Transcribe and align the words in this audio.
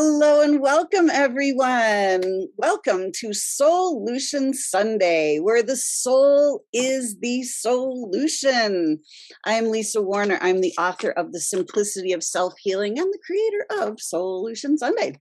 Hello 0.00 0.42
and 0.42 0.60
welcome, 0.60 1.10
everyone. 1.10 2.46
Welcome 2.56 3.10
to 3.16 3.32
Solution 3.34 4.54
Sunday, 4.54 5.40
where 5.40 5.60
the 5.60 5.74
soul 5.74 6.62
is 6.72 7.18
the 7.18 7.42
solution. 7.42 9.00
I'm 9.44 9.72
Lisa 9.72 10.00
Warner. 10.00 10.38
I'm 10.40 10.60
the 10.60 10.72
author 10.78 11.10
of 11.10 11.32
The 11.32 11.40
Simplicity 11.40 12.12
of 12.12 12.22
Self 12.22 12.54
Healing 12.60 12.96
and 12.96 13.12
the 13.12 13.18
creator 13.26 13.88
of 13.88 14.00
Solution 14.00 14.78
Sunday. 14.78 15.18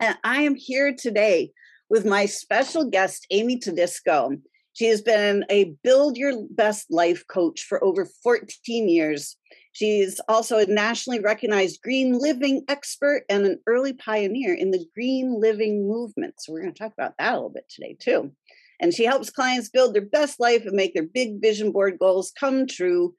And 0.00 0.16
I 0.24 0.40
am 0.40 0.54
here 0.54 0.94
today 0.98 1.52
with 1.90 2.06
my 2.06 2.24
special 2.24 2.88
guest, 2.88 3.26
Amy 3.30 3.60
Todisco. 3.60 4.40
She 4.72 4.86
has 4.86 5.02
been 5.02 5.44
a 5.50 5.74
Build 5.84 6.16
Your 6.16 6.46
Best 6.48 6.86
Life 6.90 7.24
coach 7.28 7.64
for 7.64 7.84
over 7.84 8.06
14 8.22 8.88
years. 8.88 9.36
She's 9.72 10.20
also 10.28 10.58
a 10.58 10.66
nationally 10.66 11.20
recognized 11.20 11.82
green 11.82 12.18
living 12.18 12.64
expert 12.68 13.24
and 13.28 13.46
an 13.46 13.60
early 13.66 13.94
pioneer 13.94 14.54
in 14.54 14.70
the 14.70 14.84
green 14.94 15.40
living 15.40 15.88
movement. 15.88 16.34
So, 16.38 16.52
we're 16.52 16.62
going 16.62 16.74
to 16.74 16.78
talk 16.78 16.92
about 16.92 17.14
that 17.18 17.32
a 17.32 17.36
little 17.36 17.50
bit 17.50 17.68
today, 17.68 17.96
too. 17.98 18.32
And 18.80 18.92
she 18.92 19.04
helps 19.04 19.30
clients 19.30 19.70
build 19.70 19.94
their 19.94 20.04
best 20.04 20.40
life 20.40 20.66
and 20.66 20.72
make 20.72 20.92
their 20.92 21.06
big 21.06 21.40
vision 21.40 21.72
board 21.72 21.98
goals 21.98 22.32
come 22.38 22.66
true. 22.66 23.14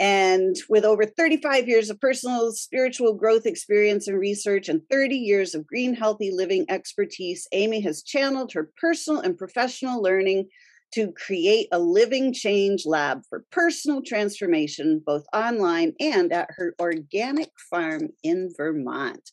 And 0.00 0.56
with 0.68 0.84
over 0.84 1.04
35 1.04 1.68
years 1.68 1.90
of 1.90 2.00
personal 2.00 2.52
spiritual 2.52 3.14
growth 3.14 3.44
experience 3.44 4.08
and 4.08 4.18
research 4.18 4.68
and 4.68 4.80
30 4.90 5.16
years 5.16 5.54
of 5.54 5.66
green 5.66 5.94
healthy 5.94 6.32
living 6.32 6.64
expertise, 6.68 7.46
Amy 7.52 7.80
has 7.82 8.02
channeled 8.02 8.52
her 8.52 8.70
personal 8.80 9.20
and 9.20 9.36
professional 9.36 10.02
learning 10.02 10.48
to 10.94 11.12
create 11.12 11.68
a 11.72 11.78
living 11.78 12.32
change 12.32 12.84
lab 12.86 13.22
for 13.28 13.44
personal 13.50 14.02
transformation, 14.02 15.02
both 15.04 15.24
online 15.32 15.94
and 16.00 16.32
at 16.32 16.48
her 16.56 16.74
organic 16.80 17.50
farm 17.70 18.08
in 18.22 18.52
Vermont. 18.56 19.30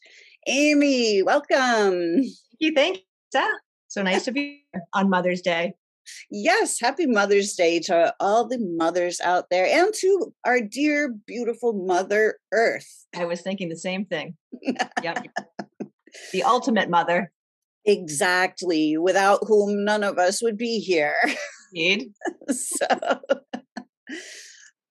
Amy, 0.47 1.21
welcome. 1.21 2.23
Thank 2.23 2.27
you. 2.59 2.73
Thank 2.73 2.97
you. 2.97 3.59
So 3.87 4.03
nice 4.03 4.25
to 4.25 4.31
be 4.31 4.63
here 4.71 4.83
on 4.93 5.09
Mother's 5.09 5.41
Day. 5.41 5.73
Yes, 6.31 6.79
happy 6.79 7.05
Mother's 7.05 7.53
Day 7.53 7.79
to 7.81 8.13
all 8.19 8.47
the 8.47 8.59
mothers 8.59 9.19
out 9.21 9.45
there 9.49 9.65
and 9.65 9.93
to 9.95 10.33
our 10.45 10.61
dear, 10.61 11.15
beautiful 11.25 11.73
Mother 11.73 12.39
Earth. 12.51 13.05
I 13.15 13.25
was 13.25 13.41
thinking 13.41 13.69
the 13.69 13.77
same 13.77 14.05
thing. 14.05 14.35
yep. 15.03 15.25
The 16.31 16.43
ultimate 16.43 16.89
mother. 16.89 17.31
Exactly, 17.89 18.97
without 18.97 19.39
whom 19.47 19.83
none 19.83 20.03
of 20.03 20.19
us 20.19 20.43
would 20.43 20.57
be 20.57 20.79
here. 20.79 21.15
Indeed. 21.73 22.11
so 22.49 22.87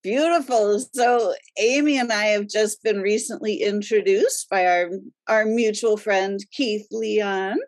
beautiful. 0.02 0.84
So 0.92 1.34
Amy 1.58 1.96
and 1.96 2.12
I 2.12 2.26
have 2.26 2.48
just 2.48 2.82
been 2.82 3.00
recently 3.00 3.62
introduced 3.62 4.48
by 4.50 4.66
our 4.66 4.90
our 5.28 5.44
mutual 5.44 5.96
friend 5.96 6.40
Keith 6.50 6.88
Leon. 6.90 7.58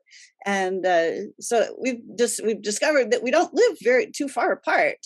And 0.45 0.85
uh, 0.85 1.11
so 1.39 1.77
we've 1.81 2.03
just 2.19 2.45
we've 2.45 2.63
discovered 2.63 3.13
that 3.13 3.23
we 3.23 3.31
don't 3.31 3.55
live 3.55 3.77
very 3.83 4.11
too 4.11 4.27
far 4.27 4.51
apart. 4.51 4.99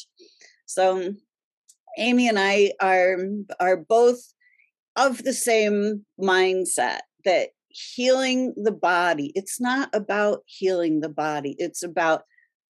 So 0.65 1.13
Amy 1.99 2.29
and 2.29 2.39
I 2.39 2.73
are 2.81 3.19
are 3.61 3.77
both 3.77 4.21
of 4.97 5.23
the 5.23 5.35
same 5.35 6.07
mindset 6.19 7.01
that 7.27 7.51
healing 7.75 8.55
the 8.57 8.73
body. 8.73 9.33
It's 9.35 9.61
not 9.61 9.91
about 9.93 10.43
healing 10.47 11.01
the 11.01 11.09
body. 11.09 11.57
It's 11.59 11.83
about 11.83 12.23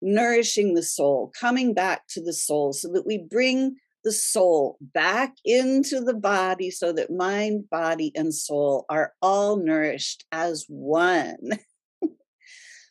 nourishing 0.02 0.74
the 0.74 0.82
soul 0.82 1.32
coming 1.38 1.74
back 1.74 2.06
to 2.08 2.22
the 2.22 2.32
soul 2.32 2.72
so 2.72 2.88
that 2.92 3.06
we 3.06 3.18
bring 3.18 3.76
the 4.04 4.12
soul 4.12 4.76
back 4.80 5.34
into 5.44 6.00
the 6.00 6.14
body 6.14 6.70
so 6.70 6.92
that 6.92 7.10
mind 7.10 7.68
body 7.70 8.12
and 8.14 8.34
soul 8.34 8.84
are 8.90 9.12
all 9.22 9.56
nourished 9.56 10.24
as 10.32 10.66
one. 10.68 11.38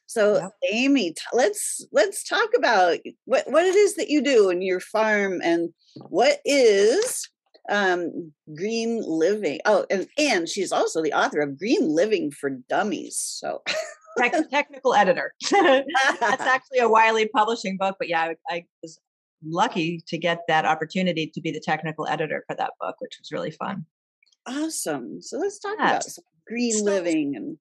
So 0.06 0.36
yep. 0.36 0.52
amy 0.72 1.16
let's 1.34 1.84
let's 1.92 2.24
talk 2.24 2.50
about 2.56 3.00
what 3.26 3.50
what 3.50 3.66
it 3.66 3.74
is 3.74 3.96
that 3.96 4.12
you 4.12 4.22
do 4.22 4.52
in 4.52 4.62
your 4.62 4.80
farm 4.80 5.42
and 5.44 5.74
what 6.08 6.38
is 6.46 7.28
um, 7.70 8.34
Green 8.56 9.02
Living. 9.06 9.60
Oh, 9.66 9.86
and, 9.90 10.08
and 10.18 10.50
she's 10.50 10.72
also 10.72 11.02
the 11.02 11.14
author 11.14 11.42
of 11.42 11.58
Green 11.58 11.96
Living 11.96 12.32
for 12.32 12.50
Dummies. 12.70 13.18
So 13.18 13.62
technical 14.52 14.94
editor. 14.94 15.34
That's 15.52 16.22
actually 16.22 16.80
a 16.80 16.90
Wiley 16.90 17.28
publishing 17.28 17.78
book, 17.78 17.96
but 18.00 18.10
yeah, 18.10 18.34
I, 18.50 18.56
I, 18.56 18.66
was 18.82 19.00
lucky 19.46 20.02
to 20.08 20.18
get 20.18 20.40
that 20.48 20.66
opportunity 20.66 21.30
to 21.34 21.42
be 21.42 21.52
the 21.52 21.60
technical 21.60 22.08
editor 22.08 22.44
for 22.48 22.56
that 22.56 22.72
book, 22.80 22.96
which 23.00 23.18
was 23.20 23.32
really 23.32 23.52
fun. 23.52 23.86
Awesome. 24.46 25.22
So 25.22 25.38
let's 25.38 25.60
talk 25.60 25.76
about 25.76 26.06
green 26.48 26.74
so, 26.74 26.84
living 26.84 27.36
and 27.36 27.58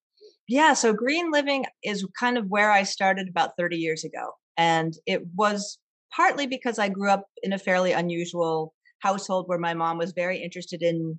yeah, 0.48 0.74
so 0.74 0.92
green 0.92 1.30
living 1.30 1.64
is 1.82 2.06
kind 2.18 2.36
of 2.36 2.46
where 2.48 2.70
I 2.70 2.82
started 2.82 3.28
about 3.28 3.56
30 3.56 3.76
years 3.76 4.04
ago. 4.04 4.32
And 4.56 4.92
it 5.06 5.22
was 5.34 5.78
partly 6.14 6.46
because 6.46 6.78
I 6.78 6.88
grew 6.88 7.10
up 7.10 7.26
in 7.42 7.52
a 7.52 7.58
fairly 7.58 7.92
unusual 7.92 8.74
household 9.02 9.48
where 9.48 9.58
my 9.58 9.74
mom 9.74 9.98
was 9.98 10.12
very 10.12 10.42
interested 10.42 10.82
in 10.82 11.18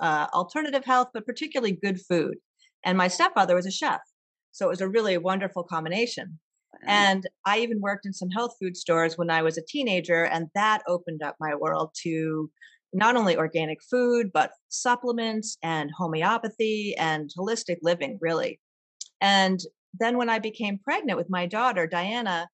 uh, 0.00 0.26
alternative 0.32 0.84
health, 0.84 1.08
but 1.12 1.26
particularly 1.26 1.72
good 1.72 2.00
food. 2.00 2.36
And 2.84 2.98
my 2.98 3.08
stepfather 3.08 3.54
was 3.54 3.66
a 3.66 3.70
chef. 3.70 4.00
So 4.52 4.66
it 4.66 4.70
was 4.70 4.80
a 4.80 4.88
really 4.88 5.16
wonderful 5.18 5.64
combination. 5.64 6.38
And 6.86 7.26
I 7.44 7.60
even 7.60 7.80
worked 7.80 8.06
in 8.06 8.12
some 8.12 8.30
health 8.30 8.56
food 8.60 8.76
stores 8.76 9.16
when 9.16 9.30
I 9.30 9.42
was 9.42 9.56
a 9.56 9.62
teenager, 9.62 10.24
and 10.24 10.48
that 10.54 10.82
opened 10.88 11.22
up 11.22 11.36
my 11.38 11.54
world 11.54 11.90
to 12.02 12.50
not 12.92 13.14
only 13.14 13.36
organic 13.36 13.78
food, 13.82 14.30
but 14.32 14.52
supplements 14.68 15.56
and 15.62 15.90
homeopathy 15.96 16.94
and 16.98 17.30
holistic 17.38 17.76
living, 17.82 18.18
really. 18.20 18.58
And 19.20 19.60
then 19.98 20.16
when 20.16 20.28
I 20.28 20.38
became 20.38 20.78
pregnant 20.78 21.18
with 21.18 21.30
my 21.30 21.46
daughter, 21.46 21.86
Diana, 21.86 22.48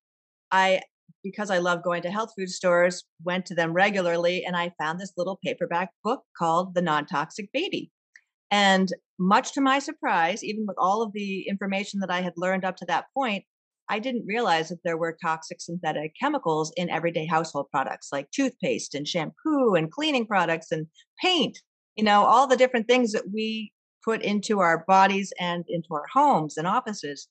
I 0.52 0.82
because 1.22 1.50
I 1.50 1.58
love 1.58 1.82
going 1.82 2.02
to 2.02 2.10
health 2.10 2.32
food 2.36 2.50
stores, 2.50 3.04
went 3.24 3.46
to 3.46 3.54
them 3.54 3.72
regularly, 3.72 4.44
and 4.44 4.56
I 4.56 4.72
found 4.78 5.00
this 5.00 5.12
little 5.16 5.38
paperback 5.44 5.90
book 6.04 6.22
called 6.36 6.74
The 6.74 6.82
Non 6.82 7.06
Toxic 7.06 7.50
Baby. 7.52 7.90
And 8.50 8.92
much 9.18 9.52
to 9.52 9.60
my 9.60 9.78
surprise, 9.78 10.42
even 10.42 10.66
with 10.66 10.76
all 10.78 11.02
of 11.02 11.12
the 11.12 11.46
information 11.48 12.00
that 12.00 12.10
I 12.10 12.22
had 12.22 12.34
learned 12.36 12.64
up 12.64 12.76
to 12.76 12.86
that 12.86 13.06
point, 13.14 13.44
I 13.90 13.98
didn't 13.98 14.26
realize 14.26 14.68
that 14.68 14.82
there 14.84 14.96
were 14.96 15.16
toxic 15.20 15.60
synthetic 15.60 16.12
chemicals 16.20 16.72
in 16.76 16.90
everyday 16.90 17.26
household 17.26 17.66
products 17.70 18.08
like 18.12 18.30
toothpaste 18.30 18.94
and 18.94 19.08
shampoo 19.08 19.74
and 19.74 19.90
cleaning 19.90 20.26
products 20.26 20.72
and 20.72 20.86
paint, 21.22 21.58
you 21.96 22.04
know, 22.04 22.24
all 22.24 22.46
the 22.46 22.56
different 22.56 22.86
things 22.86 23.12
that 23.12 23.30
we 23.32 23.72
put 24.04 24.22
into 24.22 24.60
our 24.60 24.84
bodies 24.86 25.32
and 25.40 25.64
into 25.68 25.88
our 25.92 26.04
homes 26.12 26.56
and 26.56 26.66
offices. 26.66 27.28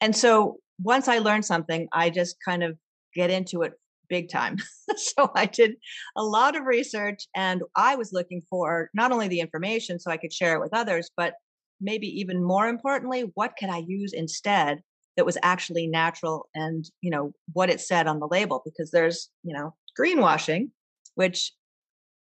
And 0.00 0.14
so 0.14 0.58
once 0.80 1.08
I 1.08 1.18
learned 1.18 1.44
something, 1.44 1.88
I 1.92 2.10
just 2.10 2.36
kind 2.44 2.62
of 2.62 2.78
get 3.18 3.30
into 3.30 3.62
it 3.62 3.72
big 4.08 4.28
time. 4.30 4.56
so 4.96 5.30
I 5.34 5.46
did 5.46 5.76
a 6.16 6.22
lot 6.22 6.56
of 6.56 6.64
research 6.64 7.26
and 7.34 7.62
I 7.76 7.96
was 7.96 8.12
looking 8.12 8.42
for 8.48 8.90
not 8.94 9.12
only 9.12 9.28
the 9.28 9.40
information 9.40 9.98
so 9.98 10.10
I 10.10 10.16
could 10.16 10.32
share 10.32 10.54
it 10.54 10.60
with 10.60 10.72
others, 10.72 11.10
but 11.16 11.34
maybe 11.80 12.08
even 12.20 12.42
more 12.42 12.68
importantly, 12.68 13.30
what 13.34 13.54
could 13.58 13.68
I 13.68 13.84
use 13.86 14.12
instead 14.12 14.80
that 15.16 15.26
was 15.26 15.38
actually 15.42 15.86
natural 15.86 16.48
and, 16.54 16.88
you 17.00 17.10
know, 17.10 17.32
what 17.52 17.70
it 17.70 17.80
said 17.80 18.06
on 18.06 18.20
the 18.20 18.28
label 18.28 18.62
because 18.64 18.90
there's, 18.90 19.30
you 19.42 19.52
know, 19.52 19.74
greenwashing, 19.98 20.70
which 21.16 21.52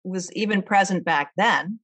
was 0.04 0.32
even 0.32 0.62
present 0.62 1.04
back 1.04 1.32
then, 1.36 1.80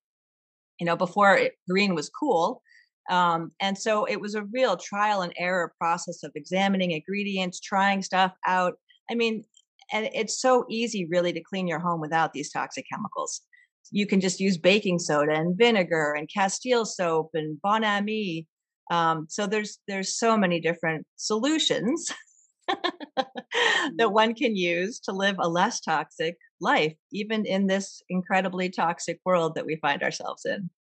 you 0.78 0.86
know, 0.86 0.96
before 0.96 1.36
it, 1.36 1.54
green 1.68 1.94
was 1.94 2.08
cool. 2.10 2.62
Um, 3.10 3.50
and 3.60 3.76
so 3.76 4.04
it 4.04 4.20
was 4.20 4.36
a 4.36 4.44
real 4.44 4.76
trial 4.76 5.22
and 5.22 5.32
error 5.36 5.72
process 5.78 6.22
of 6.22 6.30
examining 6.36 6.92
ingredients, 6.92 7.58
trying 7.58 8.02
stuff 8.02 8.32
out, 8.46 8.74
I 9.10 9.14
mean, 9.14 9.44
and 9.92 10.08
it's 10.14 10.40
so 10.40 10.64
easy 10.70 11.06
really 11.06 11.32
to 11.32 11.42
clean 11.42 11.66
your 11.66 11.80
home 11.80 12.00
without 12.00 12.32
these 12.32 12.50
toxic 12.50 12.86
chemicals. 12.90 13.42
you 13.92 14.06
can 14.06 14.20
just 14.20 14.38
use 14.38 14.56
baking 14.56 14.98
soda 15.00 15.32
and 15.32 15.58
vinegar 15.58 16.14
and 16.16 16.30
Castile 16.32 16.84
soap 16.84 17.30
and 17.34 17.60
Bon 17.60 17.82
Ami. 17.82 18.46
Um, 18.90 19.26
so 19.28 19.46
there's 19.46 19.78
there's 19.88 20.16
so 20.16 20.36
many 20.36 20.60
different 20.60 21.06
solutions 21.16 22.12
that 22.68 23.26
mm. 23.98 24.12
one 24.12 24.34
can 24.34 24.54
use 24.56 25.00
to 25.00 25.12
live 25.12 25.36
a 25.38 25.48
less 25.48 25.80
toxic 25.80 26.36
life, 26.60 26.94
even 27.12 27.46
in 27.46 27.66
this 27.66 28.02
incredibly 28.08 28.68
toxic 28.68 29.18
world 29.24 29.54
that 29.54 29.66
we 29.66 29.76
find 29.76 30.02
ourselves 30.02 30.44
in. 30.44 30.70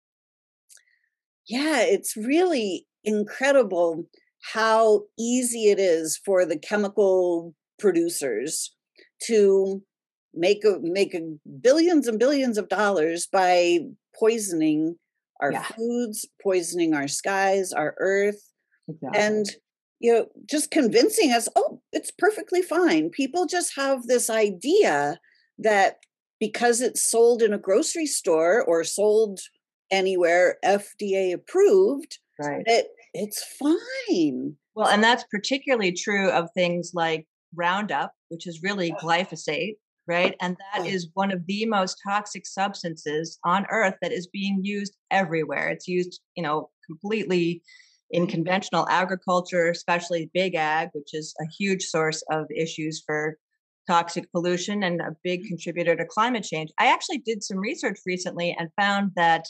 Yeah, 1.46 1.80
it's 1.80 2.16
really 2.16 2.86
incredible 3.02 4.04
how 4.52 5.04
easy 5.18 5.70
it 5.70 5.78
is 5.78 6.18
for 6.24 6.46
the 6.46 6.58
chemical 6.58 7.54
producers 7.80 8.74
to 9.24 9.82
make 10.34 10.64
a, 10.64 10.78
make 10.80 11.14
a 11.14 11.20
billions 11.60 12.06
and 12.06 12.18
billions 12.18 12.56
of 12.58 12.68
dollars 12.68 13.26
by 13.32 13.80
poisoning 14.18 14.96
our 15.40 15.52
yeah. 15.52 15.62
foods, 15.62 16.26
poisoning 16.42 16.94
our 16.94 17.08
skies, 17.08 17.72
our 17.72 17.94
earth, 17.98 18.40
exactly. 18.88 19.20
and 19.20 19.46
you 20.00 20.12
know, 20.14 20.26
just 20.48 20.70
convincing 20.70 21.30
us, 21.30 21.48
oh, 21.56 21.80
it's 21.92 22.10
perfectly 22.10 22.62
fine. 22.62 23.10
People 23.10 23.46
just 23.46 23.76
have 23.76 24.06
this 24.06 24.30
idea 24.30 25.20
that 25.58 25.98
because 26.40 26.80
it's 26.80 27.04
sold 27.04 27.42
in 27.42 27.52
a 27.52 27.58
grocery 27.58 28.06
store 28.06 28.64
or 28.64 28.82
sold 28.82 29.40
anywhere 29.90 30.56
FDA 30.64 31.34
approved, 31.34 32.18
right. 32.40 32.62
that 32.66 32.86
it's 33.12 33.44
fine. 33.44 34.56
Well, 34.74 34.88
and 34.88 35.04
that's 35.04 35.24
particularly 35.30 35.92
true 35.92 36.30
of 36.30 36.48
things 36.54 36.92
like 36.94 37.26
Roundup, 37.54 38.12
which 38.28 38.46
is 38.46 38.62
really 38.62 38.92
glyphosate, 38.92 39.76
right? 40.06 40.34
And 40.40 40.56
that 40.72 40.86
is 40.86 41.10
one 41.14 41.32
of 41.32 41.46
the 41.46 41.66
most 41.66 41.98
toxic 42.06 42.46
substances 42.46 43.38
on 43.44 43.66
earth 43.70 43.94
that 44.02 44.12
is 44.12 44.26
being 44.26 44.60
used 44.62 44.96
everywhere. 45.10 45.68
It's 45.68 45.88
used, 45.88 46.20
you 46.36 46.42
know, 46.42 46.70
completely 46.86 47.62
in 48.10 48.26
conventional 48.26 48.88
agriculture, 48.88 49.70
especially 49.70 50.30
big 50.34 50.54
ag, 50.54 50.88
which 50.92 51.14
is 51.14 51.34
a 51.40 51.46
huge 51.46 51.84
source 51.84 52.22
of 52.30 52.46
issues 52.50 53.02
for 53.06 53.38
toxic 53.86 54.30
pollution 54.32 54.82
and 54.82 55.00
a 55.00 55.16
big 55.22 55.46
contributor 55.46 55.96
to 55.96 56.04
climate 56.04 56.44
change. 56.44 56.70
I 56.78 56.86
actually 56.86 57.18
did 57.18 57.42
some 57.42 57.58
research 57.58 57.98
recently 58.06 58.54
and 58.58 58.68
found 58.78 59.12
that 59.16 59.46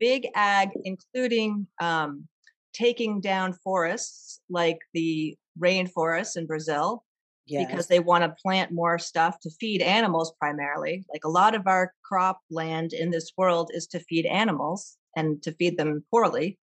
big 0.00 0.26
ag, 0.34 0.70
including 0.84 1.66
um, 1.80 2.26
taking 2.74 3.20
down 3.20 3.52
forests 3.52 4.40
like 4.50 4.78
the 4.92 5.36
rainforests 5.58 6.36
in 6.36 6.46
Brazil, 6.46 7.04
yes. 7.46 7.66
because 7.66 7.86
they 7.86 8.00
want 8.00 8.24
to 8.24 8.34
plant 8.42 8.72
more 8.72 8.98
stuff 8.98 9.38
to 9.40 9.50
feed 9.60 9.82
animals 9.82 10.32
primarily. 10.38 11.04
Like 11.12 11.24
a 11.24 11.30
lot 11.30 11.54
of 11.54 11.66
our 11.66 11.92
crop 12.04 12.40
land 12.50 12.92
in 12.92 13.10
this 13.10 13.32
world 13.36 13.70
is 13.74 13.86
to 13.88 14.00
feed 14.00 14.26
animals 14.26 14.96
and 15.16 15.42
to 15.42 15.52
feed 15.52 15.76
them 15.76 16.04
poorly. 16.10 16.58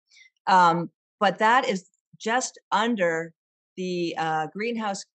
Um, 0.48 0.90
but 1.20 1.40
that 1.40 1.68
is 1.68 1.88
just 2.20 2.60
under 2.72 3.34
the 3.78 4.16
uh, 4.18 4.48
greenhouse 4.48 5.06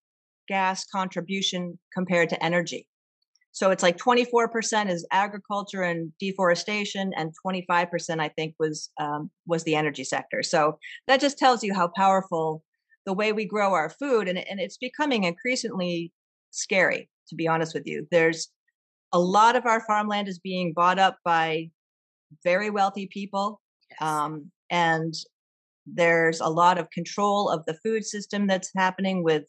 gas 0.47 0.85
contribution 0.85 1.77
compared 1.93 2.29
to 2.29 2.43
energy. 2.43 2.87
So 3.51 3.71
it's 3.71 3.81
like 3.81 3.97
24% 3.97 4.87
is 4.87 5.05
agriculture 5.11 5.81
and 5.81 6.11
deforestation, 6.19 7.11
and 7.17 7.33
25% 7.43 8.19
I 8.19 8.27
think 8.29 8.53
was 8.59 8.91
um, 8.99 9.31
was 9.47 9.63
the 9.63 9.75
energy 9.75 10.03
sector. 10.03 10.43
So 10.43 10.77
that 11.07 11.19
just 11.19 11.39
tells 11.39 11.63
you 11.63 11.73
how 11.73 11.87
powerful 11.95 12.63
the 13.07 13.13
way 13.13 13.31
we 13.31 13.45
grow 13.45 13.73
our 13.73 13.89
food, 13.89 14.27
and 14.27 14.37
and 14.37 14.59
it's 14.59 14.77
becoming 14.77 15.23
increasingly 15.23 16.11
scary. 16.51 17.09
To 17.29 17.35
be 17.35 17.47
honest 17.47 17.73
with 17.73 17.87
you, 17.87 18.05
there's 18.11 18.49
a 19.13 19.19
lot 19.19 19.55
of 19.55 19.65
our 19.65 19.81
farmland 19.87 20.27
is 20.27 20.37
being 20.37 20.73
bought 20.73 20.99
up 20.99 21.17
by 21.25 21.71
very 22.43 22.69
wealthy 22.69 23.07
people, 23.07 23.61
yes. 23.89 24.01
um, 24.01 24.51
and 24.69 25.13
there's 25.85 26.41
a 26.41 26.49
lot 26.49 26.77
of 26.77 26.91
control 26.91 27.49
of 27.49 27.65
the 27.65 27.75
food 27.75 28.05
system 28.05 28.45
that's 28.45 28.71
happening 28.75 29.23
with 29.23 29.45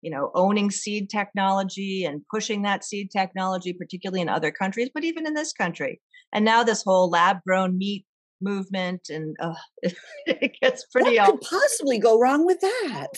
you 0.00 0.10
know 0.10 0.30
owning 0.34 0.70
seed 0.70 1.10
technology 1.10 2.06
and 2.06 2.22
pushing 2.30 2.62
that 2.62 2.82
seed 2.82 3.10
technology 3.10 3.74
particularly 3.74 4.22
in 4.22 4.28
other 4.28 4.50
countries 4.50 4.88
but 4.94 5.04
even 5.04 5.26
in 5.26 5.34
this 5.34 5.52
country 5.52 6.00
and 6.32 6.44
now 6.44 6.64
this 6.64 6.82
whole 6.82 7.10
lab 7.10 7.36
grown 7.46 7.76
meat 7.76 8.06
movement 8.42 9.08
and 9.08 9.36
uh, 9.40 9.54
it, 10.26 10.56
gets 10.60 10.84
pretty 10.86 11.18
what 11.18 11.30
could 11.30 11.40
possibly 11.40 11.98
go 11.98 12.18
wrong 12.18 12.44
with 12.44 12.60
that? 12.60 13.10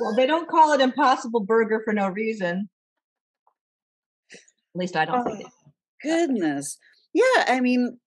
Well 0.00 0.14
they 0.14 0.26
don't 0.26 0.48
call 0.48 0.72
it 0.72 0.80
impossible 0.80 1.40
burger 1.40 1.82
for 1.84 1.92
no 1.92 2.08
reason. 2.08 2.68
At 4.32 4.78
least 4.78 4.96
i 4.96 5.04
don't 5.04 5.26
oh, 5.26 5.36
think 5.36 5.48
goodness. 6.02 6.78
Yeah 7.14 7.44
i 7.46 7.60
mean 7.60 7.98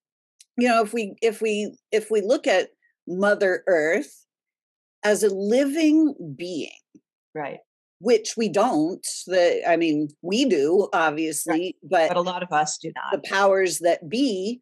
you 0.58 0.68
know 0.68 0.82
if 0.82 0.94
we 0.94 1.16
if 1.22 1.42
we 1.42 1.76
if 1.92 2.10
we 2.10 2.22
look 2.22 2.48
at 2.48 2.70
mother 3.08 3.64
earth 3.68 4.26
as 5.04 5.24
a 5.24 5.34
living 5.34 6.16
being 6.36 6.72
right. 7.34 7.60
which 8.00 8.34
we 8.36 8.50
don't 8.50 9.06
the 9.28 9.62
i 9.68 9.76
mean 9.76 10.10
we 10.22 10.46
do 10.46 10.88
obviously 10.94 11.52
right. 11.52 11.76
but, 11.84 12.08
but 12.10 12.18
a 12.18 12.22
lot 12.22 12.44
of 12.44 12.52
us 12.52 12.78
do 12.78 12.92
not. 12.96 13.12
the 13.12 13.30
powers 13.30 13.80
that 13.80 14.10
be 14.10 14.60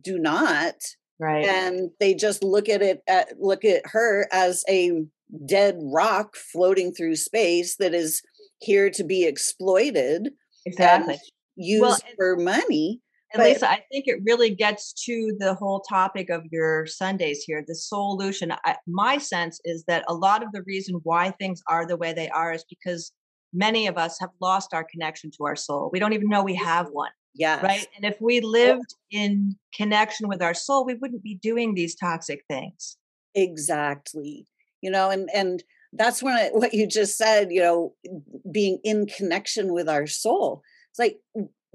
do 0.00 0.18
not 0.18 0.74
right 1.18 1.46
and 1.46 1.90
they 2.00 2.14
just 2.14 2.42
look 2.42 2.68
at 2.68 2.82
it 2.82 3.02
at, 3.08 3.28
look 3.40 3.64
at 3.64 3.82
her 3.84 4.28
as 4.32 4.64
a 4.68 5.04
dead 5.46 5.78
rock 5.82 6.36
floating 6.36 6.92
through 6.92 7.16
space 7.16 7.76
that 7.76 7.94
is 7.94 8.22
here 8.58 8.90
to 8.90 9.04
be 9.04 9.24
exploited 9.24 10.30
exactly 10.64 11.18
used 11.56 11.82
well, 11.82 11.98
for 12.16 12.36
money 12.36 13.00
and 13.32 13.40
but, 13.40 13.48
Lisa, 13.48 13.70
I 13.70 13.82
think 13.90 14.04
it 14.06 14.20
really 14.24 14.54
gets 14.54 14.92
to 15.04 15.36
the 15.38 15.54
whole 15.54 15.80
topic 15.80 16.30
of 16.30 16.44
your 16.52 16.86
Sundays 16.86 17.42
here, 17.42 17.64
the 17.66 17.74
solution. 17.74 18.52
I, 18.64 18.76
my 18.86 19.18
sense 19.18 19.60
is 19.64 19.84
that 19.88 20.04
a 20.08 20.14
lot 20.14 20.44
of 20.44 20.52
the 20.52 20.62
reason 20.62 21.00
why 21.02 21.32
things 21.32 21.60
are 21.66 21.86
the 21.86 21.96
way 21.96 22.12
they 22.12 22.28
are 22.30 22.52
is 22.52 22.64
because 22.68 23.12
many 23.52 23.88
of 23.88 23.98
us 23.98 24.18
have 24.20 24.30
lost 24.40 24.74
our 24.74 24.84
connection 24.84 25.30
to 25.32 25.44
our 25.44 25.56
soul. 25.56 25.90
We 25.92 25.98
don't 25.98 26.12
even 26.12 26.28
know 26.28 26.42
we 26.42 26.54
have 26.54 26.86
one. 26.92 27.10
Yeah. 27.36 27.60
Right. 27.60 27.86
And 27.96 28.04
if 28.04 28.20
we 28.20 28.40
lived 28.40 28.94
in 29.10 29.56
connection 29.74 30.28
with 30.28 30.42
our 30.42 30.54
soul, 30.54 30.84
we 30.84 30.94
wouldn't 30.94 31.22
be 31.22 31.34
doing 31.34 31.74
these 31.74 31.94
toxic 31.94 32.44
things. 32.48 32.96
Exactly. 33.34 34.46
You 34.80 34.90
know, 34.90 35.10
and 35.10 35.28
and 35.34 35.62
that's 35.92 36.22
when 36.22 36.34
I, 36.34 36.48
what 36.52 36.74
you 36.74 36.86
just 36.86 37.16
said, 37.16 37.50
you 37.50 37.60
know, 37.60 37.94
being 38.50 38.78
in 38.84 39.06
connection 39.06 39.72
with 39.72 39.88
our 39.88 40.06
soul. 40.06 40.62
It's 40.90 40.98
like 40.98 41.18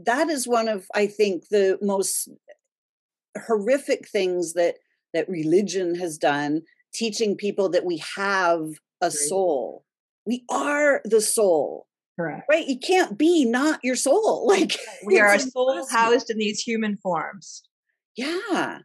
that 0.06 0.30
is 0.30 0.48
one 0.48 0.68
of 0.68 0.86
i 0.96 1.06
think 1.08 1.48
the 1.50 1.78
most 1.82 2.30
horrific 3.48 4.08
things 4.08 4.54
that 4.54 4.76
that 5.14 5.30
religion 5.30 5.96
has 5.96 6.18
done 6.18 6.62
teaching 6.94 7.36
people 7.36 7.70
that 7.70 7.86
we 7.86 8.02
have 8.16 8.68
a 9.02 9.12
soul 9.12 9.84
we 10.26 10.44
are 10.50 11.02
the 11.06 11.22
soul 11.22 11.88
correct. 12.22 12.46
Right 12.50 12.68
you 12.68 12.80
can't 12.80 13.18
be 13.18 13.46
not 13.46 13.80
your 13.84 13.96
soul 13.96 14.48
like 14.48 14.78
we 15.06 15.20
are 15.20 15.34
a 15.34 15.40
soul 15.40 15.88
housed 15.90 16.30
in 16.30 16.38
these 16.38 16.62
human 16.62 16.98
forms. 16.98 17.64
Yeah. 18.16 18.80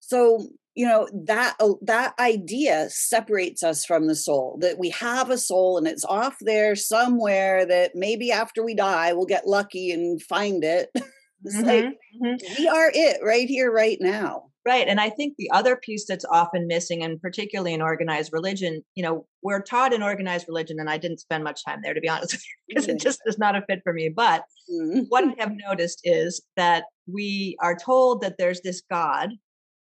So 0.00 0.48
you 0.74 0.86
know 0.86 1.08
that 1.24 1.56
uh, 1.58 1.72
that 1.82 2.14
idea 2.20 2.88
separates 2.90 3.62
us 3.62 3.84
from 3.84 4.06
the 4.06 4.14
soul 4.14 4.58
that 4.60 4.78
we 4.78 4.90
have 4.90 5.30
a 5.30 5.38
soul 5.38 5.78
and 5.78 5.88
it's 5.88 6.04
off 6.04 6.36
there 6.42 6.76
somewhere 6.76 7.64
that 7.66 7.92
maybe 7.94 8.30
after 8.30 8.62
we 8.62 8.74
die 8.74 9.14
we'll 9.14 9.24
get 9.24 9.48
lucky 9.48 9.90
and 9.90 10.22
find 10.22 10.62
it 10.62 10.90
it's 11.44 11.56
mm-hmm, 11.56 11.66
like 11.66 11.84
mm-hmm. 11.84 12.34
we 12.58 12.68
are 12.68 12.90
it 12.94 13.18
right 13.24 13.48
here 13.48 13.70
right 13.70 13.98
now 14.00 14.44
right 14.66 14.88
and 14.88 15.00
i 15.00 15.10
think 15.10 15.34
the 15.36 15.50
other 15.52 15.76
piece 15.76 16.06
that's 16.06 16.24
often 16.30 16.66
missing 16.66 17.02
and 17.02 17.20
particularly 17.20 17.74
in 17.74 17.82
organized 17.82 18.32
religion 18.32 18.82
you 18.94 19.02
know 19.02 19.26
we're 19.42 19.62
taught 19.62 19.92
in 19.92 20.02
organized 20.02 20.46
religion 20.48 20.78
and 20.80 20.90
i 20.90 20.96
didn't 20.96 21.20
spend 21.20 21.44
much 21.44 21.64
time 21.64 21.80
there 21.82 21.94
to 21.94 22.00
be 22.00 22.08
honest 22.08 22.36
because 22.68 22.88
it 22.88 23.00
just 23.00 23.20
is 23.26 23.38
not 23.38 23.56
a 23.56 23.62
fit 23.68 23.80
for 23.84 23.92
me 23.92 24.10
but 24.14 24.44
mm-hmm. 24.70 25.00
what 25.08 25.24
i 25.24 25.34
have 25.38 25.52
noticed 25.68 26.00
is 26.04 26.42
that 26.56 26.84
we 27.06 27.56
are 27.60 27.76
told 27.76 28.20
that 28.20 28.36
there's 28.38 28.60
this 28.62 28.82
god 28.90 29.30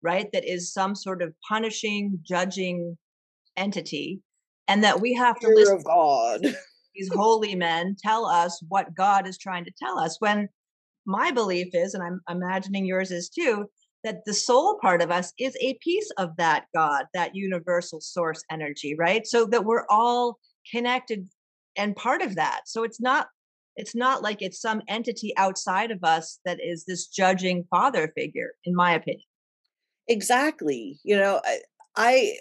right? 0.05 0.27
That 0.31 0.45
is 0.45 0.71
some 0.71 0.95
sort 0.95 1.21
of 1.21 1.33
punishing, 1.49 2.19
judging 2.23 2.97
entity, 3.57 4.21
and 4.67 4.83
that 4.83 5.01
we 5.01 5.13
have 5.13 5.37
to 5.39 5.47
listen. 5.47 5.79
To 5.79 5.83
God. 5.83 6.41
these 6.95 7.11
holy 7.13 7.55
men 7.55 7.97
tell 8.01 8.25
us 8.25 8.61
what 8.69 8.95
God 8.95 9.27
is 9.27 9.37
trying 9.37 9.65
to 9.65 9.71
tell 9.81 9.99
us. 9.99 10.15
When 10.19 10.47
my 11.05 11.31
belief 11.31 11.73
is, 11.73 11.93
and 11.93 12.03
I'm 12.03 12.21
imagining 12.29 12.85
yours 12.85 13.11
is 13.11 13.29
too, 13.29 13.65
that 14.03 14.23
the 14.25 14.33
soul 14.33 14.77
part 14.81 15.01
of 15.01 15.11
us 15.11 15.33
is 15.39 15.57
a 15.59 15.77
piece 15.81 16.09
of 16.17 16.35
that 16.37 16.65
God, 16.75 17.05
that 17.13 17.35
universal 17.35 17.99
source 18.01 18.43
energy, 18.51 18.95
right? 18.95 19.25
So 19.25 19.45
that 19.45 19.65
we're 19.65 19.85
all 19.89 20.37
connected 20.71 21.27
and 21.75 21.95
part 21.95 22.21
of 22.21 22.35
that. 22.35 22.61
So 22.65 22.83
it's 22.83 23.01
not 23.01 23.27
it's 23.75 23.95
not 23.95 24.23
like 24.23 24.41
it's 24.41 24.61
some 24.61 24.81
entity 24.87 25.33
outside 25.37 25.91
of 25.91 26.03
us 26.03 26.39
that 26.45 26.59
is 26.63 26.85
this 26.85 27.07
judging 27.07 27.65
father 27.69 28.11
figure 28.15 28.53
in 28.63 28.75
my 28.75 28.93
opinion 28.93 29.25
exactly 30.07 30.99
you 31.03 31.17
know 31.17 31.41
i 31.95 32.33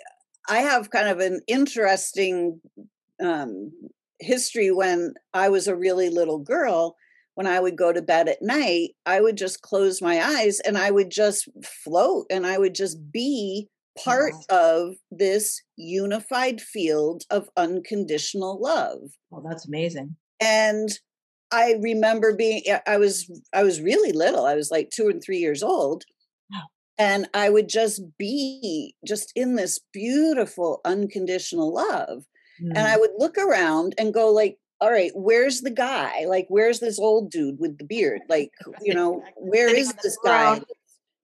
i 0.48 0.58
have 0.58 0.90
kind 0.90 1.08
of 1.08 1.20
an 1.20 1.40
interesting 1.46 2.60
um 3.22 3.72
history 4.20 4.70
when 4.70 5.14
i 5.32 5.48
was 5.48 5.66
a 5.66 5.76
really 5.76 6.08
little 6.08 6.38
girl 6.38 6.94
when 7.34 7.46
I 7.46 7.60
would 7.60 7.76
go 7.76 7.92
to 7.92 8.02
bed 8.02 8.28
at 8.28 8.42
night, 8.42 8.90
I 9.06 9.20
would 9.20 9.36
just 9.36 9.62
close 9.62 10.00
my 10.00 10.22
eyes 10.22 10.60
and 10.60 10.78
I 10.78 10.90
would 10.90 11.10
just 11.10 11.48
float 11.84 12.26
and 12.30 12.46
I 12.46 12.58
would 12.58 12.74
just 12.74 13.12
be 13.12 13.68
part 14.02 14.34
of 14.48 14.94
this 15.10 15.62
unified 15.76 16.60
field 16.60 17.24
of 17.30 17.48
unconditional 17.56 18.60
love. 18.60 18.98
Well, 19.30 19.44
that's 19.48 19.66
amazing. 19.66 20.16
And 20.40 20.88
I 21.52 21.76
remember 21.80 22.34
being 22.34 22.62
I 22.86 22.96
was 22.96 23.30
I 23.52 23.62
was 23.62 23.80
really 23.80 24.12
little. 24.12 24.44
I 24.44 24.54
was 24.54 24.70
like 24.70 24.90
2 24.90 25.08
and 25.08 25.22
3 25.22 25.38
years 25.38 25.62
old. 25.62 26.04
And 26.96 27.28
I 27.34 27.50
would 27.50 27.68
just 27.68 28.02
be 28.18 28.94
just 29.06 29.32
in 29.34 29.56
this 29.56 29.80
beautiful 29.92 30.80
unconditional 30.84 31.74
love. 31.74 32.24
Mm. 32.62 32.70
And 32.76 32.78
I 32.78 32.96
mm. 32.96 33.00
would 33.00 33.10
look 33.18 33.36
around 33.36 33.96
and 33.98 34.14
go 34.14 34.30
like 34.30 34.58
all 34.84 34.92
right, 34.92 35.12
where's 35.14 35.62
the 35.62 35.70
guy? 35.70 36.26
Like, 36.26 36.44
where's 36.50 36.78
this 36.78 36.98
old 36.98 37.30
dude 37.30 37.58
with 37.58 37.78
the 37.78 37.86
beard? 37.86 38.20
Like, 38.28 38.50
you 38.82 38.92
know, 38.92 39.24
where 39.38 39.74
is 39.74 39.94
this 40.02 40.18
guy 40.22 40.60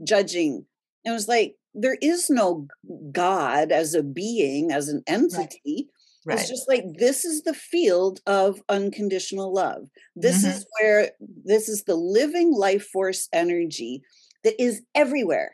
judging? 0.03 0.65
It 1.05 1.11
was 1.11 1.29
like, 1.29 1.57
there 1.75 1.99
is 2.01 2.31
no 2.31 2.69
God 3.13 3.71
as 3.71 3.93
a 3.93 4.03
being, 4.03 4.73
as 4.73 4.89
an 4.89 5.03
entity. 5.07 5.91
Right. 6.25 6.39
It's 6.39 6.49
just 6.49 6.69
like 6.71 6.85
this 6.97 7.27
is 7.27 7.43
the 7.43 7.53
field 7.53 8.21
of 8.27 8.63
unconditional 8.71 9.53
love. 9.53 9.91
This 10.17 10.39
mm-hmm. 10.39 10.57
is 10.57 10.67
where 10.81 11.11
this 11.45 11.69
is 11.69 11.85
the 11.85 11.97
living 11.97 12.55
life 12.55 12.87
force 12.87 13.29
energy 13.31 14.03
that 14.43 14.61
is 14.61 14.81
everywhere. 14.95 15.53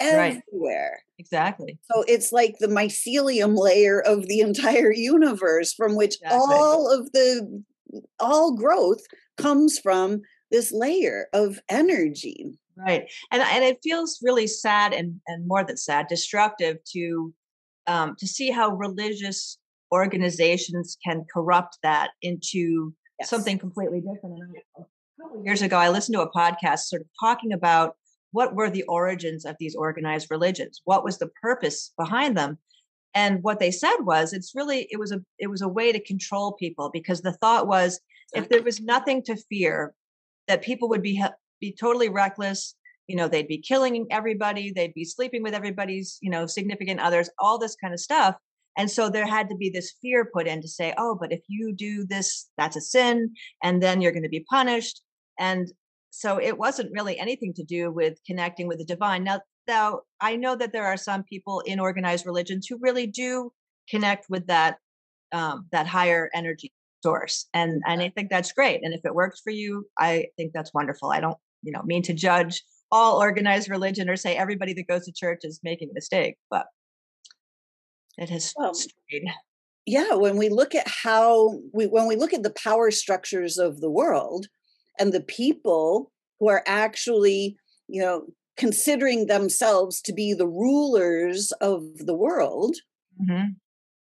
Everywhere. 0.00 0.92
Right. 0.92 1.00
Exactly. 1.18 1.78
So 1.92 2.02
it's 2.08 2.32
like 2.32 2.56
the 2.58 2.66
mycelium 2.66 3.58
layer 3.58 4.00
of 4.00 4.26
the 4.26 4.40
entire 4.40 4.92
universe 4.94 5.74
from 5.74 5.94
which 5.94 6.16
exactly. 6.22 6.38
all 6.38 6.90
of 6.90 7.12
the 7.12 7.62
all 8.18 8.56
growth 8.56 9.02
comes 9.36 9.78
from 9.78 10.22
this 10.50 10.72
layer 10.72 11.26
of 11.32 11.60
energy. 11.68 12.58
Right. 12.76 13.10
And 13.30 13.42
and 13.42 13.64
it 13.64 13.78
feels 13.82 14.18
really 14.22 14.46
sad 14.46 14.92
and 14.94 15.20
and 15.26 15.46
more 15.46 15.64
than 15.64 15.76
sad, 15.76 16.06
destructive 16.08 16.78
to 16.92 17.34
um 17.86 18.16
to 18.18 18.26
see 18.26 18.50
how 18.50 18.70
religious 18.74 19.58
organizations 19.92 20.96
can 21.04 21.24
corrupt 21.32 21.78
that 21.82 22.10
into 22.22 22.94
yes. 23.18 23.28
something 23.28 23.58
completely 23.58 24.00
different. 24.00 24.38
And 24.38 24.56
a 24.78 25.22
couple 25.22 25.44
years 25.44 25.62
ago, 25.62 25.76
I 25.76 25.90
listened 25.90 26.14
to 26.14 26.22
a 26.22 26.30
podcast 26.30 26.80
sort 26.80 27.02
of 27.02 27.08
talking 27.20 27.52
about 27.52 27.96
what 28.32 28.54
were 28.54 28.70
the 28.70 28.84
origins 28.84 29.44
of 29.44 29.56
these 29.58 29.74
organized 29.74 30.28
religions? 30.30 30.80
What 30.84 31.04
was 31.04 31.18
the 31.18 31.30
purpose 31.42 31.92
behind 31.96 32.36
them? 32.36 32.58
And 33.14 33.42
what 33.42 33.58
they 33.58 33.70
said 33.70 33.96
was 34.00 34.32
it's 34.32 34.54
really 34.54 34.86
it 34.90 34.98
was 34.98 35.10
a 35.12 35.20
it 35.38 35.48
was 35.48 35.62
a 35.62 35.68
way 35.68 35.92
to 35.92 36.02
control 36.02 36.52
people 36.52 36.90
because 36.92 37.22
the 37.22 37.32
thought 37.32 37.66
was 37.66 38.00
if 38.34 38.48
there 38.48 38.62
was 38.62 38.80
nothing 38.80 39.22
to 39.24 39.36
fear 39.36 39.94
that 40.46 40.62
people 40.62 40.88
would 40.90 41.02
be 41.02 41.22
be 41.60 41.72
totally 41.78 42.08
reckless 42.08 42.76
you 43.08 43.16
know 43.16 43.26
they'd 43.26 43.48
be 43.48 43.58
killing 43.58 44.06
everybody 44.10 44.70
they'd 44.70 44.94
be 44.94 45.04
sleeping 45.04 45.42
with 45.42 45.54
everybody's 45.54 46.18
you 46.22 46.30
know 46.30 46.46
significant 46.46 47.00
others 47.00 47.28
all 47.38 47.58
this 47.58 47.76
kind 47.76 47.92
of 47.92 48.00
stuff. 48.00 48.36
And 48.76 48.88
so 48.88 49.10
there 49.10 49.26
had 49.26 49.48
to 49.48 49.56
be 49.56 49.68
this 49.68 49.94
fear 50.00 50.30
put 50.32 50.46
in 50.46 50.62
to 50.62 50.68
say 50.68 50.94
oh 50.96 51.16
but 51.20 51.32
if 51.32 51.42
you 51.48 51.72
do 51.72 52.06
this 52.06 52.48
that's 52.56 52.76
a 52.76 52.80
sin 52.80 53.34
and 53.62 53.82
then 53.82 54.00
you're 54.00 54.12
going 54.12 54.22
to 54.22 54.28
be 54.28 54.46
punished. 54.48 55.02
And 55.36 55.72
so 56.10 56.40
it 56.40 56.58
wasn't 56.58 56.92
really 56.92 57.18
anything 57.18 57.54
to 57.54 57.64
do 57.64 57.90
with 57.90 58.18
connecting 58.26 58.66
with 58.66 58.78
the 58.78 58.84
divine. 58.84 59.24
Now 59.24 59.40
now 59.70 60.00
i 60.20 60.36
know 60.36 60.56
that 60.56 60.72
there 60.72 60.86
are 60.86 60.96
some 60.96 61.22
people 61.22 61.60
in 61.60 61.80
organized 61.80 62.26
religions 62.26 62.66
who 62.66 62.76
really 62.80 63.06
do 63.06 63.52
connect 63.88 64.26
with 64.28 64.46
that 64.46 64.76
um, 65.32 65.66
that 65.70 65.86
higher 65.86 66.28
energy 66.34 66.72
source 67.02 67.46
and 67.54 67.80
and 67.86 68.02
i 68.02 68.08
think 68.08 68.28
that's 68.28 68.52
great 68.52 68.80
and 68.82 68.92
if 68.92 69.00
it 69.04 69.14
works 69.14 69.40
for 69.40 69.50
you 69.50 69.86
i 69.98 70.26
think 70.36 70.52
that's 70.52 70.74
wonderful. 70.74 71.10
I 71.10 71.20
don't 71.20 71.38
you 71.62 71.72
know 71.72 71.82
mean 71.84 72.02
to 72.02 72.12
judge 72.12 72.62
all 72.92 73.20
organized 73.20 73.70
religion 73.70 74.10
or 74.10 74.16
say 74.16 74.36
everybody 74.36 74.74
that 74.74 74.88
goes 74.88 75.04
to 75.04 75.12
church 75.12 75.40
is 75.44 75.60
making 75.62 75.90
a 75.90 75.94
mistake 75.94 76.36
but 76.50 76.66
it 78.18 78.28
has 78.28 78.52
well, 78.56 78.72
yeah 79.86 80.14
when 80.14 80.36
we 80.36 80.48
look 80.48 80.74
at 80.74 80.88
how 81.04 81.60
we 81.72 81.86
when 81.86 82.06
we 82.08 82.16
look 82.16 82.34
at 82.34 82.42
the 82.42 82.54
power 82.62 82.90
structures 82.90 83.56
of 83.56 83.80
the 83.80 83.90
world 83.90 84.46
and 85.00 85.12
the 85.12 85.22
people 85.22 86.12
who 86.38 86.48
are 86.48 86.62
actually, 86.66 87.56
you 87.88 88.00
know, 88.00 88.26
considering 88.56 89.26
themselves 89.26 90.00
to 90.02 90.12
be 90.12 90.34
the 90.34 90.46
rulers 90.46 91.50
of 91.60 91.82
the 91.98 92.14
world. 92.14 92.76
Mm-hmm. 93.20 93.52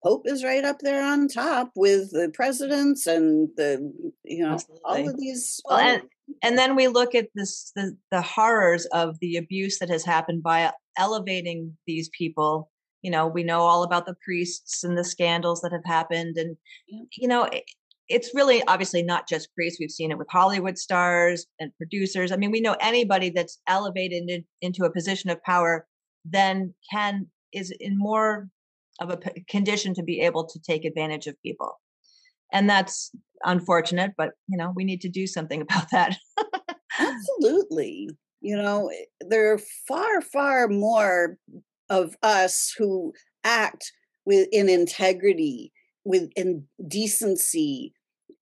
Pope 0.03 0.23
is 0.25 0.43
right 0.43 0.65
up 0.65 0.79
there 0.79 1.01
on 1.01 1.29
top 1.29 1.71
with 1.75 2.11
the 2.11 2.29
presidents 2.33 3.07
and 3.07 3.47
the, 3.55 3.89
you 4.25 4.43
know, 4.43 4.53
Absolutely. 4.53 4.81
all 4.83 5.09
of 5.09 5.17
these. 5.17 5.61
Well, 5.63 5.79
and, 5.79 6.01
and 6.41 6.57
then 6.57 6.75
we 6.75 6.89
look 6.89 7.15
at 7.15 7.29
this 7.35 7.71
the, 7.75 7.95
the 8.11 8.21
horrors 8.21 8.85
of 8.87 9.17
the 9.19 9.37
abuse 9.37 9.79
that 9.79 9.89
has 9.89 10.03
happened 10.03 10.43
by 10.43 10.71
elevating 10.97 11.77
these 11.87 12.09
people 12.09 12.69
you 13.01 13.11
know 13.11 13.27
we 13.27 13.43
know 13.43 13.61
all 13.61 13.83
about 13.83 14.05
the 14.05 14.15
priests 14.23 14.83
and 14.83 14.97
the 14.97 15.03
scandals 15.03 15.61
that 15.61 15.71
have 15.71 15.85
happened 15.85 16.37
and 16.37 16.55
you 16.87 17.27
know 17.27 17.49
it's 18.09 18.31
really 18.33 18.61
obviously 18.67 19.03
not 19.03 19.27
just 19.27 19.53
priests. 19.55 19.79
We've 19.79 19.91
seen 19.91 20.11
it 20.11 20.17
with 20.17 20.27
Hollywood 20.29 20.77
stars 20.77 21.45
and 21.59 21.75
producers. 21.77 22.31
I 22.31 22.35
mean, 22.35 22.51
we 22.51 22.61
know 22.61 22.75
anybody 22.79 23.29
that's 23.29 23.59
elevated 23.67 24.29
in, 24.29 24.45
into 24.61 24.83
a 24.83 24.91
position 24.91 25.29
of 25.29 25.41
power 25.43 25.87
then 26.25 26.73
can 26.91 27.27
is 27.51 27.71
in 27.79 27.97
more 27.97 28.49
of 28.99 29.09
a 29.09 29.17
p- 29.17 29.43
condition 29.49 29.93
to 29.95 30.03
be 30.03 30.21
able 30.21 30.45
to 30.45 30.59
take 30.59 30.85
advantage 30.85 31.27
of 31.27 31.41
people. 31.41 31.79
And 32.51 32.69
that's 32.69 33.11
unfortunate, 33.43 34.11
but 34.17 34.31
you 34.47 34.57
know, 34.57 34.73
we 34.75 34.83
need 34.83 35.01
to 35.01 35.09
do 35.09 35.27
something 35.27 35.61
about 35.69 35.89
that. 35.91 36.17
Absolutely. 36.99 38.09
You 38.41 38.57
know, 38.57 38.89
eh, 38.89 39.05
there 39.27 39.53
are 39.53 39.59
far, 39.87 40.21
far 40.21 40.67
more 40.67 41.37
of 41.89 42.15
us 42.23 42.73
who 42.77 43.13
act 43.43 43.91
with 44.25 44.47
in 44.51 44.69
integrity 44.69 45.71
with 46.05 46.31
in 46.35 46.65
decency 46.87 47.93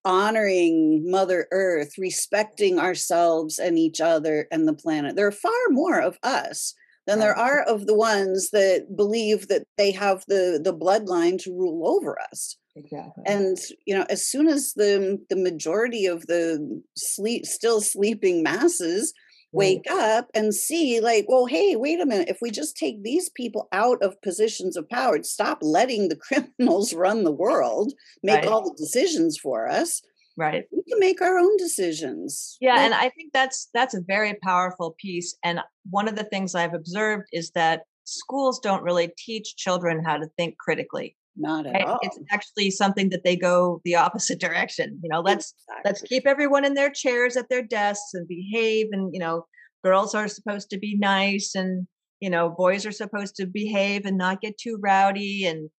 honoring 0.04 1.10
mother 1.10 1.48
earth 1.52 1.94
respecting 1.98 2.80
ourselves 2.80 3.60
and 3.60 3.78
each 3.78 4.02
other 4.02 4.48
and 4.52 4.68
the 4.68 4.74
planet. 4.74 5.16
There 5.16 5.28
are 5.28 5.32
far 5.32 5.52
more 5.70 6.00
of 6.00 6.18
us 6.24 6.74
than 7.08 7.20
there 7.20 7.38
are 7.38 7.62
of 7.64 7.88
the 7.88 7.96
ones 7.96 8.50
that 8.52 8.96
believe 8.96 9.48
that 9.48 9.64
they 9.78 9.92
have 9.92 10.24
the 10.28 10.60
the 10.64 10.74
bloodline 10.74 11.42
to 11.44 11.52
rule 11.52 11.88
over 11.88 12.20
us. 12.32 12.58
Exactly. 12.76 13.24
And 13.26 13.58
you 13.86 13.96
know 13.96 14.06
as 14.10 14.26
soon 14.26 14.48
as 14.48 14.74
the 14.74 15.20
the 15.30 15.36
majority 15.36 16.06
of 16.06 16.28
the 16.28 16.82
sleep 16.96 17.46
still 17.46 17.82
sleeping 17.82 18.44
masses 18.44 19.14
wake 19.52 19.86
up 19.92 20.30
and 20.34 20.56
see 20.56 21.00
like 21.00 21.26
well 21.28 21.46
hey 21.46 21.76
wait 21.76 22.00
a 22.00 22.06
minute 22.06 22.30
if 22.30 22.38
we 22.42 22.50
just 22.50 22.78
take 22.78 23.04
these 23.04 23.30
people 23.30 23.68
out 23.72 24.02
of 24.02 24.22
positions 24.22 24.78
of 24.78 24.90
power 24.90 25.22
stop 25.24 25.60
letting 25.62 26.08
the 26.08 26.16
criminals 26.58 26.94
run 26.94 27.24
the 27.24 27.32
world 27.32 27.94
make 28.24 28.38
right. 28.38 28.48
all 28.48 28.64
the 28.64 28.76
decisions 28.78 29.38
for 29.38 29.68
us 29.68 30.02
right. 30.38 30.66
we 30.72 30.84
can 30.90 31.00
make 31.00 31.22
our 31.22 31.38
own 31.38 31.58
decisions. 31.58 32.58
Yeah 32.62 32.80
and 32.80 32.94
i 32.94 33.10
think 33.10 33.34
that's 33.34 33.70
that's 33.74 33.94
a 33.94 34.02
very 34.02 34.36
powerful 34.44 34.96
piece 35.00 35.36
and 35.44 35.60
one 35.90 36.08
of 36.08 36.16
the 36.16 36.26
things 36.26 36.56
i've 36.56 36.74
observed 36.74 37.26
is 37.34 37.52
that 37.52 37.84
schools 38.06 38.60
don't 38.60 38.84
really 38.84 39.14
teach 39.18 39.56
children 39.58 40.04
how 40.04 40.18
to 40.18 40.28
think 40.38 40.58
critically 40.58 41.16
not 41.36 41.66
at 41.66 41.74
right? 41.74 41.86
all. 41.86 42.00
It's 42.02 42.20
actually 42.32 42.72
something 42.72 43.10
that 43.10 43.24
they 43.24 43.36
go 43.36 43.82
the 43.84 43.96
opposite 43.96 44.40
direction. 44.48 45.00
You 45.04 45.10
know, 45.10 45.22
let's 45.22 45.54
exactly. 45.54 45.82
let's 45.86 46.02
keep 46.02 46.28
everyone 46.28 46.66
in 46.66 46.74
their 46.74 46.90
chairs 46.90 47.38
at 47.38 47.50
their 47.50 47.64
desks 47.64 48.14
and 48.14 48.28
behave. 48.28 48.88
And 48.92 49.14
you 49.14 49.20
know, 49.20 49.46
girls 49.84 50.16
are 50.16 50.28
supposed 50.28 50.70
to 50.72 50.80
be 50.80 50.98
nice, 50.98 51.56
and 51.56 51.88
you 52.20 52.30
know, 52.30 52.50
boys 52.50 52.86
are 52.86 52.92
supposed 52.92 53.36
to 53.36 53.48
behave 53.48 54.06
and 54.06 54.18
not 54.18 54.42
get 54.42 54.58
too 54.58 54.78
rowdy. 54.82 55.46
And 55.46 55.70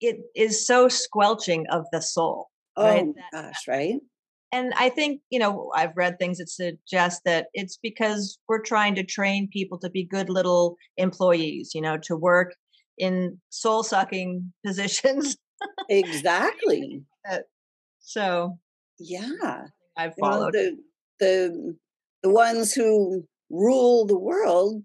it 0.00 0.18
is 0.34 0.66
so 0.66 0.88
squelching 0.88 1.66
of 1.70 1.84
the 1.92 2.02
soul. 2.02 2.48
Oh 2.76 2.84
right? 2.84 3.06
gosh, 3.32 3.66
right. 3.68 3.96
And 4.52 4.72
I 4.76 4.90
think, 4.90 5.20
you 5.30 5.38
know, 5.38 5.70
I've 5.74 5.96
read 5.96 6.18
things 6.18 6.38
that 6.38 6.48
suggest 6.48 7.22
that 7.24 7.48
it's 7.52 7.78
because 7.82 8.38
we're 8.48 8.62
trying 8.62 8.94
to 8.94 9.04
train 9.04 9.48
people 9.52 9.78
to 9.78 9.90
be 9.90 10.04
good 10.04 10.30
little 10.30 10.76
employees, 10.96 11.72
you 11.74 11.80
know, 11.80 11.98
to 12.04 12.16
work 12.16 12.54
in 12.98 13.40
soul 13.50 13.82
sucking 13.82 14.52
positions. 14.66 15.36
exactly. 15.88 17.02
so 18.00 18.58
yeah, 18.98 19.66
I've 19.96 20.14
followed 20.18 20.54
you 20.54 20.70
know, 20.70 20.76
the 20.76 20.76
the 21.20 21.76
the 22.22 22.30
ones 22.30 22.72
who 22.72 23.24
rule 23.50 24.06
the 24.06 24.18
world. 24.18 24.82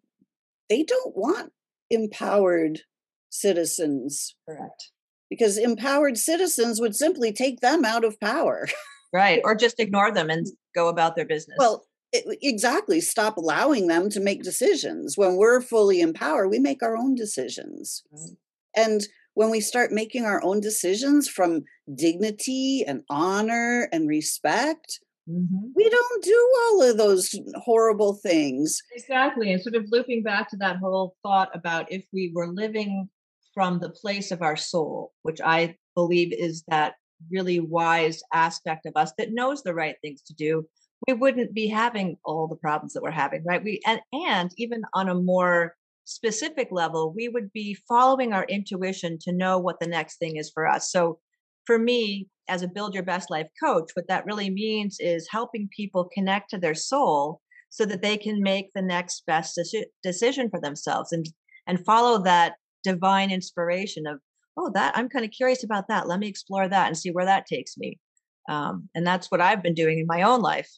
They 0.69 0.83
don't 0.83 1.15
want 1.15 1.51
empowered 1.89 2.81
citizens. 3.29 4.35
Correct. 4.47 4.91
Because 5.29 5.57
empowered 5.57 6.17
citizens 6.17 6.79
would 6.79 6.95
simply 6.95 7.31
take 7.31 7.61
them 7.61 7.85
out 7.85 8.03
of 8.03 8.19
power. 8.19 8.67
right. 9.13 9.41
Or 9.43 9.55
just 9.55 9.79
ignore 9.79 10.11
them 10.13 10.29
and 10.29 10.45
mm. 10.45 10.51
go 10.75 10.87
about 10.87 11.15
their 11.15 11.25
business. 11.25 11.57
Well, 11.57 11.85
it, 12.13 12.37
exactly 12.41 13.01
stop 13.01 13.37
allowing 13.37 13.87
them 13.87 14.09
to 14.09 14.19
make 14.19 14.43
decisions 14.43 15.17
when 15.17 15.35
we're 15.35 15.61
fully 15.61 16.01
in 16.01 16.13
power 16.13 16.47
we 16.47 16.59
make 16.59 16.83
our 16.83 16.97
own 16.97 17.15
decisions 17.15 18.03
right. 18.11 18.37
and 18.75 19.01
when 19.33 19.49
we 19.49 19.61
start 19.61 19.91
making 19.91 20.25
our 20.25 20.43
own 20.43 20.59
decisions 20.59 21.27
from 21.27 21.63
dignity 21.95 22.83
and 22.85 23.01
honor 23.09 23.87
and 23.91 24.07
respect 24.07 24.99
mm-hmm. 25.29 25.67
we 25.75 25.89
don't 25.89 26.23
do 26.23 26.55
all 26.63 26.83
of 26.83 26.97
those 26.97 27.35
horrible 27.55 28.13
things. 28.13 28.81
Exactly. 28.93 29.51
And 29.51 29.61
sort 29.61 29.75
of 29.75 29.85
looping 29.89 30.23
back 30.23 30.49
to 30.49 30.57
that 30.57 30.77
whole 30.77 31.15
thought 31.23 31.49
about 31.53 31.91
if 31.91 32.05
we 32.13 32.31
were 32.33 32.47
living 32.47 33.09
from 33.53 33.79
the 33.79 33.89
place 33.89 34.31
of 34.31 34.41
our 34.41 34.55
soul, 34.55 35.11
which 35.23 35.41
I 35.41 35.75
believe 35.95 36.33
is 36.33 36.63
that 36.67 36.95
really 37.29 37.59
wise 37.59 38.21
aspect 38.33 38.85
of 38.85 38.93
us 38.95 39.11
that 39.17 39.33
knows 39.33 39.61
the 39.61 39.73
right 39.73 39.95
things 40.01 40.21
to 40.23 40.33
do, 40.33 40.65
we 41.07 41.13
wouldn't 41.13 41.53
be 41.53 41.67
having 41.67 42.17
all 42.25 42.47
the 42.47 42.55
problems 42.55 42.93
that 42.93 43.03
we're 43.03 43.11
having, 43.11 43.43
right? 43.45 43.63
We 43.63 43.79
and 43.85 44.01
and 44.13 44.51
even 44.57 44.83
on 44.93 45.09
a 45.09 45.15
more 45.15 45.75
specific 46.05 46.69
level, 46.71 47.13
we 47.15 47.29
would 47.29 47.51
be 47.53 47.77
following 47.87 48.33
our 48.33 48.45
intuition 48.45 49.17
to 49.21 49.31
know 49.31 49.57
what 49.57 49.79
the 49.79 49.87
next 49.87 50.17
thing 50.17 50.37
is 50.37 50.51
for 50.51 50.67
us. 50.67 50.91
So 50.91 51.19
for 51.65 51.77
me, 51.77 52.27
as 52.47 52.63
a 52.63 52.67
build 52.67 52.93
your 52.93 53.03
best 53.03 53.29
life 53.29 53.47
coach, 53.63 53.91
what 53.93 54.07
that 54.07 54.25
really 54.25 54.49
means 54.49 54.97
is 54.99 55.27
helping 55.29 55.69
people 55.75 56.09
connect 56.13 56.49
to 56.49 56.57
their 56.57 56.75
soul 56.75 57.41
so 57.71 57.85
that 57.85 58.01
they 58.01 58.17
can 58.17 58.41
make 58.41 58.71
the 58.73 58.81
next 58.81 59.23
best 59.25 59.59
decision 60.03 60.49
for 60.49 60.61
themselves 60.61 61.11
and 61.11 61.25
and 61.67 61.83
follow 61.85 62.21
that 62.23 62.55
divine 62.83 63.31
inspiration 63.31 64.05
of 64.05 64.19
oh 64.57 64.69
that 64.73 64.95
i'm 64.95 65.09
kind 65.09 65.25
of 65.25 65.31
curious 65.31 65.63
about 65.63 65.87
that 65.87 66.07
let 66.07 66.19
me 66.19 66.27
explore 66.27 66.67
that 66.67 66.87
and 66.87 66.97
see 66.97 67.09
where 67.09 67.25
that 67.25 67.45
takes 67.45 67.77
me 67.77 67.97
um, 68.49 68.89
and 68.93 69.07
that's 69.07 69.31
what 69.31 69.41
i've 69.41 69.63
been 69.63 69.73
doing 69.73 69.99
in 69.99 70.05
my 70.05 70.21
own 70.21 70.41
life 70.41 70.69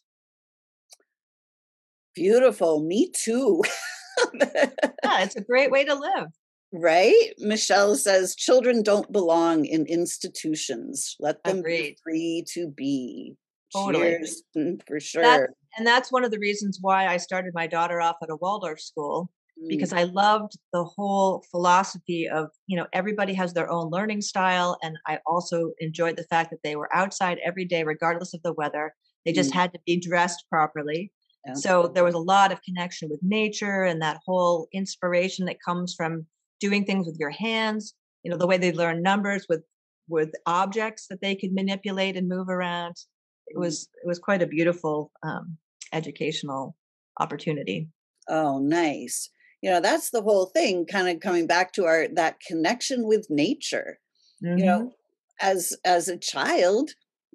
beautiful 2.16 2.84
me 2.84 3.12
too 3.12 3.62
yeah 4.34 5.22
it's 5.22 5.36
a 5.36 5.42
great 5.42 5.72
way 5.72 5.84
to 5.84 5.94
live 5.94 6.28
right 6.72 7.34
michelle 7.40 7.96
says 7.96 8.36
children 8.36 8.82
don't 8.84 9.12
belong 9.12 9.66
in 9.66 9.86
institutions 9.86 11.16
let 11.20 11.44
them 11.44 11.60
Agreed. 11.60 11.82
be 11.82 11.98
free 12.04 12.44
to 12.54 12.68
be 12.70 13.36
totally. 13.74 14.04
Cheers, 14.04 14.44
mm, 14.58 14.82
for 14.88 15.00
sure 15.00 15.22
that's, 15.22 15.54
and 15.78 15.86
that's 15.86 16.12
one 16.12 16.24
of 16.24 16.32
the 16.32 16.40
reasons 16.40 16.80
why 16.82 17.08
i 17.08 17.18
started 17.18 17.54
my 17.54 17.68
daughter 17.68 18.02
off 18.02 18.18
at 18.22 18.30
a 18.30 18.36
waldorf 18.36 18.80
school 18.80 19.30
because 19.68 19.92
mm. 19.92 19.98
I 19.98 20.04
loved 20.04 20.54
the 20.72 20.84
whole 20.84 21.44
philosophy 21.52 22.28
of, 22.28 22.50
you 22.68 22.78
know, 22.78 22.88
everybody 22.94 23.34
has 23.34 23.54
their 23.54 23.70
own 23.70 23.90
learning 23.90 24.22
style. 24.22 24.78
And 24.82 24.98
I 25.08 25.20
also 25.26 25.72
enjoyed 25.80 26.18
the 26.18 26.26
fact 26.26 26.50
that 26.52 26.60
they 26.64 26.76
were 26.76 26.94
outside 26.94 27.38
every 27.44 27.66
day, 27.66 27.84
regardless 27.84 28.34
of 28.34 28.42
the 28.44 28.54
weather. 28.54 28.94
They 29.26 29.32
just 29.32 29.52
mm. 29.52 29.56
had 29.56 29.74
to 29.74 29.80
be 29.86 30.00
dressed 30.00 30.46
properly. 30.50 31.12
Yeah. 31.46 31.54
So 31.56 31.92
there 31.94 32.04
was 32.04 32.16
a 32.16 32.20
lot 32.20 32.52
of 32.52 32.62
connection 32.62 33.10
with 33.10 33.20
nature 33.22 33.84
and 33.84 34.02
that 34.02 34.20
whole 34.26 34.68
inspiration 34.74 35.46
that 35.46 35.58
comes 35.66 35.94
from 35.94 36.26
doing 36.60 36.86
things 36.86 37.06
with 37.06 37.18
your 37.20 37.32
hands, 37.32 37.94
you 38.24 38.32
know, 38.32 38.38
the 38.38 38.48
way 38.48 38.58
they 38.58 38.72
learn 38.72 39.02
numbers 39.02 39.46
with 39.50 39.64
with 40.10 40.32
objects 40.46 41.08
that 41.10 41.22
they 41.22 41.36
could 41.36 41.54
manipulate 41.54 42.18
and 42.18 42.28
move 42.28 42.50
around. 42.50 42.96
It 43.48 43.58
mm. 43.58 43.62
was 43.62 43.90
it 44.04 44.08
was 44.08 44.20
quite 44.20 44.42
a 44.42 44.48
beautiful 44.48 45.12
um, 45.24 45.58
educational 45.92 46.76
opportunity. 47.20 47.90
Oh, 48.28 48.60
nice 48.60 49.30
you 49.64 49.70
know 49.70 49.80
that's 49.80 50.12
the 50.12 50.22
whole 50.22 50.46
thing 50.46 50.86
kind 50.86 51.08
of 51.08 51.22
coming 51.22 51.48
back 51.48 51.72
to 51.74 51.86
our 51.86 52.08
that 52.10 52.40
connection 52.42 53.08
with 53.08 53.26
nature 53.30 53.98
mm-hmm. 54.44 54.60
you 54.60 54.66
know 54.66 54.80
mm-hmm. 54.80 54.88
as 55.42 55.76
as 55.84 56.08
a 56.08 56.18
child 56.18 56.92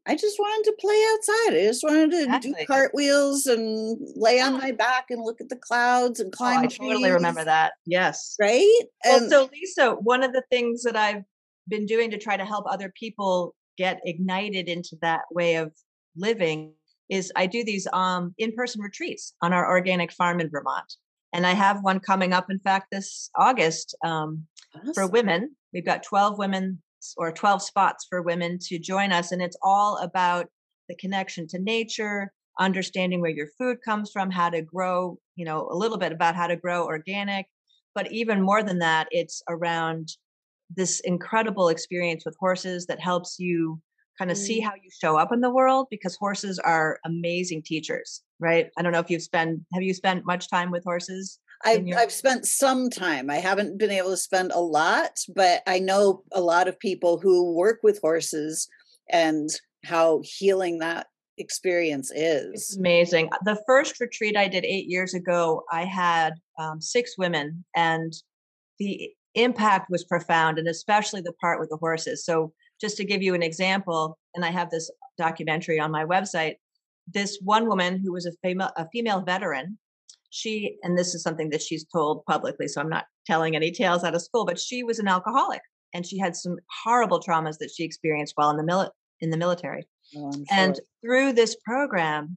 i 0.06 0.14
just 0.14 0.38
wanted 0.38 0.64
to 0.64 0.76
play 0.78 1.02
outside 1.12 1.56
i 1.56 1.66
just 1.66 1.82
wanted 1.82 2.10
to 2.10 2.22
exactly. 2.22 2.52
do 2.52 2.66
cartwheels 2.66 3.46
and 3.46 3.98
lay 4.16 4.40
on 4.40 4.58
my 4.58 4.72
back 4.72 5.06
and 5.10 5.22
look 5.22 5.40
at 5.40 5.48
the 5.48 5.56
clouds 5.56 6.20
and 6.20 6.32
climb 6.32 6.60
oh, 6.60 6.64
i 6.64 6.66
trees. 6.66 6.78
totally 6.78 7.10
remember 7.10 7.44
that 7.44 7.72
yes 7.86 8.36
right 8.40 8.82
and 9.04 9.30
so 9.30 9.48
lisa 9.52 9.92
one 9.92 10.22
of 10.22 10.32
the 10.32 10.42
things 10.50 10.82
that 10.82 10.96
i've 10.96 11.24
been 11.68 11.86
doing 11.86 12.10
to 12.10 12.18
try 12.18 12.36
to 12.36 12.44
help 12.44 12.64
other 12.68 12.92
people 12.98 13.54
get 13.76 14.00
ignited 14.04 14.68
into 14.68 14.96
that 15.00 15.22
way 15.30 15.56
of 15.56 15.72
living 16.16 16.72
is 17.08 17.32
i 17.36 17.46
do 17.46 17.64
these 17.64 17.86
um, 17.92 18.34
in-person 18.38 18.80
retreats 18.80 19.34
on 19.42 19.52
our 19.52 19.70
organic 19.70 20.12
farm 20.12 20.40
in 20.40 20.48
vermont 20.48 20.94
and 21.32 21.46
I 21.46 21.52
have 21.52 21.82
one 21.82 22.00
coming 22.00 22.32
up, 22.32 22.50
in 22.50 22.58
fact, 22.58 22.86
this 22.90 23.30
August 23.36 23.94
um, 24.04 24.46
awesome. 24.74 24.94
for 24.94 25.06
women. 25.06 25.54
We've 25.72 25.84
got 25.84 26.02
12 26.02 26.38
women 26.38 26.82
or 27.16 27.32
12 27.32 27.62
spots 27.62 28.06
for 28.08 28.22
women 28.22 28.58
to 28.62 28.78
join 28.78 29.12
us. 29.12 29.32
And 29.32 29.42
it's 29.42 29.56
all 29.62 29.98
about 29.98 30.46
the 30.88 30.96
connection 30.96 31.46
to 31.48 31.58
nature, 31.58 32.32
understanding 32.58 33.20
where 33.20 33.30
your 33.30 33.48
food 33.58 33.78
comes 33.84 34.10
from, 34.10 34.30
how 34.30 34.50
to 34.50 34.62
grow, 34.62 35.18
you 35.36 35.44
know, 35.44 35.68
a 35.70 35.76
little 35.76 35.98
bit 35.98 36.12
about 36.12 36.34
how 36.34 36.46
to 36.46 36.56
grow 36.56 36.84
organic. 36.84 37.46
But 37.94 38.12
even 38.12 38.42
more 38.42 38.62
than 38.62 38.78
that, 38.78 39.08
it's 39.10 39.42
around 39.48 40.08
this 40.74 41.00
incredible 41.00 41.68
experience 41.68 42.24
with 42.24 42.36
horses 42.38 42.86
that 42.86 43.00
helps 43.00 43.36
you 43.38 43.80
kind 44.18 44.30
of 44.30 44.36
mm. 44.36 44.40
see 44.40 44.60
how 44.60 44.74
you 44.74 44.90
show 44.90 45.16
up 45.16 45.32
in 45.32 45.40
the 45.40 45.50
world 45.50 45.86
because 45.90 46.16
horses 46.16 46.58
are 46.58 46.98
amazing 47.04 47.62
teachers 47.64 48.22
right 48.40 48.68
i 48.76 48.82
don't 48.82 48.92
know 48.92 48.98
if 48.98 49.08
you've 49.08 49.22
spent 49.22 49.60
have 49.72 49.82
you 49.82 49.94
spent 49.94 50.26
much 50.26 50.50
time 50.50 50.70
with 50.70 50.84
horses 50.84 51.38
I've, 51.64 51.84
I've 51.96 52.12
spent 52.12 52.46
some 52.46 52.88
time. 52.88 53.30
I 53.30 53.36
haven't 53.36 53.78
been 53.78 53.90
able 53.90 54.10
to 54.10 54.16
spend 54.16 54.52
a 54.52 54.60
lot 54.60 55.18
but 55.34 55.62
i 55.66 55.78
know 55.78 56.22
a 56.32 56.40
lot 56.40 56.68
of 56.68 56.78
people 56.78 57.18
who 57.18 57.52
work 57.52 57.80
with 57.82 58.00
horses 58.00 58.68
and 59.10 59.48
how 59.84 60.20
healing 60.24 60.78
that 60.78 61.06
experience 61.38 62.10
is. 62.10 62.46
it's 62.52 62.76
amazing. 62.76 63.30
The 63.44 63.60
first 63.66 64.00
retreat 64.00 64.36
i 64.36 64.48
did 64.48 64.64
eight 64.64 64.86
years 64.86 65.14
ago 65.14 65.64
i 65.72 65.84
had 65.84 66.34
um, 66.58 66.80
six 66.80 67.16
women 67.16 67.64
and 67.74 68.12
the 68.78 69.10
impact 69.34 69.90
was 69.90 70.04
profound 70.04 70.58
and 70.58 70.68
especially 70.68 71.20
the 71.20 71.32
part 71.34 71.60
with 71.60 71.70
the 71.70 71.76
horses. 71.76 72.24
So 72.24 72.52
just 72.80 72.96
to 72.96 73.04
give 73.04 73.22
you 73.22 73.34
an 73.34 73.42
example, 73.42 74.18
and 74.34 74.44
I 74.44 74.50
have 74.50 74.70
this 74.70 74.90
documentary 75.16 75.80
on 75.80 75.90
my 75.90 76.04
website. 76.04 76.56
This 77.12 77.38
one 77.42 77.66
woman 77.66 77.98
who 77.98 78.12
was 78.12 78.26
a 78.26 78.32
female, 78.42 78.70
a 78.76 78.88
female 78.90 79.20
veteran, 79.20 79.78
she, 80.30 80.76
and 80.82 80.96
this 80.96 81.14
is 81.14 81.22
something 81.22 81.50
that 81.50 81.62
she's 81.62 81.84
told 81.84 82.24
publicly, 82.26 82.68
so 82.68 82.80
I'm 82.80 82.88
not 82.88 83.06
telling 83.26 83.56
any 83.56 83.70
tales 83.70 84.04
out 84.04 84.14
of 84.14 84.22
school, 84.22 84.44
but 84.44 84.58
she 84.58 84.82
was 84.82 84.98
an 84.98 85.08
alcoholic 85.08 85.62
and 85.94 86.06
she 86.06 86.18
had 86.18 86.36
some 86.36 86.56
horrible 86.84 87.20
traumas 87.20 87.58
that 87.58 87.70
she 87.74 87.84
experienced 87.84 88.34
while 88.36 88.50
in 88.50 88.56
the 88.56 88.70
mili- 88.70 88.90
in 89.20 89.30
the 89.30 89.36
military. 89.36 89.86
Oh, 90.16 90.32
and 90.50 90.78
through 91.02 91.32
this 91.32 91.56
program, 91.64 92.36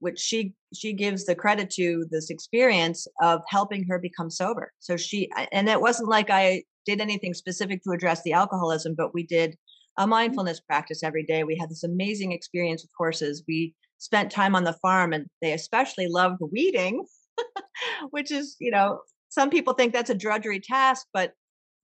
which 0.00 0.18
she 0.18 0.54
she 0.74 0.92
gives 0.92 1.24
the 1.24 1.34
credit 1.34 1.70
to 1.70 2.06
this 2.10 2.30
experience 2.30 3.06
of 3.22 3.42
helping 3.48 3.84
her 3.84 3.98
become 3.98 4.30
sober. 4.30 4.72
So 4.78 4.96
she 4.96 5.30
and 5.52 5.68
it 5.68 5.80
wasn't 5.80 6.08
like 6.08 6.30
I 6.30 6.64
did 6.86 7.00
anything 7.00 7.34
specific 7.34 7.82
to 7.84 7.92
address 7.92 8.22
the 8.22 8.32
alcoholism, 8.32 8.94
but 8.96 9.14
we 9.14 9.24
did 9.24 9.56
a 9.96 10.02
mm-hmm. 10.02 10.10
mindfulness 10.10 10.60
practice 10.60 11.02
every 11.02 11.24
day. 11.24 11.44
We 11.44 11.56
had 11.56 11.70
this 11.70 11.84
amazing 11.84 12.32
experience 12.32 12.82
with 12.82 12.92
horses. 12.96 13.44
We 13.46 13.74
spent 13.98 14.30
time 14.30 14.54
on 14.54 14.64
the 14.64 14.78
farm 14.80 15.12
and 15.12 15.26
they 15.42 15.52
especially 15.52 16.06
loved 16.08 16.40
weeding, 16.52 17.04
which 18.10 18.30
is, 18.30 18.56
you 18.60 18.70
know, 18.70 19.00
some 19.28 19.50
people 19.50 19.74
think 19.74 19.92
that's 19.92 20.10
a 20.10 20.14
drudgery 20.14 20.60
task, 20.60 21.06
but 21.12 21.32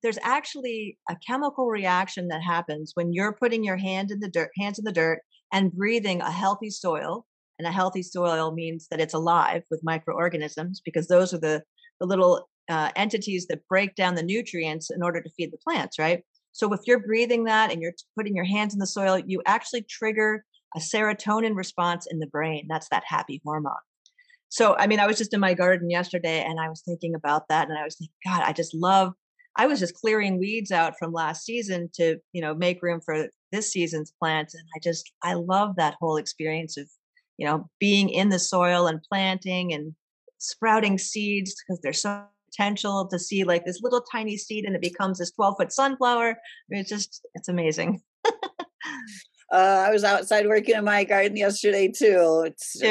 there's 0.03 0.19
actually 0.23 0.99
a 1.11 1.17
chemical 1.27 1.67
reaction 1.67 2.29
that 2.29 2.43
happens 2.43 2.93
when 2.95 3.13
you're 3.13 3.33
putting 3.33 3.65
your 3.65 3.77
hand 3.77 4.11
in 4.11 4.21
the 4.21 4.29
dirt, 4.29 4.51
hands 4.59 4.79
in 4.79 4.85
the 4.85 4.93
dirt 4.93 5.21
and 5.53 5.73
breathing 5.73 6.21
a 6.21 6.31
healthy 6.31 6.71
soil. 6.71 7.27
And 7.59 7.67
a 7.67 7.73
healthy 7.73 8.03
soil 8.03 8.53
means 8.53 8.87
that 8.91 9.01
it's 9.01 9.15
alive 9.15 9.63
with 9.71 9.81
microorganisms 9.83 10.83
because 10.85 11.09
those 11.09 11.33
are 11.33 11.39
the, 11.39 11.63
the 12.01 12.07
little 12.07 12.49
uh, 12.69 12.91
entities 12.97 13.47
that 13.47 13.67
break 13.67 13.95
down 13.95 14.15
the 14.15 14.23
nutrients 14.23 14.91
in 14.91 15.03
order 15.03 15.23
to 15.23 15.31
feed 15.31 15.53
the 15.53 15.59
plants, 15.67 15.99
right? 15.99 16.23
So 16.53 16.73
if 16.73 16.81
you're 16.87 17.01
breathing 17.01 17.45
that 17.45 17.73
and 17.73 17.81
you're 17.81 17.95
putting 18.17 18.37
your 18.37 18.45
hands 18.45 18.75
in 18.75 18.79
the 18.79 18.87
soil, 18.87 19.19
you 19.19 19.43
actually 19.47 19.87
trigger 19.89 20.45
a 20.75 20.81
serotonin 20.81 21.55
response 21.55 22.07
in 22.11 22.19
the 22.19 22.27
brain. 22.27 22.67
That's 22.69 22.89
that 22.91 23.05
happy 23.07 23.41
hormone. 23.45 23.75
So, 24.49 24.77
I 24.77 24.87
mean, 24.87 25.01
I 25.01 25.07
was 25.07 25.19
just 25.19 25.35
in 25.35 25.41
my 25.41 25.55
garden 25.55 25.91
yesterday 25.91 26.45
and 26.45 26.61
I 26.61 26.69
was 26.69 26.83
thinking 26.83 27.15
about 27.15 27.49
that 27.49 27.69
and 27.69 27.79
I 27.79 27.85
was 27.85 27.97
thinking, 27.97 28.15
God, 28.25 28.43
I 28.45 28.53
just 28.53 28.75
love, 28.75 29.13
I 29.57 29.67
was 29.67 29.81
just 29.81 29.95
clearing 29.95 30.39
weeds 30.39 30.71
out 30.71 30.95
from 30.99 31.13
last 31.13 31.45
season 31.45 31.91
to, 31.95 32.19
you 32.33 32.41
know, 32.41 32.55
make 32.55 32.83
room 32.83 33.01
for 33.05 33.29
this 33.53 33.73
season's 33.73 34.13
plants. 34.19 34.55
And 34.55 34.65
I 34.77 34.79
just, 34.83 35.13
I 35.23 35.35
love 35.35 35.77
that 35.77 35.97
whole 36.01 36.17
experience 36.17 36.77
of, 36.77 36.89
you 37.37 37.47
know, 37.47 37.69
being 37.81 38.09
in 38.09 38.29
the 38.29 38.39
soil 38.39 38.87
and 38.87 39.03
planting 39.03 39.73
and 39.73 39.95
sprouting 40.39 40.99
seeds 40.99 41.55
because 41.55 41.81
they're 41.83 41.93
so 41.93 42.25
potential 42.51 43.07
to 43.09 43.19
see 43.19 43.45
like 43.45 43.65
this 43.65 43.81
little 43.83 44.01
tiny 44.01 44.37
seed 44.37 44.65
and 44.65 44.75
it 44.75 44.81
becomes 44.81 45.19
this 45.19 45.33
12 45.33 45.57
foot 45.59 45.73
sunflower. 45.73 46.31
I 46.31 46.35
mean, 46.69 46.81
it's 46.81 46.91
just, 46.91 47.27
it's 47.35 47.49
amazing. 47.49 48.01
uh, 48.25 48.31
I 49.53 49.91
was 49.91 50.05
outside 50.05 50.47
working 50.47 50.77
in 50.77 50.85
my 50.85 51.05
garden 51.05 51.37
yesterday 51.37 51.89
too. 51.89 52.45
It's 52.47 52.79
too. 52.79 52.87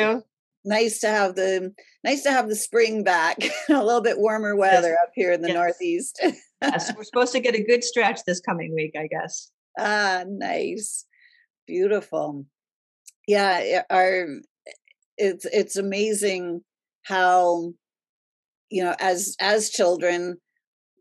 Nice 0.65 0.99
to 0.99 1.07
have 1.07 1.35
the 1.35 1.73
nice 2.03 2.23
to 2.23 2.31
have 2.31 2.49
the 2.49 2.55
spring 2.55 3.03
back. 3.03 3.37
a 3.69 3.83
little 3.83 4.01
bit 4.01 4.19
warmer 4.19 4.55
weather 4.55 4.89
yes. 4.89 4.97
up 5.03 5.11
here 5.15 5.31
in 5.31 5.41
the 5.41 5.49
yes. 5.49 5.55
Northeast. 5.55 6.19
yes, 6.61 6.93
we're 6.95 7.03
supposed 7.03 7.33
to 7.33 7.39
get 7.39 7.55
a 7.55 7.63
good 7.63 7.83
stretch 7.83 8.21
this 8.25 8.41
coming 8.41 8.73
week, 8.73 8.95
I 8.97 9.07
guess. 9.07 9.51
Ah, 9.77 10.23
nice, 10.27 11.05
beautiful. 11.67 12.45
Yeah, 13.27 13.81
our 13.89 14.27
it's 15.17 15.45
it's 15.45 15.77
amazing 15.77 16.61
how 17.03 17.73
you 18.69 18.83
know 18.83 18.95
as 18.99 19.35
as 19.39 19.69
children 19.69 20.37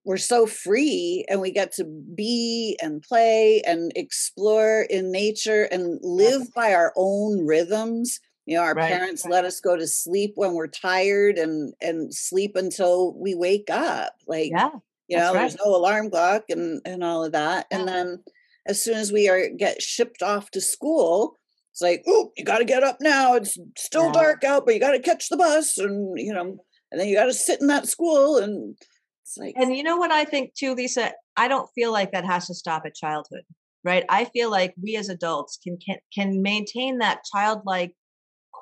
we're 0.05 0.17
so 0.19 0.47
free 0.47 1.25
and 1.29 1.41
we 1.41 1.51
get 1.51 1.73
to 1.73 1.85
be 2.15 2.77
and 2.83 3.03
play 3.03 3.63
and 3.67 3.91
explore 3.97 4.83
in 4.91 5.11
nature 5.11 5.65
and 5.65 5.99
live 6.03 6.53
by 6.55 6.75
our 6.75 6.93
own 6.95 7.47
rhythms 7.47 8.21
you 8.47 8.57
know 8.57 8.63
our 8.63 8.75
right, 8.75 8.91
parents 8.91 9.25
let 9.25 9.45
us 9.45 9.61
go 9.61 9.77
to 9.77 9.87
sleep 9.87 10.33
when 10.37 10.55
we're 10.55 10.67
tired 10.67 11.39
and 11.39 11.73
and 11.81 12.13
sleep 12.15 12.57
until 12.57 13.15
we 13.15 13.35
wake 13.35 13.71
up 13.71 14.15
like 14.27 14.51
yeah 14.51 14.71
you 15.09 15.17
know 15.17 15.33
right. 15.33 15.41
there's 15.41 15.57
no 15.57 15.75
alarm 15.77 16.11
clock 16.11 16.45
and 16.49 16.81
and 16.85 17.03
all 17.03 17.25
of 17.25 17.33
that 17.33 17.67
yeah. 17.71 17.79
and 17.79 17.89
then 17.89 18.23
as 18.67 18.83
soon 18.83 18.97
as 18.97 19.13
we 19.13 19.29
are 19.29 19.49
get 19.49 19.83
shipped 19.83 20.23
off 20.23 20.51
to 20.51 20.61
school 20.61 21.37
it's 21.73 21.83
like 21.83 22.03
oh 22.07 22.31
you 22.37 22.45
got 22.45 22.59
to 22.59 22.65
get 22.65 22.83
up 22.83 22.99
now 23.01 23.35
it's 23.35 23.59
still 23.77 24.07
yeah. 24.07 24.13
dark 24.13 24.45
out 24.45 24.65
but 24.65 24.75
you 24.75 24.81
got 24.81 24.93
to 24.93 25.01
catch 25.01 25.29
the 25.29 25.37
bus 25.37 25.79
and 25.79 26.19
you 26.19 26.33
know 26.33 26.57
and 26.91 27.01
then 27.01 27.09
you 27.09 27.17
got 27.17 27.27
to 27.27 27.35
sit 27.35 27.61
in 27.61 27.67
that 27.67 27.89
school 27.89 28.39
and 28.39 28.77
it's 29.23 29.37
like 29.37 29.55
and 29.57 29.75
you 29.77 29.83
know 29.83 29.97
what 29.97 30.11
i 30.11 30.25
think 30.25 30.55
too 30.55 30.75
lisa 30.75 31.13
i 31.37 31.49
don't 31.49 31.69
feel 31.75 31.93
like 31.93 32.13
that 32.13 32.25
has 32.25 32.47
to 32.47 32.55
stop 32.55 32.83
at 32.87 32.95
childhood 32.95 33.43
right 33.83 34.05
i 34.09 34.25
feel 34.27 34.51
like 34.51 34.75
we 34.81 34.97
as 34.97 35.09
adults 35.09 35.59
can 35.63 35.77
can, 35.79 35.97
can 36.15 36.43
maintain 36.43 36.99
that 36.99 37.21
childlike 37.33 37.95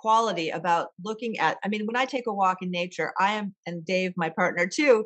quality 0.02 0.50
about 0.50 0.88
looking 1.04 1.38
at 1.38 1.56
i 1.64 1.68
mean 1.68 1.86
when 1.86 1.96
i 1.96 2.04
take 2.04 2.26
a 2.26 2.32
walk 2.32 2.58
in 2.60 2.70
nature 2.70 3.12
i 3.18 3.32
am 3.32 3.54
and 3.66 3.84
dave 3.84 4.12
my 4.16 4.28
partner 4.28 4.66
too 4.66 5.04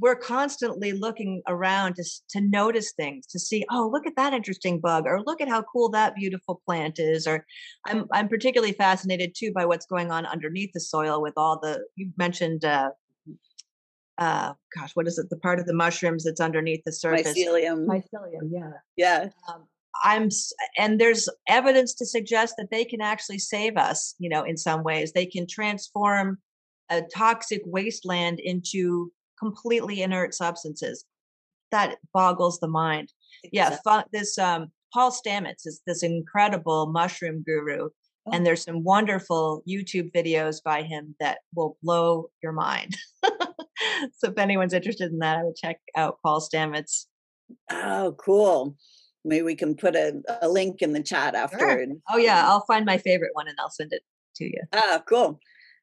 we're 0.00 0.16
constantly 0.16 0.92
looking 0.92 1.42
around 1.48 1.96
to, 1.96 2.04
to 2.30 2.40
notice 2.40 2.92
things 2.92 3.26
to 3.26 3.38
see 3.38 3.64
oh 3.70 3.90
look 3.92 4.06
at 4.06 4.16
that 4.16 4.32
interesting 4.32 4.80
bug 4.80 5.04
or 5.06 5.22
look 5.26 5.42
at 5.42 5.48
how 5.48 5.62
cool 5.62 5.90
that 5.90 6.14
beautiful 6.14 6.62
plant 6.64 6.98
is 6.98 7.26
or 7.26 7.44
i'm 7.86 8.06
i'm 8.12 8.28
particularly 8.28 8.72
fascinated 8.72 9.34
too 9.36 9.52
by 9.52 9.66
what's 9.66 9.86
going 9.86 10.10
on 10.10 10.24
underneath 10.24 10.70
the 10.72 10.80
soil 10.80 11.20
with 11.20 11.34
all 11.36 11.60
the 11.60 11.78
you 11.96 12.10
mentioned 12.16 12.64
uh, 12.64 12.90
uh 14.16 14.54
gosh 14.74 14.92
what 14.94 15.06
is 15.06 15.18
it 15.18 15.28
the 15.28 15.36
part 15.36 15.60
of 15.60 15.66
the 15.66 15.74
mushrooms 15.74 16.24
that's 16.24 16.40
underneath 16.40 16.82
the 16.86 16.92
surface? 16.92 17.38
mycelium 17.38 17.86
mycelium 17.86 18.48
yeah. 18.50 18.70
Yeah. 18.96 19.28
Um, 19.52 19.66
i'm 20.04 20.28
and 20.76 21.00
there's 21.00 21.28
evidence 21.48 21.94
to 21.94 22.06
suggest 22.06 22.54
that 22.58 22.70
they 22.70 22.84
can 22.84 23.00
actually 23.00 23.38
save 23.38 23.76
us 23.76 24.14
you 24.18 24.28
know 24.28 24.44
in 24.44 24.56
some 24.56 24.82
ways 24.82 25.12
they 25.12 25.26
can 25.26 25.46
transform 25.46 26.38
a 26.90 27.02
toxic 27.02 27.62
wasteland 27.66 28.40
into 28.40 29.12
completely 29.38 30.02
inert 30.02 30.34
substances. 30.34 31.04
That 31.70 31.96
boggles 32.14 32.60
the 32.60 32.68
mind. 32.68 33.12
Exactly. 33.44 33.84
Yeah, 33.86 34.02
this 34.12 34.38
um, 34.38 34.72
Paul 34.92 35.12
Stamets 35.12 35.66
is 35.66 35.82
this 35.86 36.02
incredible 36.02 36.86
mushroom 36.86 37.42
guru, 37.42 37.90
oh. 37.90 38.32
and 38.32 38.44
there's 38.44 38.64
some 38.64 38.82
wonderful 38.82 39.62
YouTube 39.68 40.10
videos 40.12 40.62
by 40.62 40.82
him 40.82 41.14
that 41.20 41.38
will 41.54 41.76
blow 41.82 42.30
your 42.42 42.52
mind. 42.52 42.96
so 43.22 44.30
if 44.30 44.38
anyone's 44.38 44.72
interested 44.72 45.12
in 45.12 45.18
that, 45.18 45.38
I 45.38 45.44
would 45.44 45.56
check 45.56 45.78
out 45.94 46.18
Paul 46.22 46.40
Stamets. 46.40 47.04
Oh, 47.70 48.14
cool. 48.18 48.76
Maybe 49.28 49.42
we 49.42 49.54
can 49.54 49.74
put 49.74 49.94
a, 49.94 50.20
a 50.40 50.48
link 50.48 50.82
in 50.82 50.92
the 50.92 51.02
chat 51.02 51.34
after. 51.34 51.58
Sure. 51.58 51.86
Oh 52.10 52.16
yeah, 52.16 52.46
I'll 52.46 52.64
find 52.66 52.84
my 52.84 52.98
favorite 52.98 53.30
one 53.34 53.48
and 53.48 53.58
I'll 53.60 53.70
send 53.70 53.92
it 53.92 54.02
to 54.36 54.44
you. 54.44 54.62
Ah, 54.72 55.02
cool. 55.08 55.40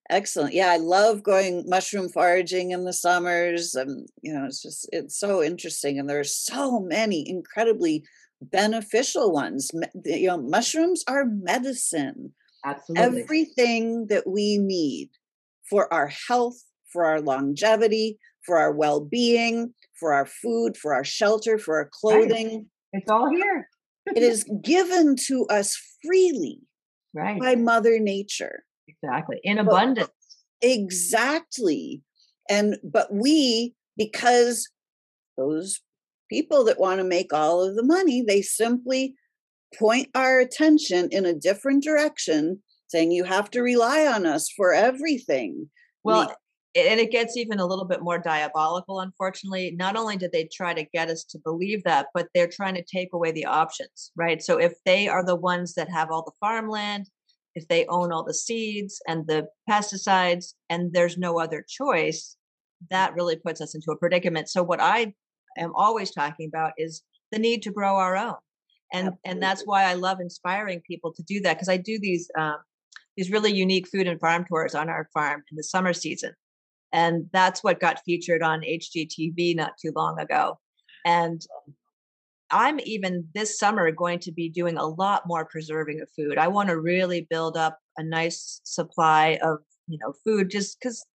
Excellent. 0.09 0.53
Yeah, 0.53 0.69
I 0.69 0.77
love 0.77 1.23
going 1.23 1.63
mushroom 1.67 2.09
foraging 2.09 2.71
in 2.71 2.83
the 2.85 2.93
summers. 2.93 3.73
And, 3.73 4.07
you 4.21 4.33
know, 4.33 4.45
it's 4.45 4.61
just, 4.61 4.87
it's 4.91 5.17
so 5.17 5.41
interesting. 5.41 5.97
And 5.97 6.09
there 6.09 6.19
are 6.19 6.23
so 6.23 6.79
many 6.79 7.27
incredibly 7.27 8.03
beneficial 8.41 9.31
ones. 9.31 9.71
You 10.03 10.27
know, 10.27 10.37
mushrooms 10.37 11.03
are 11.07 11.25
medicine. 11.25 12.33
Absolutely. 12.63 13.21
Everything 13.21 14.07
that 14.07 14.27
we 14.27 14.57
need 14.57 15.09
for 15.69 15.91
our 15.91 16.11
health, 16.27 16.57
for 16.91 17.05
our 17.05 17.21
longevity, 17.21 18.19
for 18.45 18.57
our 18.57 18.71
well 18.71 19.01
being, 19.01 19.73
for 19.99 20.13
our 20.13 20.25
food, 20.25 20.77
for 20.77 20.93
our 20.93 21.03
shelter, 21.03 21.57
for 21.57 21.77
our 21.77 21.89
clothing. 21.91 22.47
Right. 22.47 22.65
It's 22.95 23.09
all 23.09 23.29
here. 23.29 23.67
it 24.07 24.23
is 24.23 24.45
given 24.61 25.15
to 25.27 25.45
us 25.47 25.77
freely 26.03 26.59
right. 27.13 27.39
by 27.39 27.55
Mother 27.55 27.99
Nature. 27.99 28.63
Exactly. 28.87 29.39
In 29.43 29.57
abundance. 29.57 30.09
But, 30.61 30.69
exactly. 30.69 32.01
And 32.49 32.77
but 32.83 33.13
we, 33.13 33.73
because 33.97 34.69
those 35.37 35.81
people 36.29 36.63
that 36.65 36.79
want 36.79 36.99
to 36.99 37.03
make 37.03 37.33
all 37.33 37.63
of 37.63 37.75
the 37.75 37.83
money, 37.83 38.21
they 38.21 38.41
simply 38.41 39.15
point 39.77 40.09
our 40.15 40.39
attention 40.39 41.09
in 41.11 41.25
a 41.25 41.33
different 41.33 41.83
direction, 41.83 42.61
saying 42.87 43.11
you 43.11 43.23
have 43.25 43.49
to 43.51 43.61
rely 43.61 44.05
on 44.05 44.25
us 44.25 44.49
for 44.49 44.73
everything. 44.73 45.69
Well, 46.03 46.27
we, 46.29 46.33
and 46.75 46.99
it 46.99 47.11
gets 47.11 47.37
even 47.37 47.59
a 47.59 47.65
little 47.65 47.85
bit 47.85 48.01
more 48.01 48.19
diabolical, 48.19 48.99
unfortunately. 48.99 49.75
Not 49.77 49.95
only 49.95 50.17
did 50.17 50.33
they 50.33 50.49
try 50.53 50.73
to 50.73 50.83
get 50.93 51.09
us 51.09 51.23
to 51.25 51.39
believe 51.39 51.83
that, 51.85 52.07
but 52.13 52.27
they're 52.33 52.49
trying 52.49 52.75
to 52.75 52.83
take 52.83 53.13
away 53.13 53.31
the 53.31 53.45
options, 53.45 54.11
right? 54.15 54.43
So 54.43 54.59
if 54.59 54.73
they 54.85 55.07
are 55.07 55.25
the 55.25 55.37
ones 55.37 55.73
that 55.75 55.89
have 55.89 56.11
all 56.11 56.23
the 56.23 56.33
farmland, 56.39 57.09
if 57.55 57.65
they 57.69 57.85
own 57.87 58.11
all 58.11 58.25
the 58.25 58.33
seeds 58.33 59.01
and 59.07 59.25
the 59.25 59.47
pesticides 59.69 60.53
and 60.69 60.91
there's 60.91 61.17
no 61.17 61.39
other 61.39 61.65
choice, 61.67 62.35
that 62.89 63.15
really 63.15 63.37
puts 63.37 63.61
us 63.61 63.73
into 63.73 63.91
a 63.91 63.97
predicament. 63.97 64.49
So 64.49 64.61
what 64.61 64.81
I 64.81 65.13
am 65.57 65.71
always 65.75 66.11
talking 66.11 66.49
about 66.49 66.73
is 66.77 67.03
the 67.31 67.39
need 67.39 67.61
to 67.63 67.71
grow 67.71 67.95
our 67.95 68.17
own. 68.17 68.35
And 68.93 69.07
Absolutely. 69.07 69.31
and 69.31 69.41
that's 69.41 69.63
why 69.63 69.85
I 69.85 69.93
love 69.93 70.19
inspiring 70.19 70.81
people 70.85 71.13
to 71.13 71.23
do 71.23 71.39
that 71.41 71.53
because 71.53 71.69
I 71.69 71.77
do 71.77 71.97
these 71.99 72.29
um, 72.37 72.57
these 73.17 73.31
really 73.31 73.53
unique 73.53 73.87
food 73.87 74.07
and 74.07 74.19
farm 74.19 74.45
tours 74.45 74.75
on 74.75 74.89
our 74.89 75.09
farm 75.13 75.43
in 75.49 75.55
the 75.55 75.63
summer 75.63 75.93
season. 75.93 76.33
And 76.91 77.25
that's 77.33 77.63
what 77.63 77.79
got 77.79 78.01
featured 78.05 78.41
on 78.41 78.61
HGTV 78.61 79.55
not 79.55 79.73
too 79.81 79.91
long 79.95 80.19
ago. 80.19 80.59
And 81.05 81.45
I'm 82.51 82.79
even 82.81 83.27
this 83.33 83.59
summer 83.59 83.91
going 83.91 84.19
to 84.19 84.31
be 84.31 84.49
doing 84.49 84.77
a 84.77 84.85
lot 84.85 85.23
more 85.25 85.45
preserving 85.45 86.01
of 86.01 86.09
food. 86.15 86.37
I 86.37 86.47
want 86.47 86.69
to 86.69 86.79
really 86.79 87.27
build 87.29 87.57
up 87.57 87.79
a 87.97 88.03
nice 88.03 88.61
supply 88.63 89.39
of, 89.41 89.59
you 89.87 89.97
know, 89.99 90.13
food 90.23 90.49
just 90.49 90.79
cuz 90.79 91.05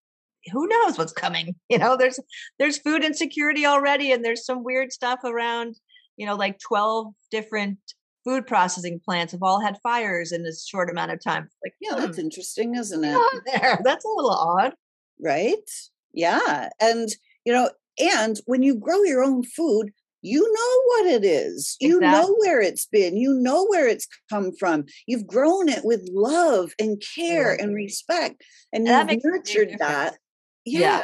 who 0.53 0.67
knows 0.67 0.99
what's 0.99 1.13
coming. 1.13 1.55
You 1.69 1.79
know, 1.79 1.97
there's 1.97 2.19
there's 2.59 2.79
food 2.79 3.05
insecurity 3.05 3.65
already 3.65 4.13
and 4.13 4.25
there's 4.25 4.45
some 4.45 4.65
weird 4.65 4.93
stuff 4.93 5.21
around, 5.25 5.77
you 6.17 6.27
know, 6.27 6.35
like 6.35 6.59
12 6.59 7.15
different 7.31 7.79
food 8.25 8.47
processing 8.47 9.01
plants 9.05 9.33
have 9.33 9.43
all 9.43 9.61
had 9.61 9.79
fires 9.83 10.33
in 10.33 10.45
a 10.45 10.53
short 10.55 10.91
amount 10.91 11.13
of 11.13 11.23
time. 11.23 11.49
Like, 11.65 11.75
yeah, 11.81 11.95
hmm. 11.95 12.01
that's 12.01 12.19
interesting, 12.19 12.75
isn't 12.75 13.05
it? 13.05 13.19
there. 13.47 13.81
That's 13.85 14.05
a 14.05 14.09
little 14.09 14.31
odd. 14.33 14.75
Right? 15.23 15.71
Yeah. 16.13 16.71
And 16.81 17.09
you 17.45 17.53
know, 17.53 17.71
and 17.99 18.39
when 18.47 18.63
you 18.63 18.75
grow 18.75 19.03
your 19.03 19.23
own 19.23 19.45
food, 19.45 19.93
you 20.23 20.41
know 20.41 20.83
what 20.87 21.15
it 21.15 21.25
is. 21.25 21.77
You 21.81 21.99
exactly. 21.99 22.21
know 22.21 22.37
where 22.39 22.61
it's 22.61 22.87
been. 22.87 23.17
You 23.17 23.35
know 23.35 23.67
where 23.67 23.89
it's 23.89 24.07
come 24.29 24.53
from. 24.59 24.85
You've 25.07 25.27
grown 25.27 25.69
it 25.69 25.85
with 25.85 26.09
love 26.13 26.73
and 26.79 27.03
care 27.15 27.55
and 27.55 27.75
respect, 27.75 28.43
and, 28.73 28.87
and 28.87 29.11
you've 29.11 29.25
nurtured 29.25 29.77
that. 29.79 30.19
Yeah. 30.67 31.03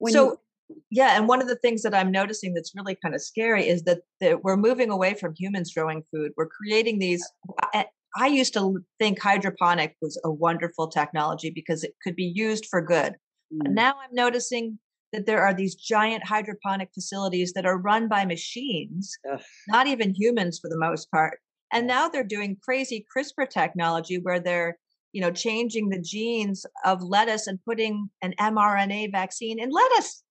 yeah. 0.00 0.10
so, 0.10 0.40
you, 0.68 0.82
yeah, 0.90 1.16
and 1.16 1.28
one 1.28 1.40
of 1.40 1.46
the 1.46 1.56
things 1.56 1.82
that 1.82 1.94
I'm 1.94 2.10
noticing 2.10 2.54
that's 2.54 2.74
really 2.74 2.96
kind 2.96 3.14
of 3.14 3.22
scary 3.22 3.68
is 3.68 3.84
that, 3.84 4.00
that 4.20 4.42
we're 4.42 4.56
moving 4.56 4.90
away 4.90 5.14
from 5.14 5.34
humans 5.38 5.72
growing 5.72 6.02
food. 6.12 6.32
We're 6.36 6.48
creating 6.48 6.98
these. 6.98 7.24
I, 7.72 7.86
I 8.16 8.26
used 8.26 8.54
to 8.54 8.82
think 8.98 9.20
hydroponic 9.20 9.94
was 10.00 10.20
a 10.24 10.30
wonderful 10.30 10.88
technology 10.88 11.50
because 11.50 11.84
it 11.84 11.94
could 12.02 12.16
be 12.16 12.32
used 12.34 12.66
for 12.66 12.80
good. 12.80 13.14
Mm. 13.52 13.74
Now 13.74 13.94
I'm 14.02 14.14
noticing 14.14 14.78
that 15.12 15.26
there 15.26 15.42
are 15.42 15.54
these 15.54 15.74
giant 15.74 16.24
hydroponic 16.24 16.90
facilities 16.92 17.52
that 17.52 17.66
are 17.66 17.78
run 17.78 18.08
by 18.08 18.24
machines, 18.24 19.16
Ugh. 19.32 19.40
not 19.68 19.86
even 19.86 20.14
humans 20.14 20.58
for 20.58 20.68
the 20.68 20.78
most 20.78 21.10
part. 21.10 21.38
And 21.72 21.86
now 21.86 22.08
they're 22.08 22.24
doing 22.24 22.56
crazy 22.62 23.04
CRISPR 23.16 23.48
technology 23.48 24.18
where 24.18 24.40
they're, 24.40 24.78
you 25.12 25.20
know, 25.20 25.30
changing 25.30 25.88
the 25.88 26.00
genes 26.00 26.64
of 26.84 27.02
lettuce 27.02 27.46
and 27.46 27.58
putting 27.64 28.08
an 28.22 28.34
mRNA 28.38 29.12
vaccine 29.12 29.58
in 29.58 29.70
lettuce. 29.70 30.22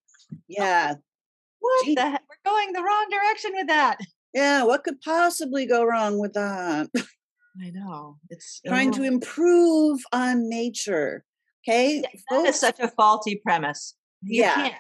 Yeah. 0.48 0.96
What 1.60 1.86
Gee. 1.86 1.96
the 1.96 2.10
heck? 2.10 2.24
We're 2.30 2.52
going 2.52 2.74
the 2.74 2.84
wrong 2.84 3.08
direction 3.10 3.52
with 3.56 3.68
that. 3.68 3.98
Yeah, 4.34 4.64
what 4.64 4.84
could 4.84 5.02
possibly 5.02 5.66
go 5.66 5.84
wrong 5.84 6.20
with 6.20 6.34
that? 6.34 6.90
I 6.96 7.70
know. 7.72 8.18
It's 8.30 8.62
trying 8.68 8.92
to 8.94 9.04
improve 9.04 10.02
on 10.12 10.50
nature. 10.50 11.24
Okay. 11.68 12.02
Yeah, 12.02 12.20
that 12.30 12.46
is 12.48 12.60
such 12.60 12.80
a 12.80 12.90
faulty 12.90 13.42
premise. 13.44 13.96
You 14.22 14.44
yeah. 14.44 14.56
Can't. 14.56 14.76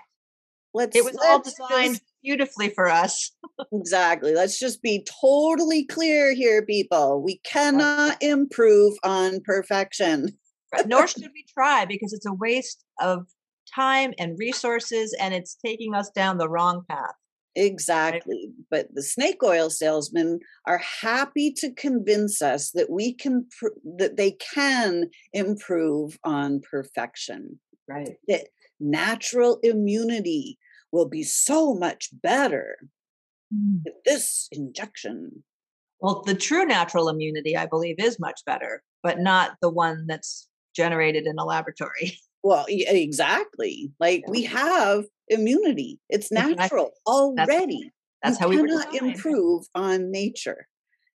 Let's, 0.74 0.96
it 0.96 1.06
was 1.06 1.18
all 1.26 1.42
designed 1.42 1.96
just, 1.96 2.04
beautifully 2.22 2.70
for 2.70 2.90
us. 2.90 3.32
exactly. 3.72 4.36
Let's 4.36 4.60
just 4.60 4.82
be 4.82 5.08
totally 5.22 5.86
clear 5.86 6.34
here, 6.34 6.66
people. 6.66 7.24
We 7.24 7.40
cannot 7.46 8.22
improve 8.22 8.94
on 9.04 9.40
perfection. 9.46 10.38
Nor 10.86 11.08
should 11.08 11.22
we 11.22 11.46
try 11.54 11.86
because 11.86 12.12
it's 12.12 12.26
a 12.26 12.34
waste 12.34 12.84
of 13.00 13.26
time 13.74 14.14
and 14.20 14.38
resources 14.38 15.16
and 15.20 15.34
it's 15.34 15.56
taking 15.66 15.96
us 15.96 16.10
down 16.10 16.38
the 16.38 16.50
wrong 16.50 16.84
path. 16.90 17.16
Exactly. 17.56 18.50
Right? 18.50 18.66
But 18.70 18.96
the 18.96 19.04
snake 19.04 19.42
oil 19.44 19.70
salesmen 19.70 20.40
are 20.68 20.80
happy 20.80 21.52
to 21.58 21.74
convince 21.74 22.42
us 22.42 22.72
that 22.72 22.90
we 22.90 23.14
can, 23.14 23.48
pr- 23.58 23.80
that 23.98 24.18
they 24.18 24.32
can 24.32 25.10
improve 25.34 26.18
on 26.24 26.62
perfection. 26.70 27.60
Right. 27.88 28.18
That 28.28 28.48
natural 28.80 29.60
immunity 29.64 30.58
will 30.92 31.08
be 31.08 31.24
so 31.24 31.74
much 31.74 32.10
better 32.12 32.78
Mm. 33.54 33.84
with 33.86 33.94
this 34.06 34.48
injection. 34.52 35.44
Well, 36.00 36.24
the 36.26 36.36
true 36.36 36.66
natural 36.66 37.10
immunity, 37.10 37.56
I 37.56 37.66
believe, 37.66 37.96
is 38.00 38.20
much 38.20 38.42
better, 38.46 38.84
but 39.04 39.20
not 39.20 39.56
the 39.62 39.70
one 39.70 40.06
that's 40.08 40.48
generated 40.76 41.26
in 41.26 41.38
a 41.38 41.46
laboratory. 41.46 42.18
Well, 42.46 42.66
exactly. 42.70 43.92
Like 44.00 44.24
we 44.28 44.44
have 44.44 45.06
immunity. 45.30 46.00
It's 46.10 46.32
natural 46.32 46.92
That's- 47.36 47.50
already. 47.50 47.92
That's 48.22 48.40
you 48.40 48.46
how 48.46 48.50
we 48.50 48.58
cannot 48.58 48.94
improve 48.94 49.66
on 49.74 50.12
nature. 50.12 50.68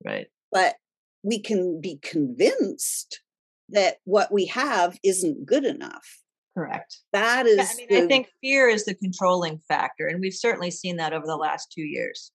Right. 0.04 0.28
but 0.52 0.76
we 1.24 1.40
can 1.40 1.80
be 1.82 2.00
convinced 2.02 3.22
that 3.68 3.98
what 4.06 4.32
we 4.32 4.46
have 4.46 4.98
isn't 5.04 5.46
good 5.46 5.66
enough. 5.66 6.24
Correct. 6.58 6.98
That 7.14 7.46
is, 7.46 7.58
Yeah, 7.58 7.98
I 7.98 8.00
mean, 8.00 8.04
I 8.06 8.08
think 8.08 8.28
fear 8.42 8.68
is 8.68 8.86
the 8.86 8.96
controlling 8.96 9.60
factor, 9.68 10.08
and 10.08 10.20
we've 10.22 10.34
certainly 10.34 10.72
seen 10.72 10.96
that 10.98 11.14
over 11.14 11.28
the 11.28 11.36
last 11.38 11.72
two 11.72 11.84
years. 11.84 12.32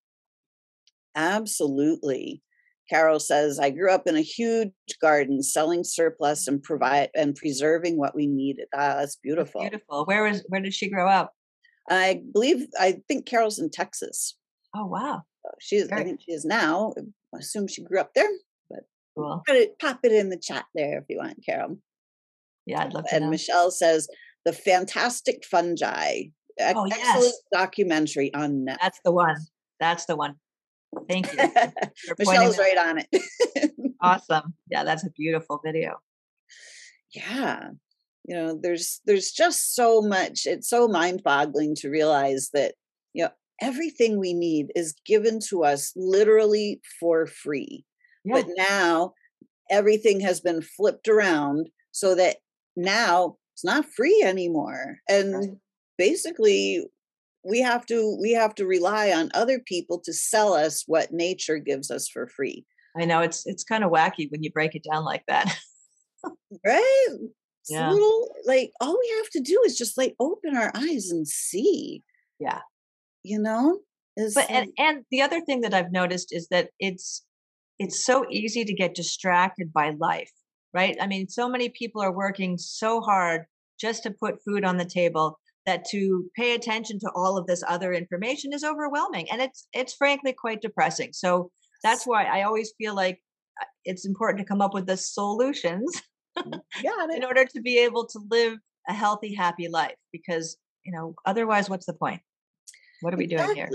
absolutely. 1.17 2.43
Carol 2.91 3.19
says, 3.21 3.59
"I 3.59 3.71
grew 3.71 3.91
up 3.91 4.07
in 4.07 4.17
a 4.17 4.21
huge 4.21 4.73
garden, 5.01 5.43
selling 5.43 5.85
surplus 5.85 6.47
and 6.47 6.63
provide 6.63 7.11
and 7.15 7.35
preserving 7.35 7.99
what 7.99 8.15
we 8.15 8.27
needed." 8.27 8.67
Ah, 8.75 8.97
that's 8.99 9.17
beautiful. 9.17 9.63
Beautiful. 9.63 10.05
Where 10.05 10.25
was 10.25 10.45
where 10.49 10.61
did 10.61 10.75
she 10.75 10.91
grow 10.91 11.09
up? 11.09 11.33
I 11.91 12.23
believe, 12.33 12.67
I 12.81 13.01
think 13.09 13.27
Carol's 13.27 13.59
in 13.59 13.71
Texas. 13.71 14.37
Oh 14.75 14.87
wow. 14.87 15.23
Uh, 15.47 15.51
She 15.61 15.77
is. 15.77 15.91
I 15.93 16.03
think 16.03 16.21
she 16.23 16.33
is 16.33 16.45
now. 16.45 16.95
I 17.35 17.39
assume 17.39 17.69
she 17.69 17.83
grew 17.85 18.01
up 18.01 18.13
there. 18.15 18.31
Cool. 19.17 19.43
Put 19.47 19.55
it, 19.57 19.79
pop 19.79 20.01
it 20.03 20.11
in 20.11 20.29
the 20.29 20.37
chat 20.37 20.65
there 20.75 20.99
if 20.99 21.05
you 21.09 21.19
want, 21.19 21.39
Carol. 21.47 21.79
Yeah, 22.67 22.83
I'd 22.83 22.93
love 22.95 23.05
to 23.05 23.15
and 23.15 23.27
know. 23.27 23.31
Michelle 23.31 23.71
says 23.71 24.09
the 24.45 24.53
fantastic 24.53 25.45
fungi. 25.45 26.23
Oh, 26.61 26.85
Excellent 26.87 26.95
yes. 26.97 27.43
documentary 27.53 28.35
on 28.35 28.65
Netflix. 28.67 28.77
That's 28.81 29.01
the 29.05 29.13
one. 29.13 29.37
That's 29.79 30.05
the 30.07 30.17
one. 30.17 30.35
Thank 31.09 31.33
you. 31.33 31.39
Michelle's 32.19 32.59
right 32.59 32.77
out. 32.77 32.89
on 32.89 32.99
it. 32.99 33.73
Awesome. 34.01 34.55
Yeah, 34.71 34.85
that's 34.85 35.07
a 35.07 35.11
beautiful 35.13 35.61
video. 35.65 35.95
yeah. 37.15 37.71
You 38.27 38.37
know, 38.37 38.59
there's 38.61 39.01
there's 39.05 39.31
just 39.33 39.75
so 39.75 40.01
much. 40.03 40.47
It's 40.47 40.69
so 40.69 40.89
mind-boggling 40.89 41.75
to 41.77 41.91
realize 41.91 42.51
that, 42.55 42.75
you 43.13 43.25
know, 43.25 43.31
everything 43.61 44.19
we 44.19 44.33
need 44.35 44.73
is 44.75 44.95
given 45.07 45.41
to 45.49 45.65
us 45.65 45.93
literally 45.97 46.81
for 47.01 47.27
free. 47.27 47.85
Yeah. 48.25 48.43
But 48.43 48.47
now 48.57 49.13
everything 49.71 50.21
has 50.21 50.41
been 50.41 50.63
flipped 50.63 51.09
around 51.09 51.69
so 51.93 52.15
that 52.15 52.37
now 52.77 53.37
it's 53.55 53.65
not 53.65 53.85
free 53.87 54.23
anymore. 54.27 54.99
And 55.09 55.35
Right. 55.35 55.49
basically 55.99 56.87
we 57.45 57.61
have 57.61 57.85
to 57.87 58.17
we 58.21 58.33
have 58.33 58.55
to 58.57 58.67
rely 58.67 59.13
on 59.13 59.31
other 59.35 59.59
people 59.59 60.01
to 60.05 60.13
sell 60.13 60.55
us 60.55 60.85
what 60.87 61.13
nature 61.13 61.59
gives 61.59 61.91
us 61.91 62.09
for 62.09 62.27
free. 62.27 62.65
I 62.97 63.05
know 63.05 63.21
it's 63.21 63.47
it's 63.47 63.65
kind 63.65 63.85
of 63.85 63.91
wacky 63.91 64.31
when 64.31 64.43
you 64.43 64.51
break 64.51 64.75
it 64.75 64.87
down 64.91 65.05
like 65.05 65.25
that. 65.29 65.55
Right? 66.65 67.09
Yeah. 67.69 67.91
little 67.91 68.35
like 68.47 68.73
all 68.81 68.99
we 68.99 69.15
have 69.19 69.29
to 69.33 69.41
do 69.41 69.61
is 69.67 69.77
just 69.77 69.99
like 69.99 70.15
open 70.19 70.57
our 70.57 70.73
eyes 70.75 71.11
and 71.11 71.29
see. 71.29 72.03
Yeah. 72.41 72.61
You 73.23 73.41
know? 73.41 73.81
Is 74.17 74.33
but 74.33 74.51
and, 74.51 74.71
and 74.79 75.05
the 75.11 75.21
other 75.21 75.43
thing 75.43 75.61
that 75.63 75.75
I've 75.75 75.93
noticed 75.93 76.33
is 76.33 76.49
that 76.49 76.71
it's 76.79 77.27
it's 77.79 78.07
so 78.07 78.25
easy 78.31 78.65
to 78.65 78.73
get 78.73 78.95
distracted 78.95 79.71
by 79.71 79.91
life, 79.99 80.33
right? 80.73 80.97
I 80.99 81.07
mean, 81.07 81.29
so 81.29 81.47
many 81.47 81.69
people 81.69 82.01
are 82.01 82.13
working 82.13 82.57
so 82.57 83.03
hard 83.03 83.45
just 83.79 84.05
to 84.05 84.13
put 84.13 84.43
food 84.45 84.65
on 84.65 84.79
the 84.79 84.85
table 84.87 85.39
that 85.67 85.85
to 85.91 86.25
pay 86.37 86.55
attention 86.55 86.99
to 87.01 87.11
all 87.15 87.39
of 87.39 87.47
this 87.47 87.63
other 87.67 87.93
information 87.93 88.53
is 88.53 88.65
overwhelming 88.65 89.31
and 89.31 89.41
it's 89.41 89.67
it's 89.73 89.95
frankly 89.95 90.33
quite 90.33 90.61
depressing. 90.61 91.11
So 91.13 91.51
that's 91.83 92.07
why 92.07 92.25
I 92.25 92.43
always 92.43 92.73
feel 92.79 92.95
like 92.95 93.21
uh, 93.61 93.67
it's 93.85 94.07
important 94.07 94.39
to 94.41 94.49
come 94.49 94.61
up 94.61 94.75
with 94.75 94.87
the 94.87 94.97
solutions 94.97 96.03
yeah, 96.83 97.07
in 97.15 97.25
order 97.25 97.45
to 97.45 97.61
be 97.61 97.79
able 97.79 98.07
to 98.07 98.21
live 98.31 98.59
a 98.89 98.93
healthy 98.93 99.35
happy 99.35 99.69
life 99.69 99.97
because, 100.13 100.57
you 100.85 100.93
know, 100.93 101.15
otherwise 101.25 101.71
what's 101.71 101.87
the 101.87 101.95
point? 101.95 102.21
What 103.01 103.15
are 103.15 103.17
we 103.17 103.27
doing 103.27 103.55
here? 103.55 103.71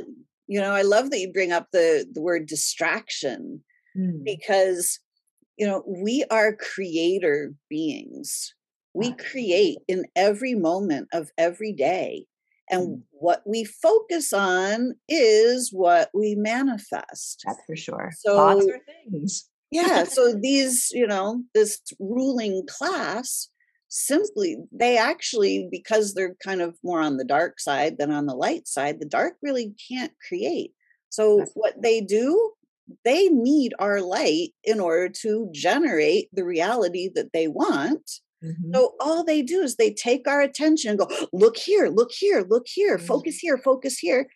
You 0.48 0.62
know, 0.62 0.72
I 0.72 0.82
love 0.82 1.12
that 1.12 1.20
you 1.20 1.32
bring 1.32 1.52
up 1.52 1.68
the 1.72 2.06
the 2.12 2.22
word 2.22 2.48
distraction 2.48 3.64
Hmm. 3.96 4.24
because 4.24 5.00
you 5.58 5.66
know 5.66 5.84
we 5.86 6.24
are 6.30 6.56
creator 6.56 7.54
beings 7.70 8.54
we 9.00 9.14
create 9.14 9.78
in 9.88 10.06
every 10.16 10.56
moment 10.56 11.08
of 11.14 11.32
every 11.38 11.74
day 11.74 12.26
and 12.72 12.84
Mm. 12.88 13.02
what 13.12 13.42
we 13.48 13.64
focus 13.64 14.32
on 14.34 14.94
is 15.08 15.72
what 15.74 16.10
we 16.14 16.36
manifest 16.36 17.42
That's 17.46 17.60
for 17.66 17.76
sure. 17.76 18.12
Thoughts 18.26 18.66
So- 18.66 18.72
are 18.72 18.82
things. 19.12 19.50
yeah 19.72 20.04
so 20.04 20.34
these 20.34 20.90
you 20.92 21.08
know 21.08 21.44
this 21.54 21.80
ruling 22.00 22.66
class 22.68 23.50
simply 23.88 24.58
they 24.72 24.98
actually 24.98 25.68
because 25.72 26.14
they're 26.14 26.36
kind 26.44 26.62
of 26.62 26.78
more 26.84 27.02
on 27.02 27.18
the 27.18 27.24
dark 27.26 27.60
side 27.60 27.98
than 27.98 28.12
on 28.12 28.26
the 28.28 28.36
light 28.36 28.68
side 28.68 29.00
the 29.00 29.06
dark 29.20 29.34
really 29.42 29.74
can't 29.90 30.14
create 30.28 30.72
so 31.10 31.38
That's- 31.38 31.52
what 31.56 31.82
they 31.82 32.02
do 32.02 32.52
they 33.06 33.30
need 33.30 33.72
our 33.80 34.02
light 34.02 34.50
in 34.64 34.80
order 34.80 35.10
to 35.24 35.50
generate 35.52 36.28
the 36.34 36.44
reality 36.44 37.10
that 37.16 37.32
they 37.34 37.48
want 37.48 38.06
Mhm. 38.44 38.72
so 38.76 38.96
all 39.00 39.24
they 39.24 39.42
do 39.42 39.62
is 39.62 39.76
they 39.76 39.92
take 39.94 40.28
our 40.28 40.42
attention 40.42 40.92
and 40.92 41.00
go 41.00 41.08
look 41.34 41.58
here 41.58 41.88
look 41.90 42.12
here 42.12 42.46
look 42.50 42.66
here 42.68 42.98
Mhm. 42.98 43.06
focus 43.08 43.38
here 43.38 43.58
focus 43.58 43.98
here 43.98 44.28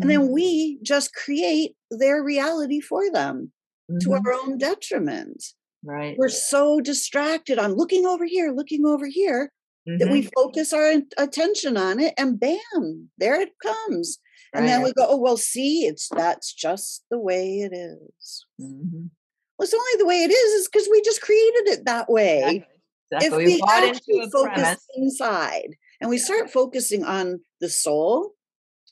and 0.00 0.02
Mhm. 0.04 0.08
then 0.08 0.32
we 0.32 0.78
just 0.82 1.14
create 1.14 1.76
their 1.90 2.22
reality 2.22 2.80
for 2.80 3.10
them 3.10 3.52
to 4.00 4.08
Mhm. 4.10 4.20
our 4.24 4.32
own 4.42 4.58
detriment 4.58 5.44
right. 5.84 6.16
we're 6.18 6.28
so 6.30 6.80
distracted 6.80 7.58
on 7.58 7.74
looking 7.74 8.06
over 8.06 8.24
here, 8.24 8.52
looking 8.52 8.84
over 8.86 9.06
here, 9.06 9.52
that 9.98 10.08
we 10.10 10.22
Mhm. 10.22 10.30
focus 10.34 10.72
our 10.72 11.02
attention 11.18 11.76
on 11.76 12.00
it 12.00 12.14
and 12.16 12.40
bam, 12.40 13.10
there 13.18 13.38
it 13.40 13.52
comes. 13.58 14.18
And 14.54 14.66
then 14.68 14.82
we 14.82 14.92
go, 14.94 15.06
oh, 15.08 15.16
well, 15.18 15.36
see, 15.36 15.84
it's 15.86 16.08
that's 16.08 16.52
just 16.54 17.04
the 17.10 17.18
way 17.18 17.58
it 17.60 17.72
is. 17.74 18.46
Well, 18.58 19.64
it's 19.66 19.74
only 19.74 19.96
the 19.98 20.06
way 20.06 20.22
it 20.22 20.30
is, 20.30 20.52
is 20.62 20.68
because 20.68 20.88
we 20.90 21.02
just 21.02 21.20
created 21.22 21.68
it 21.68 21.84
that 21.86 22.08
way. 22.10 22.38
Exactly. 22.38 22.73
If 23.22 23.32
we 23.32 23.46
We 23.46 23.62
actually 23.68 24.20
into 24.20 24.26
a 24.26 24.30
focus 24.30 24.54
premise. 24.54 24.86
inside 24.96 25.68
and 26.00 26.10
we 26.10 26.18
start 26.18 26.50
focusing 26.50 27.04
on 27.04 27.40
the 27.60 27.68
soul, 27.68 28.32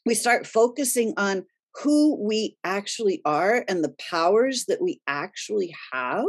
we 0.06 0.14
start 0.14 0.46
focusing 0.46 1.14
on 1.16 1.44
who 1.82 2.16
we 2.22 2.56
actually 2.64 3.22
are 3.24 3.64
and 3.68 3.82
the 3.82 3.94
powers 4.10 4.66
that 4.66 4.82
we 4.82 5.00
actually 5.06 5.74
have, 5.92 6.24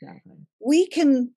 Exactly. 0.00 0.36
we 0.60 0.86
can 0.86 1.30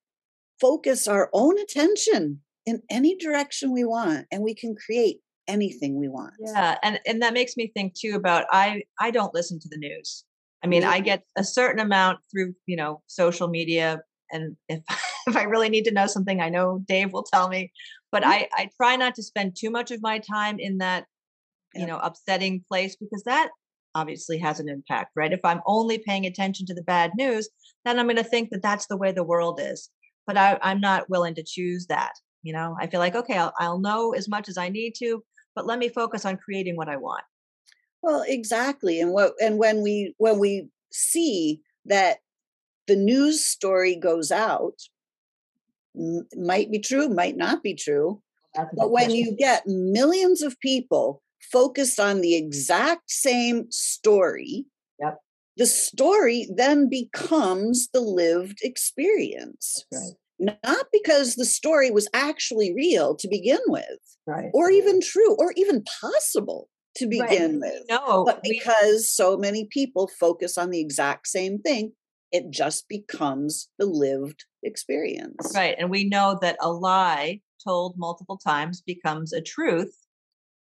focus 0.59 1.07
our 1.07 1.29
own 1.33 1.57
attention 1.59 2.41
in 2.65 2.81
any 2.89 3.15
direction 3.15 3.71
we 3.71 3.85
want 3.85 4.25
and 4.31 4.43
we 4.43 4.53
can 4.53 4.75
create 4.75 5.19
anything 5.47 5.95
we 5.95 6.09
want. 6.09 6.33
Yeah, 6.39 6.77
and 6.83 6.99
and 7.05 7.21
that 7.21 7.33
makes 7.33 7.55
me 7.55 7.71
think 7.73 7.93
too 7.93 8.15
about 8.15 8.45
I 8.51 8.81
I 8.99 9.11
don't 9.11 9.33
listen 9.33 9.59
to 9.61 9.69
the 9.69 9.77
news. 9.77 10.25
I 10.63 10.67
mean, 10.67 10.81
Me 10.81 10.87
I 10.87 10.99
get 10.99 11.23
a 11.37 11.43
certain 11.43 11.79
amount 11.79 12.19
through 12.29 12.53
you 12.65 12.75
know 12.75 13.01
social 13.07 13.47
media, 13.47 14.01
and 14.31 14.57
if 14.67 14.81
if 15.27 15.35
I 15.35 15.43
really 15.43 15.69
need 15.69 15.85
to 15.85 15.93
know 15.93 16.07
something, 16.07 16.41
I 16.41 16.49
know 16.49 16.83
Dave 16.87 17.13
will 17.13 17.23
tell 17.23 17.49
me. 17.49 17.71
But 18.11 18.23
Mhm. 18.23 18.27
I 18.27 18.49
I 18.53 18.69
try 18.77 18.95
not 18.95 19.15
to 19.15 19.23
spend 19.23 19.55
too 19.55 19.69
much 19.69 19.91
of 19.91 20.01
my 20.01 20.19
time 20.19 20.59
in 20.59 20.77
that 20.79 21.05
you 21.75 21.85
know 21.85 21.97
upsetting 21.99 22.63
place 22.67 22.95
because 22.95 23.23
that 23.23 23.49
obviously 23.95 24.37
has 24.37 24.59
an 24.59 24.69
impact, 24.69 25.11
right? 25.15 25.33
If 25.33 25.43
I'm 25.43 25.61
only 25.65 25.97
paying 25.97 26.25
attention 26.25 26.65
to 26.67 26.73
the 26.73 26.83
bad 26.83 27.11
news, 27.17 27.49
then 27.83 27.99
I'm 27.99 28.05
going 28.05 28.17
to 28.17 28.23
think 28.23 28.51
that 28.51 28.61
that's 28.61 28.85
the 28.87 28.97
way 28.97 29.11
the 29.11 29.23
world 29.23 29.59
is. 29.61 29.89
But 30.27 30.37
I, 30.37 30.59
I'm 30.61 30.79
not 30.79 31.09
willing 31.09 31.33
to 31.35 31.43
choose 31.43 31.87
that. 31.87 32.11
You 32.43 32.53
know, 32.53 32.77
I 32.79 32.87
feel 32.87 32.99
like 32.99 33.15
okay, 33.15 33.37
I'll, 33.37 33.53
I'll 33.59 33.79
know 33.79 34.13
as 34.13 34.27
much 34.27 34.49
as 34.49 34.57
I 34.57 34.69
need 34.69 34.93
to, 34.99 35.23
but 35.55 35.65
let 35.65 35.79
me 35.79 35.89
focus 35.89 36.25
on 36.25 36.37
creating 36.37 36.75
what 36.75 36.89
I 36.89 36.97
want. 36.97 37.23
Well, 38.01 38.23
exactly. 38.27 39.01
And 39.01 39.11
what 39.11 39.33
and 39.41 39.57
when 39.57 39.81
we 39.81 40.13
when 40.17 40.39
we 40.39 40.69
see 40.91 41.61
that 41.85 42.19
the 42.87 42.95
news 42.95 43.45
story 43.45 43.95
goes 43.95 44.31
out 44.31 44.75
m- 45.97 46.27
might 46.35 46.71
be 46.71 46.79
true, 46.79 47.09
might 47.09 47.37
not 47.37 47.63
be 47.63 47.73
true, 47.73 48.21
but 48.73 48.91
when 48.91 49.05
question. 49.09 49.17
you 49.25 49.35
get 49.37 49.63
millions 49.67 50.41
of 50.41 50.59
people 50.59 51.21
focused 51.51 51.99
on 51.99 52.21
the 52.21 52.35
exact 52.35 53.09
same 53.09 53.65
story, 53.71 54.65
Yep. 54.99 55.19
the 55.57 55.65
story 55.65 56.47
then 56.55 56.89
becomes 56.89 57.89
the 57.93 58.01
lived 58.01 58.59
experience. 58.63 59.85
That's 59.91 60.15
Not 60.39 60.87
because 60.91 61.35
the 61.35 61.45
story 61.45 61.89
was 61.89 62.07
actually 62.13 62.73
real 62.73 63.15
to 63.15 63.27
begin 63.27 63.59
with, 63.67 63.99
right, 64.27 64.51
or 64.53 64.69
even 64.69 65.01
true, 65.01 65.35
or 65.37 65.53
even 65.55 65.83
possible 66.01 66.69
to 66.97 67.05
Right. 67.07 67.29
begin 67.29 67.59
with. 67.59 67.83
No, 67.89 68.23
But 68.25 68.41
we, 68.43 68.59
because 68.59 69.09
so 69.09 69.37
many 69.37 69.65
people 69.65 70.07
focus 70.19 70.57
on 70.57 70.69
the 70.69 70.79
exact 70.79 71.27
same 71.27 71.59
thing, 71.59 71.93
it 72.31 72.49
just 72.49 72.87
becomes 72.87 73.69
the 73.77 73.85
lived 73.85 74.45
experience. 74.63 75.53
right, 75.55 75.75
and 75.77 75.89
we 75.89 76.03
know 76.05 76.37
that 76.41 76.57
a 76.61 76.71
lie 76.71 77.41
told 77.63 77.97
multiple 77.97 78.37
times 78.37 78.81
becomes 78.81 79.33
a 79.33 79.41
truth 79.41 79.95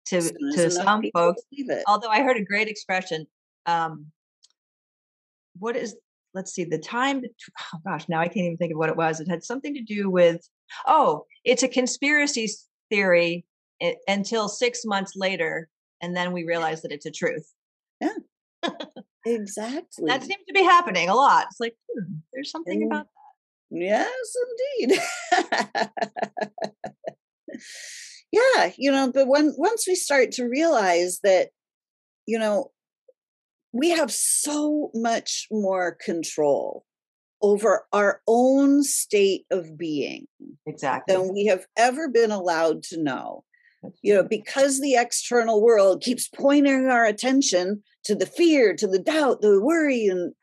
to 0.07 0.20
to 0.55 0.70
some 0.70 1.03
folks. 1.12 1.42
Although 1.87 2.11
I 2.11 2.22
heard 2.22 2.37
a 2.37 2.44
great 2.44 2.68
expression. 2.68 3.27
Um, 3.66 4.07
what 5.59 5.77
is 5.77 5.96
let's 6.35 6.53
see 6.53 6.64
the 6.64 6.79
time 6.79 7.22
oh 7.74 7.79
gosh 7.87 8.09
now 8.09 8.20
i 8.20 8.27
can't 8.27 8.38
even 8.44 8.57
think 8.57 8.72
of 8.72 8.79
what 8.79 8.88
it 8.88 8.96
was 8.96 9.20
it 9.20 9.29
had 9.29 9.44
something 9.44 9.74
to 9.74 9.83
do 9.83 10.11
with 10.11 10.48
oh 10.87 11.24
it's 11.44 11.62
a 11.62 11.68
conspiracy 11.68 12.48
theory 12.90 13.44
until 14.09 14.48
six 14.48 14.85
months 14.85 15.12
later 15.16 15.68
and 16.00 16.16
then 16.16 16.33
we 16.33 16.44
realize 16.44 16.83
that 16.83 16.92
it's 16.92 17.07
a 17.07 17.11
truth 17.11 17.53
yeah 18.00 18.11
exactly. 19.25 20.07
That 20.07 20.23
seems 20.23 20.45
to 20.47 20.55
be 20.55 20.63
happening 20.63 21.09
a 21.09 21.15
lot. 21.15 21.47
It's 21.51 21.61
like 21.61 21.77
hmm, 21.93 22.17
there's 22.33 22.51
something 22.51 22.83
and, 22.83 22.93
about 22.93 23.07
that 23.07 23.25
yes 23.71 24.37
indeed. 24.81 25.01
Yeah 28.33 28.73
you 28.77 28.91
know 28.91 29.13
but 29.13 29.29
when 29.29 29.55
once 29.57 29.87
we 29.87 29.95
start 29.95 30.33
to 30.33 30.49
realize 30.49 31.21
that 31.23 31.51
you 32.27 32.39
know 32.39 32.73
we 33.73 33.91
have 33.91 34.11
so 34.11 34.91
much 34.95 35.47
more 35.53 35.97
control 36.05 36.85
over 37.43 37.85
our 37.93 38.23
own 38.27 38.83
state 38.83 39.45
of 39.51 39.77
being 39.79 40.27
exactly. 40.67 41.15
than 41.15 41.33
we 41.33 41.47
have 41.47 41.67
ever 41.77 42.09
been 42.09 42.33
allowed 42.33 42.83
to 42.85 43.01
know 43.01 43.45
you 44.03 44.14
know 44.14 44.23
because 44.23 44.81
the 44.81 44.94
external 44.94 45.62
world 45.62 46.03
keeps 46.03 46.29
pointing 46.29 46.87
our 46.87 47.05
attention 47.05 47.83
to 48.05 48.14
the 48.14 48.27
fear 48.27 48.75
to 48.75 48.87
the 48.87 48.99
doubt 48.99 49.40
the 49.40 49.61
worry 49.61 50.07
and 50.07 50.35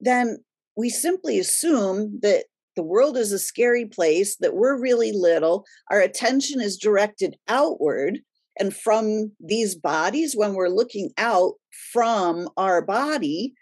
then 0.00 0.38
we 0.76 0.88
simply 0.88 1.38
assume 1.38 2.20
that 2.22 2.44
the 2.76 2.82
world 2.84 3.16
is 3.16 3.32
a 3.32 3.40
scary 3.40 3.84
place, 3.84 4.36
that 4.36 4.54
we're 4.54 4.80
really 4.80 5.10
little, 5.10 5.66
our 5.90 6.00
attention 6.00 6.60
is 6.60 6.76
directed 6.76 7.36
outward. 7.48 8.20
And 8.60 8.72
from 8.74 9.32
these 9.40 9.74
bodies, 9.74 10.36
when 10.36 10.54
we're 10.54 10.68
looking 10.68 11.10
out 11.18 11.54
from 11.92 12.48
our 12.56 12.80
body, 12.80 13.54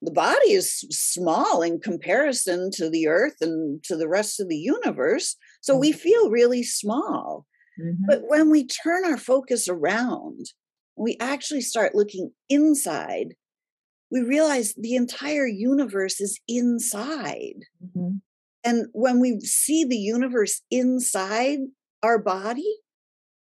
the 0.00 0.10
body 0.10 0.52
is 0.52 0.80
small 0.90 1.60
in 1.60 1.78
comparison 1.78 2.70
to 2.72 2.88
the 2.88 3.06
earth 3.06 3.36
and 3.42 3.84
to 3.84 3.96
the 3.96 4.08
rest 4.08 4.40
of 4.40 4.48
the 4.48 4.56
universe. 4.56 5.36
So 5.60 5.76
we 5.76 5.90
mm-hmm. 5.90 5.98
feel 5.98 6.30
really 6.30 6.62
small. 6.62 7.44
Mm-hmm. 7.80 8.04
But 8.06 8.22
when 8.26 8.50
we 8.50 8.66
turn 8.66 9.04
our 9.04 9.16
focus 9.16 9.68
around, 9.68 10.46
we 10.96 11.16
actually 11.20 11.60
start 11.60 11.94
looking 11.94 12.30
inside, 12.48 13.34
we 14.10 14.20
realize 14.22 14.74
the 14.74 14.94
entire 14.94 15.46
universe 15.46 16.20
is 16.20 16.40
inside. 16.46 17.64
Mm-hmm. 17.84 18.16
And 18.62 18.86
when 18.92 19.20
we 19.20 19.40
see 19.40 19.84
the 19.84 19.98
universe 19.98 20.62
inside 20.70 21.58
our 22.02 22.18
body, 22.18 22.78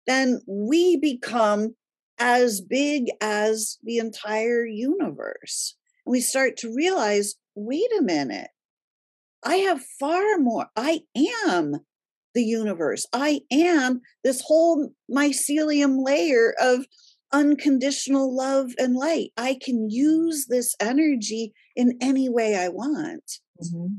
then 0.06 0.40
we 0.46 0.96
become 0.96 1.74
as 2.18 2.60
big 2.60 3.06
as 3.20 3.78
the 3.82 3.98
entire 3.98 4.64
universe. 4.64 5.76
And 6.06 6.12
we 6.12 6.20
start 6.20 6.56
to 6.58 6.72
realize 6.74 7.34
wait 7.56 7.90
a 7.98 8.02
minute, 8.02 8.50
I 9.44 9.56
have 9.56 9.84
far 9.98 10.38
more. 10.38 10.66
I 10.76 11.02
am 11.46 11.80
the 12.34 12.42
universe. 12.42 13.06
I 13.12 13.40
am 13.50 14.00
this 14.22 14.42
whole 14.46 14.92
mycelium 15.10 16.04
layer 16.04 16.54
of 16.60 16.86
unconditional 17.32 18.34
love 18.34 18.72
and 18.78 18.94
light. 18.94 19.30
I 19.36 19.58
can 19.60 19.90
use 19.90 20.46
this 20.48 20.74
energy 20.80 21.52
in 21.74 21.98
any 22.00 22.28
way 22.28 22.56
I 22.56 22.68
want. 22.68 23.40
Mm-hmm. 23.62 23.94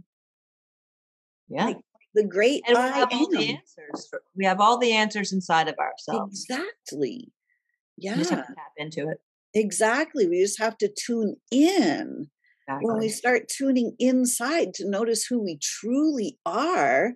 Yeah. 1.50 1.65
Like 1.65 1.78
the 2.15 2.24
great 2.26 2.63
and 2.67 2.78
we 2.78 2.82
have 2.82 3.10
all 3.12 3.30
the 3.30 3.50
answers. 3.50 4.12
We 4.36 4.45
have 4.45 4.60
all 4.60 4.78
the 4.78 4.93
answers 4.93 5.34
inside 5.34 5.67
of 5.67 5.76
ourselves. 5.78 6.45
Exactly. 6.50 7.32
Yeah. 7.98 8.15
tap 8.24 8.48
into 8.78 9.10
it. 9.10 9.19
Exactly. 9.54 10.28
We 10.28 10.41
just 10.41 10.60
have 10.60 10.78
to 10.80 10.89
tune 10.89 11.36
in. 11.52 12.28
Exactly. 12.67 12.86
When 12.88 12.98
we 12.98 13.10
start 13.10 13.48
tuning 13.48 13.95
inside 14.00 14.74
to 14.76 14.89
notice 14.89 15.26
who 15.26 15.43
we 15.43 15.60
truly 15.62 16.39
are, 16.45 17.13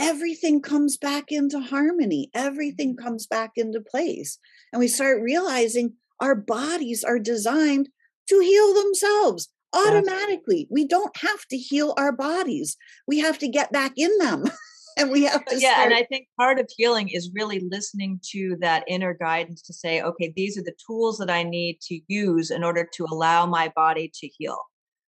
everything 0.00 0.62
comes 0.62 0.96
back 0.96 1.26
into 1.28 1.60
harmony. 1.60 2.30
Everything 2.34 2.96
mm-hmm. 2.96 3.06
comes 3.06 3.26
back 3.26 3.52
into 3.56 3.80
place. 3.80 4.38
And 4.72 4.80
we 4.80 4.88
start 4.88 5.22
realizing 5.22 5.94
our 6.20 6.34
bodies 6.34 7.04
are 7.04 7.18
designed 7.18 7.90
to 8.28 8.40
heal 8.40 8.74
themselves 8.74 9.48
automatically. 9.72 10.66
We 10.70 10.86
don't 10.86 11.16
have 11.18 11.44
to 11.50 11.56
heal 11.56 11.94
our 11.96 12.12
bodies. 12.12 12.76
We 13.06 13.18
have 13.20 13.38
to 13.38 13.48
get 13.48 13.72
back 13.72 13.92
in 13.96 14.10
them. 14.18 14.44
and 14.96 15.10
we 15.10 15.24
have 15.24 15.44
to 15.46 15.58
Yeah, 15.58 15.74
start- 15.74 15.86
and 15.86 15.94
I 15.94 16.04
think 16.04 16.26
part 16.38 16.58
of 16.58 16.68
healing 16.76 17.08
is 17.10 17.30
really 17.34 17.60
listening 17.60 18.20
to 18.32 18.56
that 18.60 18.84
inner 18.88 19.14
guidance 19.14 19.62
to 19.62 19.72
say, 19.72 20.02
okay, 20.02 20.32
these 20.34 20.58
are 20.58 20.62
the 20.62 20.74
tools 20.86 21.18
that 21.18 21.30
I 21.30 21.42
need 21.42 21.78
to 21.88 22.00
use 22.08 22.50
in 22.50 22.64
order 22.64 22.88
to 22.94 23.06
allow 23.10 23.46
my 23.46 23.72
body 23.76 24.10
to 24.20 24.26
heal. 24.26 24.58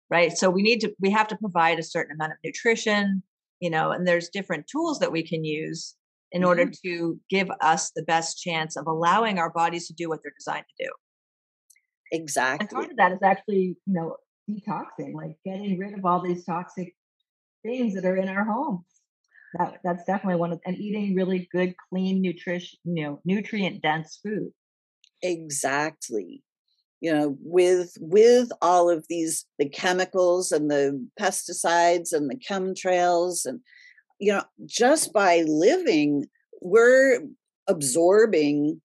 Right? 0.09 0.37
So 0.37 0.49
we 0.49 0.61
need 0.61 0.81
to 0.81 0.93
we 0.99 1.09
have 1.11 1.29
to 1.29 1.37
provide 1.37 1.79
a 1.79 1.83
certain 1.83 2.13
amount 2.13 2.33
of 2.33 2.37
nutrition, 2.43 3.23
you 3.61 3.69
know, 3.69 3.91
and 3.91 4.05
there's 4.05 4.27
different 4.29 4.67
tools 4.67 4.99
that 4.99 5.11
we 5.11 5.23
can 5.23 5.45
use 5.45 5.95
in 6.31 6.41
mm-hmm. 6.41 6.49
order 6.49 6.71
to 6.83 7.19
give 7.29 7.49
us 7.61 7.91
the 7.95 8.03
best 8.03 8.41
chance 8.41 8.75
of 8.75 8.87
allowing 8.87 9.39
our 9.39 9.51
bodies 9.51 9.87
to 9.87 9.93
do 9.93 10.09
what 10.09 10.19
they're 10.23 10.33
designed 10.37 10.65
to 10.77 10.85
do. 10.85 10.91
Exactly. 12.11 12.67
And 12.67 12.69
part 12.69 12.91
of 12.91 12.97
that 12.97 13.13
is 13.13 13.19
actually, 13.23 13.77
you 13.85 13.93
know, 13.93 14.17
detoxing, 14.49 15.13
like 15.13 15.37
getting 15.45 15.77
rid 15.79 15.97
of 15.97 16.05
all 16.05 16.21
these 16.21 16.43
toxic 16.43 16.93
things 17.63 17.93
that 17.93 18.05
are 18.05 18.17
in 18.17 18.27
our 18.27 18.43
homes. 18.43 18.85
That 19.57 19.79
that's 19.83 20.05
definitely 20.05 20.39
one 20.39 20.53
of 20.53 20.59
and 20.65 20.77
eating 20.77 21.13
really 21.15 21.47
good, 21.51 21.75
clean, 21.89 22.21
nutrition, 22.21 22.79
you 22.83 23.03
know, 23.03 23.21
nutrient 23.25 23.81
dense 23.81 24.19
food. 24.23 24.51
Exactly. 25.21 26.43
You 27.01 27.13
know, 27.13 27.37
with 27.41 27.97
with 27.99 28.49
all 28.61 28.89
of 28.89 29.05
these 29.09 29.45
the 29.59 29.67
chemicals 29.67 30.51
and 30.51 30.69
the 30.69 31.05
pesticides 31.19 32.13
and 32.13 32.29
the 32.29 32.37
chemtrails 32.37 33.45
and 33.45 33.59
you 34.19 34.33
know, 34.33 34.43
just 34.67 35.11
by 35.11 35.43
living, 35.47 36.27
we're 36.61 37.21
absorbing 37.67 38.79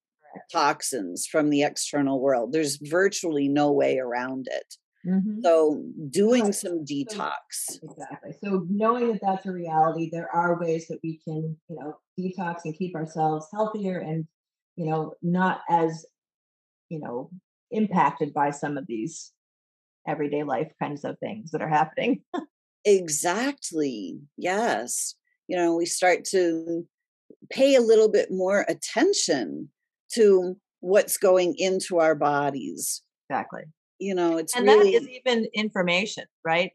toxins 0.50 1.26
from 1.26 1.50
the 1.50 1.62
external 1.62 2.20
world. 2.20 2.52
There's 2.52 2.78
virtually 2.82 3.48
no 3.48 3.70
way 3.70 3.98
around 3.98 4.48
it. 4.50 4.74
Mm-hmm. 5.06 5.40
So 5.42 5.84
doing 6.10 6.52
some 6.52 6.84
detox. 6.84 7.78
exactly. 7.82 8.32
So 8.42 8.66
knowing 8.68 9.12
that 9.12 9.20
that's 9.22 9.46
a 9.46 9.52
reality, 9.52 10.08
there 10.10 10.34
are 10.34 10.58
ways 10.58 10.88
that 10.88 10.98
we 11.04 11.20
can, 11.22 11.56
you 11.68 11.76
know, 11.76 11.98
detox 12.18 12.62
and 12.64 12.76
keep 12.76 12.96
ourselves 12.96 13.46
healthier 13.52 13.98
and, 13.98 14.26
you 14.74 14.86
know, 14.86 15.14
not 15.22 15.60
as, 15.70 16.06
you 16.88 16.98
know, 16.98 17.30
impacted 17.70 18.32
by 18.32 18.50
some 18.50 18.76
of 18.76 18.86
these 18.86 19.32
everyday 20.06 20.42
life 20.42 20.72
kinds 20.80 21.04
of 21.04 21.18
things 21.18 21.50
that 21.50 21.62
are 21.62 21.68
happening. 21.68 22.22
exactly. 22.84 24.20
Yes. 24.36 25.14
You 25.48 25.56
know, 25.56 25.76
we 25.76 25.86
start 25.86 26.24
to 26.30 26.86
pay 27.50 27.74
a 27.74 27.80
little 27.80 28.10
bit 28.10 28.30
more 28.30 28.64
attention 28.68 29.70
to 30.14 30.56
what's 30.80 31.16
going 31.16 31.54
into 31.58 31.98
our 31.98 32.14
bodies. 32.14 33.02
Exactly 33.28 33.64
you 33.98 34.14
know 34.14 34.36
it's 34.36 34.54
and 34.54 34.66
really 34.66 34.92
that 34.92 35.02
is 35.02 35.08
even 35.08 35.46
information 35.54 36.24
right 36.44 36.70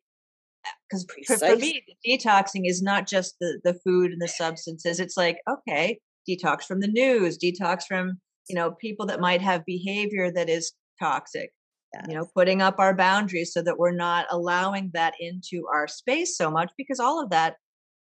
uh, 0.66 0.70
because 0.90 1.06
for, 1.28 1.38
for, 1.38 1.56
me 1.56 1.84
detoxing 2.08 2.68
is 2.68 2.82
not 2.82 3.08
just 3.08 3.36
the 3.40 3.60
the 3.64 3.74
food 3.86 4.12
and 4.12 4.22
the 4.22 4.28
substances 4.28 5.00
it's 5.00 5.18
like 5.18 5.38
okay 5.50 6.00
detox 6.28 6.64
from 6.64 6.80
the 6.80 6.88
news 6.88 7.38
detox 7.38 7.84
from 7.88 8.20
you 8.48 8.56
know 8.56 8.72
people 8.72 9.06
that 9.06 9.20
might 9.20 9.42
have 9.42 9.66
behavior 9.66 10.32
that 10.32 10.50
is 10.50 10.74
toxic 11.02 11.52
yes. 11.94 12.06
you 12.08 12.16
know 12.16 12.28
putting 12.36 12.62
up 12.62 12.76
our 12.78 12.96
boundaries 12.96 13.54
so 13.54 13.62
that 13.62 13.78
we're 13.78 13.92
not 13.92 14.26
allowing 14.30 14.92
that 14.94 15.14
into 15.20 15.66
our 15.74 15.88
space 15.88 16.38
so 16.38 16.50
much 16.52 16.72
because 16.78 17.00
all 17.00 17.22
of 17.22 17.30
that 17.30 17.56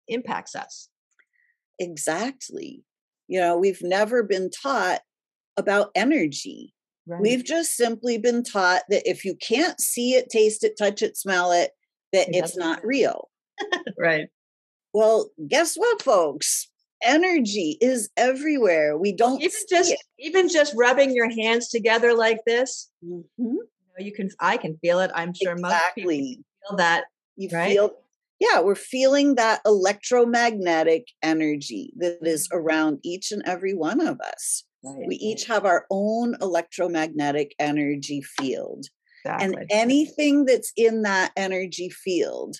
impacts 0.09 0.55
us 0.55 0.89
exactly 1.79 2.83
you 3.29 3.41
know 3.41 3.57
we've 3.57 3.83
never 3.83 4.23
been 4.23 4.51
taught 4.51 5.01
about 5.57 5.91
energy 5.95 6.75
Right. 7.11 7.21
We've 7.21 7.45
just 7.45 7.77
simply 7.77 8.19
been 8.19 8.45
taught 8.45 8.83
that 8.89 9.09
if 9.09 9.25
you 9.25 9.35
can't 9.35 9.81
see 9.81 10.15
it, 10.15 10.29
taste 10.29 10.63
it, 10.63 10.79
touch 10.79 11.03
it, 11.03 11.17
smell 11.17 11.51
it, 11.51 11.73
that 12.13 12.29
it 12.29 12.37
it's 12.37 12.57
not 12.57 12.85
real. 12.85 13.31
right. 13.99 14.29
Well, 14.95 15.31
guess 15.49 15.75
what, 15.75 16.03
folks? 16.03 16.70
Energy 17.03 17.79
is 17.81 18.11
everywhere. 18.17 18.97
We 18.97 19.13
don't 19.13 19.41
even 19.41 19.51
just 19.69 19.93
it. 19.93 20.01
even 20.19 20.49
just 20.49 20.75
rubbing 20.77 21.15
your 21.15 21.31
hands 21.31 21.69
together 21.69 22.15
like 22.15 22.41
this. 22.47 22.91
Mm-hmm. 23.05 23.45
You, 23.45 23.69
know, 23.99 24.05
you 24.05 24.13
can 24.13 24.31
I 24.41 24.57
can 24.57 24.77
feel 24.79 25.01
it. 25.01 25.11
I'm 25.15 25.33
sure 25.35 25.53
exactly. 25.53 26.05
most 26.05 26.19
people 26.19 26.45
feel 26.69 26.77
that. 26.77 27.05
You 27.37 27.49
right? 27.53 27.73
feel 27.73 27.93
yeah, 28.39 28.61
we're 28.61 28.75
feeling 28.75 29.35
that 29.35 29.61
electromagnetic 29.67 31.07
energy 31.23 31.93
that 31.99 32.19
is 32.23 32.49
mm-hmm. 32.49 32.59
around 32.59 32.99
each 33.03 33.33
and 33.33 33.43
every 33.47 33.75
one 33.75 34.01
of 34.01 34.19
us. 34.21 34.65
Right. 34.83 35.07
We 35.07 35.17
each 35.17 35.45
have 35.47 35.67
our 35.67 35.87
own 35.91 36.37
electromagnetic 36.41 37.55
energy 37.59 38.23
field. 38.23 38.87
Exactly. 39.25 39.57
And 39.59 39.67
anything 39.71 40.47
that's 40.47 40.73
in 40.77 41.03
that 41.03 41.33
energy 41.37 41.91
field 41.91 42.57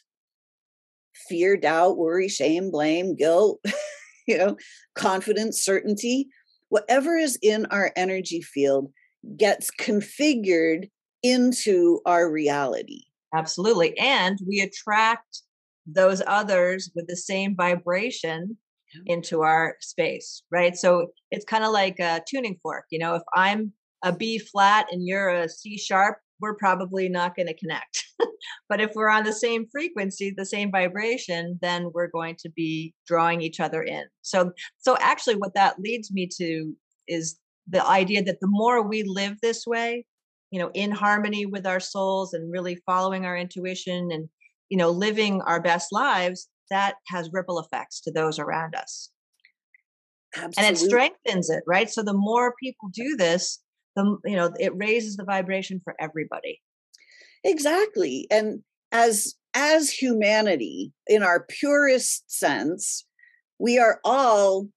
fear, 1.29 1.57
doubt, 1.57 1.97
worry, 1.97 2.29
shame, 2.29 2.71
blame, 2.71 3.15
guilt, 3.15 3.61
you 4.31 4.39
know, 4.39 4.57
confidence, 4.95 5.63
certainty 5.63 6.29
whatever 6.71 7.17
is 7.17 7.39
in 7.43 7.67
our 7.67 7.93
energy 7.97 8.41
field 8.41 8.91
gets 9.37 9.71
configured 9.79 10.89
into 11.23 12.01
our 12.07 12.31
reality. 12.31 13.03
Absolutely. 13.35 13.97
And 13.99 14.39
we 14.49 14.61
attract 14.61 15.43
those 15.87 16.23
others 16.27 16.91
with 16.95 17.07
the 17.07 17.17
same 17.17 17.55
vibration 17.55 18.57
into 19.07 19.43
our 19.43 19.77
space, 19.81 20.43
right? 20.51 20.77
So 20.77 21.09
it's 21.31 21.45
kind 21.45 21.63
of 21.63 21.73
like 21.73 21.99
a 22.01 22.23
tuning 22.29 22.59
fork. 22.63 22.87
You 22.91 22.99
know, 22.99 23.15
if 23.17 23.23
I'm 23.35 23.73
a 24.03 24.13
B 24.13 24.39
flat 24.39 24.87
and 24.91 25.07
you're 25.07 25.29
a 25.29 25.49
C 25.49 25.77
sharp, 25.77 26.19
we're 26.41 26.57
probably 26.57 27.09
not 27.09 27.37
going 27.37 27.47
to 27.47 27.57
connect. 27.57 28.05
but 28.69 28.81
if 28.81 28.93
we're 28.95 29.09
on 29.09 29.25
the 29.25 29.33
same 29.33 29.67
frequency, 29.71 30.33
the 30.37 30.47
same 30.47 30.71
vibration, 30.71 31.59
then 31.63 31.91
we're 31.95 32.11
going 32.11 32.37
to 32.41 32.51
be 32.51 32.95
drawing 33.07 33.43
each 33.43 33.61
other 33.61 33.83
in. 33.83 34.05
So 34.23 34.53
so 34.79 34.97
actually 35.01 35.37
what 35.37 35.55
that 35.55 35.79
leads 35.79 36.13
me 36.13 36.29
to 36.39 36.75
is 37.09 37.39
the 37.69 37.87
idea 37.87 38.23
that 38.25 38.41
the 38.41 38.49
more 38.49 38.83
we 38.87 39.03
live 39.05 39.37
this 39.41 39.67
way, 39.67 40.05
you 40.51 40.61
know, 40.61 40.71
in 40.75 40.91
harmony 40.91 41.47
with 41.47 41.67
our 41.67 41.81
souls 41.81 42.35
and 42.35 42.53
really 42.53 42.77
following 42.87 43.25
our 43.25 43.37
intuition 43.37 44.11
and 44.11 44.29
you 44.71 44.77
know, 44.77 44.91
living 44.91 45.43
our 45.43 45.61
best 45.61 45.93
lives, 45.93 46.49
that 46.71 46.95
has 47.09 47.29
ripple 47.33 47.59
effects 47.59 48.01
to 48.01 48.13
those 48.13 48.39
around 48.39 48.75
us. 48.75 49.11
Absolutely. 50.37 50.65
And 50.65 50.77
it 50.77 50.79
strengthens 50.79 51.51
it, 51.51 51.65
right? 51.67 51.91
So 51.91 52.03
the 52.03 52.15
more 52.15 52.55
people 52.63 52.89
do 52.95 53.17
this, 53.17 53.59
the 53.97 54.19
you 54.25 54.37
know, 54.37 54.53
it 54.59 54.73
raises 54.77 55.17
the 55.17 55.25
vibration 55.25 55.81
for 55.83 55.95
everybody. 56.01 56.61
Exactly. 57.45 58.27
And 58.31 58.63
as 58.93 59.35
as 59.55 59.91
humanity 59.91 60.93
in 61.07 61.23
our 61.23 61.47
purest 61.49 62.31
sense, 62.31 63.05
we 63.59 63.79
are 63.79 64.01
all 64.05 64.69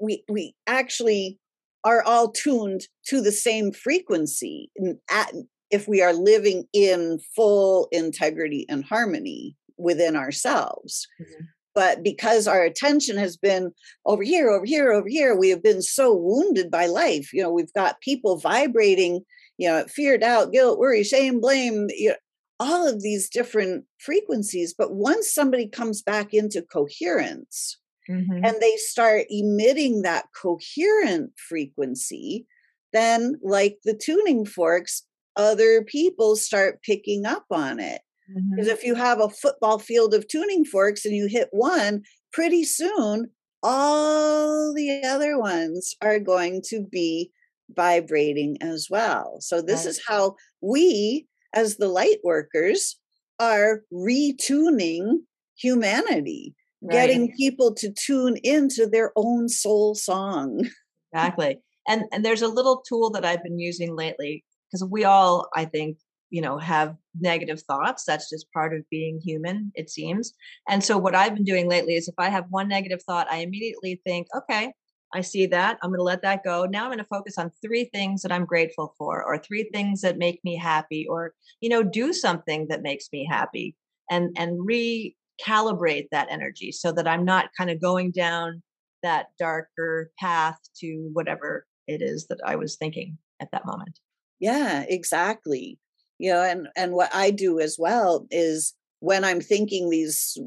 we 0.00 0.24
we 0.28 0.54
actually 0.66 1.38
are 1.84 2.02
all 2.02 2.30
tuned 2.30 2.82
to 3.06 3.20
the 3.20 3.32
same 3.32 3.72
frequency 3.72 4.70
at, 5.10 5.32
if 5.70 5.88
we 5.88 6.00
are 6.00 6.12
living 6.12 6.64
in 6.72 7.18
full 7.34 7.88
integrity 7.90 8.66
and 8.68 8.84
harmony 8.84 9.56
within 9.78 10.14
ourselves. 10.16 11.08
Mm-hmm. 11.20 11.44
But 11.74 12.02
because 12.02 12.46
our 12.46 12.62
attention 12.62 13.16
has 13.16 13.36
been 13.36 13.72
over 14.04 14.22
here, 14.22 14.50
over 14.50 14.66
here, 14.66 14.92
over 14.92 15.08
here, 15.08 15.36
we 15.36 15.48
have 15.50 15.62
been 15.62 15.82
so 15.82 16.14
wounded 16.14 16.70
by 16.70 16.86
life. 16.86 17.32
You 17.32 17.42
know, 17.42 17.50
we've 17.50 17.72
got 17.72 18.00
people 18.00 18.38
vibrating, 18.38 19.22
you 19.58 19.68
know, 19.68 19.84
fear, 19.88 20.18
doubt, 20.18 20.52
guilt, 20.52 20.78
worry, 20.78 21.02
shame, 21.02 21.40
blame, 21.40 21.88
you 21.90 22.10
know, 22.10 22.16
all 22.60 22.86
of 22.86 23.02
these 23.02 23.28
different 23.28 23.84
frequencies. 23.98 24.74
But 24.76 24.94
once 24.94 25.32
somebody 25.32 25.66
comes 25.66 26.02
back 26.02 26.32
into 26.34 26.62
coherence 26.62 27.78
mm-hmm. 28.08 28.44
and 28.44 28.56
they 28.60 28.76
start 28.76 29.26
emitting 29.30 30.02
that 30.02 30.26
coherent 30.40 31.32
frequency, 31.36 32.46
then, 32.92 33.36
like 33.42 33.78
the 33.84 33.94
tuning 33.94 34.44
forks, 34.44 35.04
other 35.36 35.82
people 35.82 36.36
start 36.36 36.82
picking 36.82 37.24
up 37.24 37.46
on 37.50 37.80
it. 37.80 38.02
Because 38.28 38.66
mm-hmm. 38.66 38.76
if 38.76 38.84
you 38.84 38.94
have 38.94 39.20
a 39.20 39.28
football 39.28 39.78
field 39.78 40.14
of 40.14 40.28
tuning 40.28 40.64
forks 40.64 41.04
and 41.04 41.14
you 41.14 41.26
hit 41.26 41.48
one, 41.50 42.02
pretty 42.32 42.64
soon 42.64 43.30
all 43.62 44.72
the 44.74 45.04
other 45.04 45.38
ones 45.38 45.94
are 46.02 46.18
going 46.18 46.62
to 46.68 46.84
be 46.90 47.30
vibrating 47.70 48.56
as 48.60 48.88
well. 48.90 49.36
So, 49.40 49.62
this 49.62 49.84
right. 49.84 49.90
is 49.90 50.02
how 50.06 50.36
we, 50.60 51.26
as 51.54 51.76
the 51.76 51.88
light 51.88 52.18
workers, 52.24 52.98
are 53.38 53.82
retuning 53.92 55.18
humanity, 55.56 56.54
right. 56.82 56.92
getting 56.92 57.32
people 57.36 57.74
to 57.74 57.92
tune 57.92 58.36
into 58.42 58.86
their 58.86 59.12
own 59.16 59.48
soul 59.48 59.94
song. 59.94 60.68
Exactly. 61.14 61.58
And 61.86 62.04
and 62.10 62.24
there's 62.24 62.40
a 62.40 62.48
little 62.48 62.82
tool 62.88 63.10
that 63.10 63.22
I've 63.22 63.42
been 63.42 63.58
using 63.58 63.94
lately 63.94 64.42
because 64.66 64.82
we 64.90 65.04
all, 65.04 65.46
I 65.54 65.66
think, 65.66 65.98
you 66.32 66.40
know 66.40 66.58
have 66.58 66.96
negative 67.20 67.60
thoughts 67.60 68.04
that's 68.04 68.28
just 68.30 68.50
part 68.52 68.74
of 68.74 68.88
being 68.90 69.20
human 69.20 69.70
it 69.74 69.90
seems. 69.90 70.32
And 70.68 70.82
so 70.82 70.96
what 70.98 71.14
i've 71.14 71.34
been 71.34 71.44
doing 71.44 71.68
lately 71.68 71.94
is 71.94 72.08
if 72.08 72.14
i 72.18 72.28
have 72.28 72.46
one 72.48 72.68
negative 72.68 73.02
thought 73.02 73.30
i 73.30 73.36
immediately 73.36 74.00
think 74.04 74.26
okay 74.36 74.72
i 75.12 75.20
see 75.20 75.44
that 75.46 75.78
i'm 75.82 75.90
going 75.90 75.98
to 75.98 76.02
let 76.02 76.22
that 76.22 76.42
go. 76.42 76.64
Now 76.64 76.84
i'm 76.84 76.88
going 76.88 76.98
to 76.98 77.04
focus 77.04 77.38
on 77.38 77.52
three 77.62 77.84
things 77.84 78.22
that 78.22 78.32
i'm 78.32 78.46
grateful 78.46 78.94
for 78.98 79.22
or 79.22 79.38
three 79.38 79.68
things 79.72 80.00
that 80.00 80.18
make 80.18 80.40
me 80.42 80.56
happy 80.56 81.06
or 81.08 81.34
you 81.60 81.68
know 81.68 81.82
do 81.82 82.12
something 82.12 82.66
that 82.68 82.82
makes 82.82 83.08
me 83.12 83.28
happy 83.30 83.76
and 84.10 84.34
and 84.38 84.58
recalibrate 84.66 86.08
that 86.12 86.28
energy 86.30 86.72
so 86.72 86.92
that 86.92 87.06
i'm 87.06 87.24
not 87.26 87.50
kind 87.56 87.70
of 87.70 87.80
going 87.80 88.10
down 88.10 88.62
that 89.02 89.26
darker 89.38 90.10
path 90.18 90.58
to 90.80 91.10
whatever 91.12 91.66
it 91.86 92.00
is 92.00 92.26
that 92.28 92.40
i 92.46 92.56
was 92.56 92.76
thinking 92.76 93.18
at 93.40 93.50
that 93.52 93.66
moment. 93.66 93.98
Yeah 94.38 94.84
exactly 94.88 95.78
you 96.22 96.32
know 96.32 96.40
and 96.40 96.68
and 96.76 96.92
what 96.92 97.10
i 97.12 97.30
do 97.30 97.58
as 97.58 97.76
well 97.78 98.26
is 98.30 98.74
when 99.00 99.24
i'm 99.24 99.40
thinking 99.40 99.90
these 99.90 100.38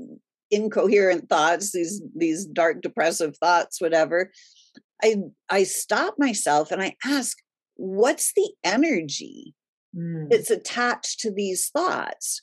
incoherent 0.50 1.28
thoughts 1.28 1.74
these 1.74 2.02
these 2.16 2.46
dark 2.46 2.82
depressive 2.82 3.36
thoughts 3.38 3.82
whatever 3.82 4.32
i 5.04 5.18
i 5.50 5.64
stop 5.64 6.16
myself 6.18 6.72
and 6.72 6.82
i 6.82 6.96
ask 7.06 7.38
what's 7.76 8.32
the 8.38 8.50
energy 8.64 9.54
mm. 9.96 10.30
that's 10.30 10.50
attached 10.50 11.20
to 11.20 11.30
these 11.30 11.70
thoughts 11.70 12.42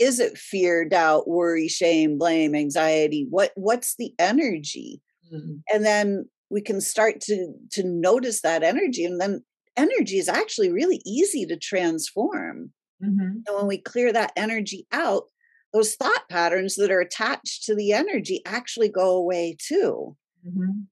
is 0.00 0.18
it 0.18 0.36
fear 0.36 0.84
doubt 0.84 1.28
worry 1.28 1.68
shame 1.68 2.18
blame 2.18 2.56
anxiety 2.56 3.24
what 3.30 3.52
what's 3.54 3.94
the 3.96 4.12
energy 4.18 5.00
mm. 5.32 5.60
and 5.72 5.86
then 5.86 6.28
we 6.50 6.60
can 6.60 6.80
start 6.80 7.20
to 7.20 7.54
to 7.70 7.84
notice 7.84 8.40
that 8.40 8.64
energy 8.64 9.04
and 9.04 9.20
then 9.20 9.44
energy 9.76 10.18
is 10.18 10.28
actually 10.28 10.72
really 10.72 11.00
easy 11.04 11.46
to 11.46 11.56
transform. 11.56 12.72
Mm-hmm. 13.02 13.20
And 13.46 13.56
when 13.56 13.66
we 13.66 13.78
clear 13.78 14.12
that 14.12 14.32
energy 14.36 14.86
out, 14.92 15.24
those 15.72 15.94
thought 15.96 16.28
patterns 16.30 16.76
that 16.76 16.90
are 16.90 17.00
attached 17.00 17.64
to 17.64 17.74
the 17.74 17.92
energy 17.92 18.42
actually 18.46 18.88
go 18.88 19.16
away 19.16 19.56
too. 19.58 20.16
Mm-hmm. 20.46 20.82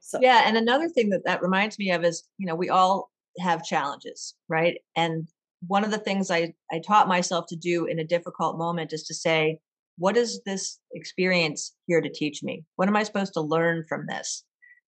So 0.00 0.20
yeah, 0.20 0.42
and 0.46 0.56
another 0.56 0.88
thing 0.88 1.10
that 1.10 1.24
that 1.24 1.42
reminds 1.42 1.78
me 1.78 1.90
of 1.90 2.04
is, 2.04 2.24
you 2.38 2.46
know, 2.46 2.54
we 2.54 2.68
all 2.68 3.10
have 3.38 3.64
challenges, 3.64 4.34
right? 4.48 4.78
And 4.96 5.28
one 5.66 5.84
of 5.84 5.90
the 5.90 5.98
things 5.98 6.30
I 6.30 6.54
I 6.70 6.80
taught 6.80 7.08
myself 7.08 7.46
to 7.48 7.56
do 7.56 7.86
in 7.86 7.98
a 7.98 8.04
difficult 8.04 8.58
moment 8.58 8.92
is 8.92 9.04
to 9.04 9.14
say, 9.14 9.58
what 9.98 10.16
is 10.16 10.40
this 10.44 10.78
experience 10.92 11.74
here 11.86 12.00
to 12.00 12.12
teach 12.12 12.42
me? 12.42 12.64
What 12.76 12.88
am 12.88 12.96
I 12.96 13.02
supposed 13.02 13.32
to 13.34 13.40
learn 13.40 13.84
from 13.88 14.06
this? 14.06 14.44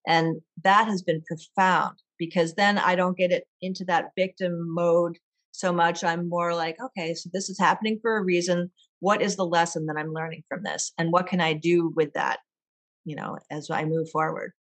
And 0.07 0.41
that 0.65 0.87
has 0.87 1.03
been 1.03 1.23
profound 1.23 1.99
because 2.19 2.55
then 2.55 2.79
I 2.79 2.95
don't 2.95 3.17
get 3.17 3.31
it 3.31 3.45
into 3.61 3.85
that 3.87 4.11
victim 4.17 4.75
mode 4.75 5.19
so 5.53 5.73
much. 5.73 6.05
I'm 6.05 6.29
more 6.29 6.55
like, 6.55 6.77
okay, 6.81 7.15
so 7.15 7.31
this 7.33 7.49
is 7.49 7.59
happening 7.59 7.99
for 8.01 8.17
a 8.17 8.25
reason. 8.25 8.71
What 9.01 9.23
is 9.23 9.37
the 9.37 9.47
lesson 9.47 9.87
that 9.87 9.97
I'm 9.97 10.13
learning 10.13 10.43
from 10.49 10.63
this? 10.63 10.93
And 10.99 11.13
what 11.13 11.27
can 11.27 11.41
I 11.41 11.53
do 11.53 11.93
with 11.95 12.13
that, 12.15 12.39
you 13.05 13.17
know, 13.17 13.39
as 13.51 13.71
I 13.71 13.85
move 13.85 14.09
forward? 14.11 14.53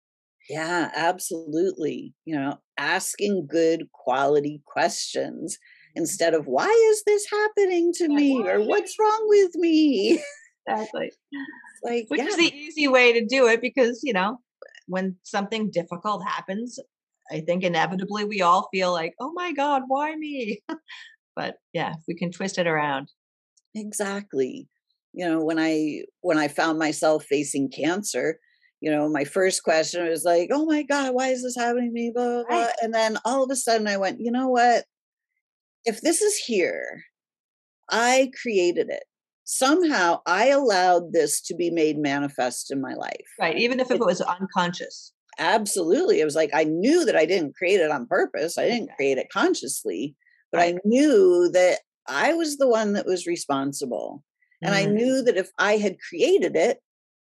Yeah, 0.48 0.90
absolutely. 0.94 2.14
You 2.24 2.36
know, 2.36 2.58
asking 2.78 3.48
good 3.50 3.88
quality 3.92 4.62
questions 4.64 5.56
mm-hmm. 5.56 6.02
instead 6.02 6.34
of 6.34 6.46
why 6.46 6.68
is 6.90 7.02
this 7.04 7.26
happening 7.30 7.92
to 7.94 8.08
me 8.08 8.42
or 8.46 8.62
what's 8.62 8.98
wrong 8.98 9.26
with 9.28 9.54
me? 9.54 10.22
Exactly. 10.68 11.12
like 11.84 12.06
which 12.08 12.18
yeah. 12.18 12.26
is 12.26 12.36
the 12.36 12.52
easy 12.52 12.88
way 12.88 13.12
to 13.12 13.24
do 13.24 13.46
it 13.46 13.60
because, 13.60 14.00
you 14.02 14.12
know, 14.12 14.38
when 14.88 15.14
something 15.22 15.70
difficult 15.70 16.24
happens, 16.26 16.80
I 17.30 17.40
think 17.40 17.64
inevitably 17.64 18.24
we 18.24 18.42
all 18.42 18.68
feel 18.72 18.92
like, 18.92 19.14
oh 19.20 19.32
my 19.32 19.52
God, 19.52 19.82
why 19.86 20.14
me? 20.16 20.62
but 21.36 21.56
yeah, 21.72 21.90
if 21.90 22.04
we 22.06 22.14
can 22.14 22.30
twist 22.30 22.58
it 22.58 22.66
around. 22.66 23.10
Exactly. 23.74 24.68
You 25.12 25.28
know, 25.28 25.44
when 25.44 25.58
I 25.58 26.02
when 26.20 26.38
I 26.38 26.48
found 26.48 26.78
myself 26.78 27.24
facing 27.24 27.70
cancer, 27.70 28.38
you 28.80 28.90
know, 28.90 29.08
my 29.08 29.24
first 29.24 29.62
question 29.62 30.06
was 30.08 30.24
like, 30.24 30.50
oh 30.52 30.66
my 30.66 30.82
God, 30.82 31.14
why 31.14 31.28
is 31.28 31.42
this 31.42 31.56
happening 31.56 31.88
to 31.88 31.92
me? 31.92 32.12
Blah, 32.14 32.24
blah, 32.24 32.44
blah. 32.48 32.64
Right. 32.64 32.74
And 32.82 32.92
then 32.92 33.18
all 33.24 33.42
of 33.42 33.50
a 33.50 33.56
sudden 33.56 33.86
I 33.86 33.96
went, 33.96 34.20
you 34.20 34.30
know 34.30 34.48
what? 34.48 34.84
If 35.84 36.00
this 36.00 36.20
is 36.20 36.36
here, 36.36 37.02
I 37.90 38.30
created 38.42 38.88
it 38.90 39.04
somehow 39.46 40.20
I 40.26 40.48
allowed 40.48 41.12
this 41.12 41.40
to 41.42 41.54
be 41.54 41.70
made 41.70 41.96
manifest 41.96 42.70
in 42.70 42.80
my 42.80 42.94
life. 42.94 43.26
Right. 43.40 43.56
Even 43.56 43.80
if 43.80 43.90
it, 43.90 43.94
it 43.94 44.00
was 44.00 44.20
unconscious. 44.20 45.12
Absolutely. 45.38 46.20
It 46.20 46.24
was 46.24 46.36
like 46.36 46.50
I 46.54 46.64
knew 46.64 47.04
that 47.04 47.16
I 47.16 47.26
didn't 47.26 47.56
create 47.56 47.80
it 47.80 47.90
on 47.90 48.06
purpose. 48.06 48.58
I 48.58 48.66
didn't 48.66 48.90
create 48.96 49.18
it 49.18 49.28
consciously, 49.32 50.14
but. 50.50 50.60
I 50.60 50.74
knew 50.84 51.50
that 51.52 51.80
I 52.08 52.34
was 52.34 52.56
the 52.56 52.68
one 52.68 52.92
that 52.94 53.06
was 53.06 53.26
responsible. 53.26 54.22
And 54.62 54.74
mm. 54.74 54.78
I 54.78 54.84
knew 54.86 55.22
that 55.22 55.36
if 55.36 55.50
I 55.58 55.76
had 55.76 55.96
created 56.08 56.56
it, 56.56 56.78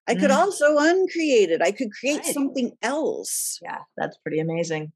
I 0.07 0.15
mm. 0.15 0.19
could 0.19 0.31
also 0.31 0.77
uncreate 0.77 1.49
it. 1.49 1.61
I 1.61 1.71
could 1.71 1.91
create 1.91 2.23
right. 2.23 2.33
something 2.33 2.71
else. 2.81 3.59
Yeah, 3.61 3.79
that's 3.97 4.17
pretty 4.17 4.39
amazing. 4.39 4.91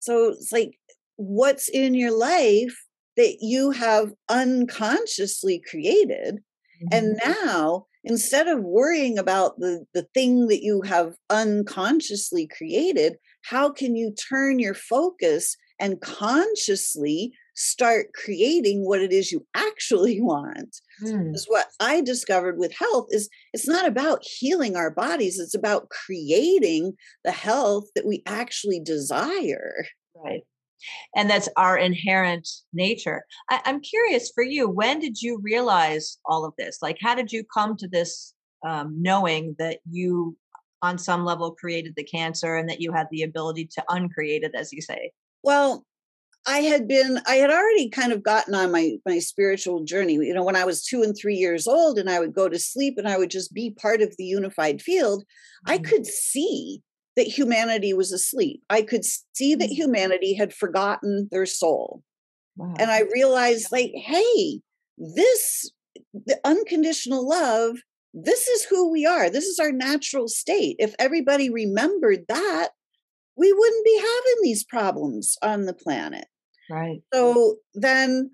So 0.00 0.28
it's 0.28 0.52
like, 0.52 0.78
what's 1.16 1.68
in 1.68 1.94
your 1.94 2.16
life 2.16 2.76
that 3.18 3.38
you 3.40 3.72
have 3.72 4.12
unconsciously 4.28 5.60
created. 5.68 6.36
Mm-hmm. 6.36 6.86
And 6.92 7.20
now, 7.24 7.86
instead 8.08 8.48
of 8.48 8.64
worrying 8.64 9.18
about 9.18 9.58
the, 9.58 9.84
the 9.94 10.06
thing 10.14 10.48
that 10.48 10.62
you 10.62 10.82
have 10.82 11.14
unconsciously 11.30 12.48
created, 12.48 13.16
how 13.42 13.70
can 13.70 13.94
you 13.94 14.12
turn 14.12 14.58
your 14.58 14.74
focus 14.74 15.56
and 15.78 16.00
consciously 16.00 17.32
start 17.54 18.06
creating 18.14 18.84
what 18.84 19.00
it 19.00 19.12
is 19.12 19.30
you 19.30 19.46
actually 19.54 20.20
want? 20.20 20.80
Mm. 21.02 21.32
is 21.32 21.46
what 21.46 21.68
i 21.78 22.00
discovered 22.00 22.58
with 22.58 22.74
health 22.76 23.06
is 23.10 23.28
it's 23.52 23.68
not 23.68 23.86
about 23.86 24.24
healing 24.24 24.74
our 24.74 24.90
bodies 24.90 25.38
it's 25.38 25.54
about 25.54 25.88
creating 25.90 26.92
the 27.22 27.30
health 27.30 27.84
that 27.94 28.04
we 28.04 28.24
actually 28.26 28.80
desire. 28.80 29.86
Right 30.16 30.42
and 31.16 31.28
that's 31.28 31.48
our 31.56 31.76
inherent 31.76 32.48
nature 32.72 33.24
I, 33.50 33.60
i'm 33.64 33.80
curious 33.80 34.30
for 34.34 34.44
you 34.44 34.68
when 34.68 34.98
did 34.98 35.20
you 35.20 35.40
realize 35.42 36.18
all 36.24 36.44
of 36.44 36.54
this 36.58 36.78
like 36.82 36.98
how 37.00 37.14
did 37.14 37.32
you 37.32 37.44
come 37.52 37.76
to 37.76 37.88
this 37.88 38.34
um, 38.66 39.00
knowing 39.00 39.54
that 39.58 39.78
you 39.88 40.36
on 40.82 40.98
some 40.98 41.24
level 41.24 41.52
created 41.52 41.94
the 41.96 42.04
cancer 42.04 42.56
and 42.56 42.68
that 42.68 42.80
you 42.80 42.92
had 42.92 43.06
the 43.10 43.22
ability 43.22 43.66
to 43.66 43.84
uncreate 43.88 44.42
it 44.42 44.54
as 44.54 44.72
you 44.72 44.80
say 44.80 45.12
well 45.42 45.84
I 46.46 46.60
had 46.60 46.88
been, 46.88 47.20
I 47.26 47.34
had 47.34 47.50
already 47.50 47.90
kind 47.90 48.10
of 48.10 48.22
gotten 48.22 48.54
on 48.54 48.72
my 48.72 48.96
my 49.04 49.18
spiritual 49.18 49.84
journey. 49.84 50.14
You 50.14 50.32
know, 50.32 50.42
when 50.44 50.56
I 50.56 50.64
was 50.64 50.82
two 50.82 51.02
and 51.02 51.14
three 51.14 51.34
years 51.34 51.66
old, 51.66 51.98
and 51.98 52.08
I 52.08 52.20
would 52.20 52.32
go 52.32 52.48
to 52.48 52.58
sleep, 52.58 52.94
and 52.96 53.06
I 53.06 53.18
would 53.18 53.30
just 53.30 53.52
be 53.52 53.72
part 53.72 54.00
of 54.00 54.16
the 54.16 54.24
unified 54.24 54.80
field. 54.80 55.24
Mm-hmm. 55.24 55.72
I 55.72 55.78
could 55.78 56.06
see 56.06 56.82
that 57.18 57.26
humanity 57.26 57.92
was 57.92 58.10
asleep. 58.12 58.62
I 58.70 58.80
could 58.80 59.04
see 59.04 59.54
that 59.54 59.66
mm-hmm. 59.66 59.74
humanity 59.74 60.34
had 60.34 60.54
forgotten 60.54 61.28
their 61.30 61.44
soul, 61.44 62.02
wow. 62.56 62.72
and 62.78 62.90
I 62.90 63.02
realized, 63.12 63.70
like, 63.70 63.92
hey, 63.94 64.60
this 64.96 65.70
the 66.14 66.40
unconditional 66.44 67.28
love. 67.28 67.76
This 68.14 68.48
is 68.48 68.64
who 68.64 68.90
we 68.90 69.04
are. 69.04 69.28
This 69.28 69.44
is 69.44 69.58
our 69.58 69.70
natural 69.70 70.28
state. 70.28 70.76
If 70.78 70.94
everybody 70.98 71.50
remembered 71.50 72.20
that, 72.28 72.70
we 73.36 73.52
wouldn't 73.52 73.84
be 73.84 73.96
having 73.98 74.42
these 74.42 74.64
problems 74.64 75.36
on 75.42 75.66
the 75.66 75.74
planet. 75.74 76.24
Right. 76.70 77.02
So 77.12 77.56
then, 77.74 78.30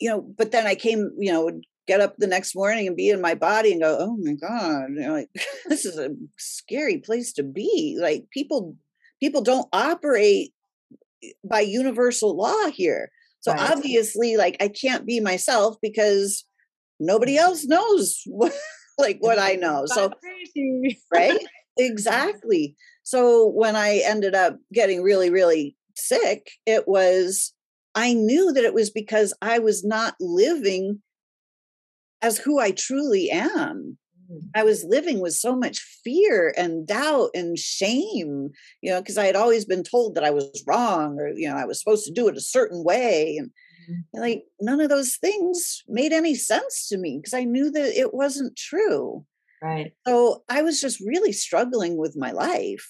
you 0.00 0.08
know, 0.08 0.20
but 0.20 0.52
then 0.52 0.66
I 0.66 0.76
came, 0.76 1.10
you 1.18 1.32
know, 1.32 1.50
get 1.86 2.00
up 2.00 2.16
the 2.16 2.26
next 2.26 2.54
morning 2.54 2.86
and 2.86 2.96
be 2.96 3.10
in 3.10 3.20
my 3.20 3.34
body 3.34 3.72
and 3.72 3.82
go, 3.82 3.96
oh 3.98 4.16
my 4.20 4.34
God, 4.34 4.86
you 4.90 5.00
know, 5.00 5.12
like 5.12 5.28
this 5.66 5.84
is 5.84 5.98
a 5.98 6.10
scary 6.38 6.98
place 6.98 7.32
to 7.34 7.42
be. 7.42 7.96
Like 8.00 8.24
people, 8.30 8.76
people 9.20 9.42
don't 9.42 9.68
operate 9.72 10.52
by 11.48 11.60
universal 11.60 12.36
law 12.36 12.70
here. 12.70 13.10
So 13.40 13.52
right. 13.52 13.70
obviously, 13.70 14.36
like 14.36 14.56
I 14.60 14.68
can't 14.68 15.06
be 15.06 15.20
myself 15.20 15.76
because 15.82 16.44
nobody 16.98 17.36
mm-hmm. 17.36 17.44
else 17.44 17.64
knows 17.64 18.22
what, 18.26 18.54
like 18.98 19.18
what 19.20 19.38
I 19.38 19.52
know. 19.54 19.84
So 19.86 20.10
right, 21.12 21.38
exactly. 21.78 22.76
So 23.02 23.48
when 23.48 23.76
I 23.76 24.02
ended 24.04 24.34
up 24.34 24.58
getting 24.72 25.02
really, 25.02 25.30
really 25.30 25.76
sick, 25.94 26.52
it 26.64 26.88
was, 26.88 27.52
I 27.94 28.14
knew 28.14 28.52
that 28.52 28.64
it 28.64 28.72
was 28.72 28.90
because 28.90 29.34
I 29.42 29.58
was 29.58 29.84
not 29.84 30.14
living 30.20 31.02
as 32.24 32.38
who 32.38 32.58
I 32.58 32.70
truly 32.70 33.30
am. 33.30 33.98
I 34.54 34.62
mm. 34.62 34.64
was 34.64 34.82
living 34.84 35.20
with 35.20 35.34
so 35.34 35.54
much 35.54 35.78
fear 36.02 36.54
and 36.56 36.86
doubt 36.86 37.30
and 37.34 37.58
shame, 37.58 38.50
you 38.80 38.90
know, 38.90 39.02
because 39.02 39.18
I 39.18 39.26
had 39.26 39.36
always 39.36 39.66
been 39.66 39.82
told 39.82 40.14
that 40.14 40.24
I 40.24 40.30
was 40.30 40.64
wrong 40.66 41.20
or, 41.20 41.28
you 41.28 41.48
know, 41.48 41.56
I 41.56 41.66
was 41.66 41.78
supposed 41.78 42.06
to 42.06 42.12
do 42.12 42.26
it 42.28 42.36
a 42.36 42.40
certain 42.40 42.82
way. 42.82 43.36
And, 43.36 43.50
mm-hmm. 43.90 44.20
like 44.20 44.44
none 44.58 44.80
of 44.80 44.88
those 44.88 45.16
things 45.16 45.82
made 45.86 46.12
any 46.12 46.34
sense 46.34 46.88
to 46.88 46.96
me 46.96 47.18
because 47.18 47.34
I 47.34 47.44
knew 47.44 47.70
that 47.70 47.98
it 47.98 48.14
wasn't 48.14 48.56
true. 48.56 49.26
Right. 49.62 49.92
So 50.06 50.44
I 50.48 50.62
was 50.62 50.80
just 50.80 51.00
really 51.00 51.32
struggling 51.32 51.98
with 51.98 52.16
my 52.16 52.30
life. 52.30 52.88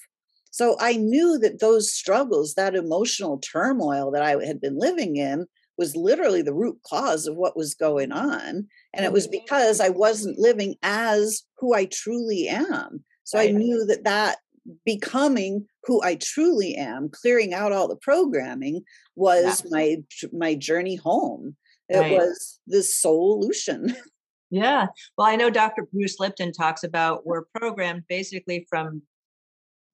So 0.52 0.76
I 0.78 0.92
knew 0.94 1.36
that 1.40 1.58
those 1.58 1.92
struggles, 1.92 2.54
that 2.54 2.76
emotional 2.76 3.38
turmoil 3.38 4.12
that 4.12 4.22
I 4.22 4.44
had 4.44 4.60
been 4.60 4.78
living 4.78 5.16
in, 5.16 5.46
was 5.76 5.96
literally 5.96 6.42
the 6.42 6.54
root 6.54 6.78
cause 6.86 7.26
of 7.26 7.36
what 7.36 7.56
was 7.56 7.74
going 7.74 8.12
on. 8.12 8.68
And 8.94 9.04
it 9.04 9.12
was 9.12 9.26
mm-hmm. 9.26 9.42
because 9.42 9.80
I 9.80 9.88
wasn't 9.88 10.38
living 10.38 10.76
as 10.82 11.42
who 11.58 11.74
I 11.74 11.86
truly 11.86 12.48
am. 12.48 13.04
So 13.24 13.38
I 13.38 13.50
knew 13.50 13.86
that 13.86 14.04
that 14.04 14.38
becoming 14.84 15.66
who 15.84 16.02
I 16.02 16.16
truly 16.16 16.74
am, 16.74 17.10
clearing 17.10 17.54
out 17.54 17.72
all 17.72 17.88
the 17.88 17.96
programming, 17.96 18.82
was 19.16 19.62
my 19.70 19.96
my 20.32 20.54
journey 20.54 20.96
home. 20.96 21.56
It 21.88 21.98
right. 21.98 22.12
was 22.12 22.60
the 22.66 22.82
solution. 22.82 23.96
Yeah. 24.50 24.86
Well, 25.18 25.26
I 25.26 25.34
know 25.34 25.50
Dr. 25.50 25.88
Bruce 25.92 26.20
Lipton 26.20 26.52
talks 26.52 26.84
about 26.84 27.26
we're 27.26 27.46
programmed 27.56 28.04
basically 28.08 28.68
from 28.70 29.02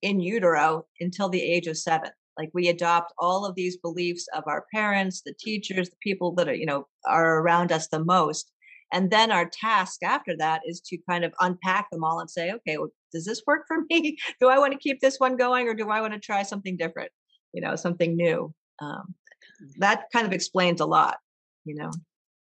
in 0.03 0.21
utero 0.21 0.85
until 1.01 1.31
the 1.31 1.41
age 1.41 1.67
of 1.67 1.79
seven 1.79 2.11
like 2.37 2.51
we 2.55 2.69
adopt 2.69 3.13
all 3.19 3.45
of 3.45 3.55
these 3.55 3.77
beliefs 3.77 4.27
of 4.35 4.45
our 4.47 4.65
parents 4.73 5.23
the 5.25 5.35
teachers 5.39 5.91
the 5.91 5.97
people 6.03 6.35
that 6.35 6.49
are 6.49 6.55
you 6.55 6.67
know 6.67 6.87
are 7.07 7.41
around 7.41 7.71
us 7.71 7.89
the 7.89 8.05
most 8.05 8.51
and 8.93 9.11
then 9.11 9.31
our 9.31 9.49
task 9.49 10.03
after 10.03 10.37
that 10.37 10.63
is 10.67 10.81
to 10.81 10.99
kind 11.09 11.25
of 11.25 11.33
unpack 11.41 11.91
them 11.91 12.05
all 12.05 12.21
and 12.21 12.31
say 12.31 12.53
okay 12.53 12.79
well, 12.79 12.91
does 13.13 13.25
this 13.25 13.43
work 13.47 13.65
for 13.67 13.79
me? 13.91 14.17
Do 14.41 14.49
i 14.49 14.59
want 14.59 14.73
to 14.73 14.79
keep 14.79 15.01
this 15.01 15.19
one 15.19 15.37
going 15.37 15.69
or 15.69 15.75
do 15.75 15.91
i 15.91 16.01
want 16.01 16.13
to 16.15 16.21
try 16.21 16.43
something 16.43 16.77
different? 16.77 17.11
You 17.53 17.61
know 17.61 17.77
something 17.77 18.17
new. 18.17 18.55
Um, 18.81 19.15
that 19.79 20.05
kind 20.13 20.27
of 20.27 20.33
explains 20.33 20.81
a 20.81 20.87
lot 20.87 21.19
you 21.65 21.75
know? 21.75 21.91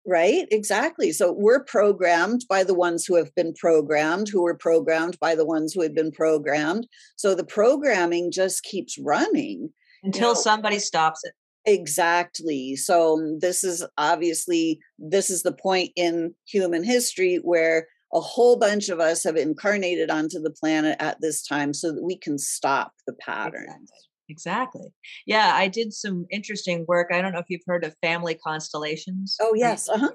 Right 0.05 0.47
exactly. 0.49 1.11
So 1.11 1.31
we're 1.31 1.63
programmed 1.63 2.45
by 2.49 2.63
the 2.63 2.73
ones 2.73 3.05
who 3.05 3.15
have 3.15 3.33
been 3.35 3.53
programmed 3.53 4.29
who 4.29 4.41
were 4.41 4.55
programmed 4.55 5.19
by 5.19 5.35
the 5.35 5.45
ones 5.45 5.73
who 5.73 5.81
had 5.81 5.93
been 5.93 6.11
programmed. 6.11 6.87
So 7.15 7.35
the 7.35 7.43
programming 7.43 8.31
just 8.31 8.63
keeps 8.63 8.97
running 8.97 9.71
until 10.03 10.29
you 10.29 10.33
know? 10.33 10.39
somebody 10.39 10.79
stops 10.79 11.23
it 11.23 11.33
exactly 11.69 12.75
so 12.75 13.13
um, 13.13 13.39
this 13.39 13.63
is 13.63 13.85
obviously 13.97 14.79
this 14.97 15.29
is 15.29 15.43
the 15.43 15.53
point 15.53 15.91
in 15.95 16.33
human 16.47 16.83
history 16.83 17.37
where 17.43 17.87
a 18.13 18.19
whole 18.19 18.57
bunch 18.57 18.89
of 18.89 18.99
us 18.99 19.23
have 19.23 19.35
incarnated 19.35 20.09
onto 20.09 20.39
the 20.39 20.49
planet 20.49 20.95
at 20.99 21.21
this 21.21 21.45
time 21.45 21.73
so 21.73 21.91
that 21.93 22.03
we 22.03 22.17
can 22.17 22.37
stop 22.37 22.93
the 23.05 23.13
pattern 23.13 23.63
exactly. 23.63 24.05
Exactly. 24.29 24.93
Yeah, 25.25 25.53
I 25.55 25.67
did 25.67 25.91
some 25.91 26.27
interesting 26.29 26.85
work. 26.87 27.07
I 27.11 27.19
don't 27.19 27.33
know 27.33 27.39
if 27.39 27.49
you've 27.49 27.61
heard 27.65 27.83
of 27.83 27.95
family 28.01 28.35
constellations. 28.35 29.35
Oh, 29.41 29.53
yes. 29.55 29.89
Uh-huh. 29.89 30.11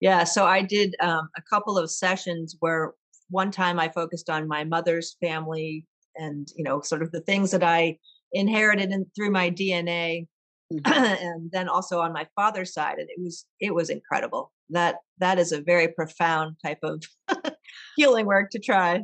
Yeah, 0.00 0.24
so 0.24 0.46
I 0.46 0.62
did 0.62 0.96
um, 1.00 1.28
a 1.36 1.42
couple 1.42 1.78
of 1.78 1.90
sessions 1.90 2.56
where 2.60 2.94
one 3.28 3.50
time 3.50 3.78
I 3.78 3.88
focused 3.88 4.28
on 4.28 4.48
my 4.48 4.64
mother's 4.64 5.16
family 5.20 5.86
and, 6.16 6.48
you 6.56 6.64
know, 6.64 6.80
sort 6.80 7.02
of 7.02 7.12
the 7.12 7.20
things 7.20 7.50
that 7.52 7.62
I 7.62 7.98
inherited 8.32 8.90
in, 8.90 9.06
through 9.14 9.30
my 9.30 9.50
DNA. 9.50 10.26
Mm-hmm. 10.72 10.92
and 11.26 11.50
then 11.52 11.68
also 11.68 12.00
on 12.00 12.12
my 12.12 12.26
father's 12.34 12.72
side 12.72 12.98
and 12.98 13.08
it 13.10 13.20
was 13.20 13.46
it 13.60 13.74
was 13.74 13.90
incredible. 13.90 14.52
That 14.70 14.96
that 15.18 15.38
is 15.38 15.52
a 15.52 15.60
very 15.60 15.88
profound 15.88 16.56
type 16.64 16.78
of 16.82 17.04
healing 17.96 18.26
work 18.26 18.50
to 18.50 18.58
try. 18.58 19.02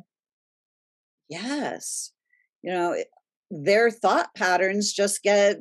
Yes. 1.28 2.12
You 2.62 2.72
know 2.72 2.96
their 3.50 3.90
thought 3.90 4.34
patterns 4.34 4.92
just 4.92 5.22
get 5.22 5.58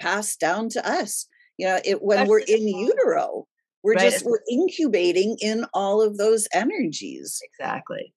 passed 0.00 0.40
down 0.40 0.68
to 0.70 0.88
us. 0.88 1.26
You 1.58 1.68
know 1.68 1.80
it 1.84 2.02
when 2.02 2.18
That's 2.18 2.30
we're 2.30 2.40
in 2.40 2.68
utero 2.68 3.46
we're 3.82 3.94
right. 3.94 4.10
just 4.12 4.24
we're 4.24 4.38
incubating 4.48 5.36
in 5.40 5.66
all 5.74 6.00
of 6.00 6.16
those 6.16 6.46
energies. 6.54 7.40
Exactly. 7.42 8.14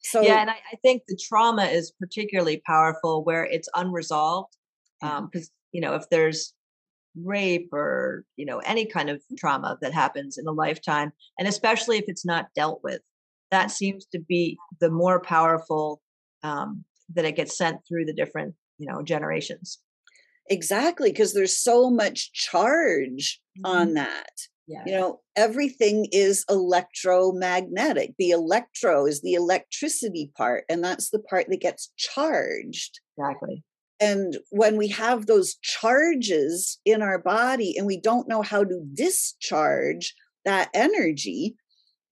So 0.00 0.22
yeah 0.22 0.40
and 0.40 0.50
I, 0.50 0.54
I 0.72 0.76
think 0.82 1.02
the 1.08 1.18
trauma 1.28 1.64
is 1.64 1.92
particularly 1.98 2.62
powerful 2.64 3.24
where 3.24 3.44
it's 3.44 3.68
unresolved 3.74 4.56
because 5.00 5.20
um, 5.34 5.54
you 5.72 5.80
know 5.80 5.94
if 5.94 6.08
there's 6.10 6.54
rape 7.24 7.68
or 7.72 8.24
you 8.36 8.46
know 8.46 8.58
any 8.58 8.86
kind 8.86 9.10
of 9.10 9.22
trauma 9.38 9.78
that 9.80 9.92
happens 9.92 10.38
in 10.38 10.46
a 10.46 10.52
lifetime 10.52 11.12
and 11.38 11.48
especially 11.48 11.98
if 11.98 12.04
it's 12.06 12.24
not 12.24 12.48
dealt 12.54 12.80
with 12.82 13.00
that 13.50 13.70
seems 13.70 14.06
to 14.06 14.18
be 14.18 14.58
the 14.80 14.90
more 14.90 15.20
powerful 15.20 16.00
um, 16.42 16.84
that 17.14 17.24
it 17.24 17.36
gets 17.36 17.56
sent 17.56 17.80
through 17.86 18.04
the 18.04 18.12
different 18.12 18.54
you 18.78 18.90
know 18.90 19.02
generations. 19.02 19.78
Exactly 20.50 21.10
because 21.10 21.34
there's 21.34 21.58
so 21.58 21.90
much 21.90 22.32
charge 22.32 23.40
mm-hmm. 23.58 23.66
on 23.66 23.94
that. 23.94 24.30
Yeah. 24.70 24.82
you 24.84 24.92
know 24.92 25.20
everything 25.34 26.08
is 26.12 26.44
electromagnetic. 26.50 28.14
The 28.18 28.30
electro 28.30 29.06
is 29.06 29.22
the 29.22 29.32
electricity 29.32 30.30
part 30.36 30.64
and 30.68 30.84
that's 30.84 31.08
the 31.08 31.20
part 31.20 31.46
that 31.48 31.60
gets 31.60 31.90
charged. 31.96 33.00
Exactly 33.16 33.64
and 34.00 34.36
when 34.50 34.76
we 34.76 34.88
have 34.88 35.26
those 35.26 35.56
charges 35.62 36.78
in 36.84 37.02
our 37.02 37.18
body 37.18 37.74
and 37.76 37.86
we 37.86 38.00
don't 38.00 38.28
know 38.28 38.42
how 38.42 38.64
to 38.64 38.80
discharge 38.94 40.14
that 40.44 40.70
energy 40.72 41.56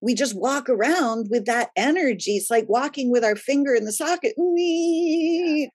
we 0.00 0.14
just 0.14 0.36
walk 0.36 0.68
around 0.68 1.28
with 1.30 1.46
that 1.46 1.70
energy. 1.76 2.36
It's 2.36 2.50
like 2.50 2.68
walking 2.68 3.10
with 3.10 3.24
our 3.24 3.36
finger 3.36 3.74
in 3.74 3.84
the 3.84 3.92
socket. 3.92 4.34
Yeah. 4.36 5.66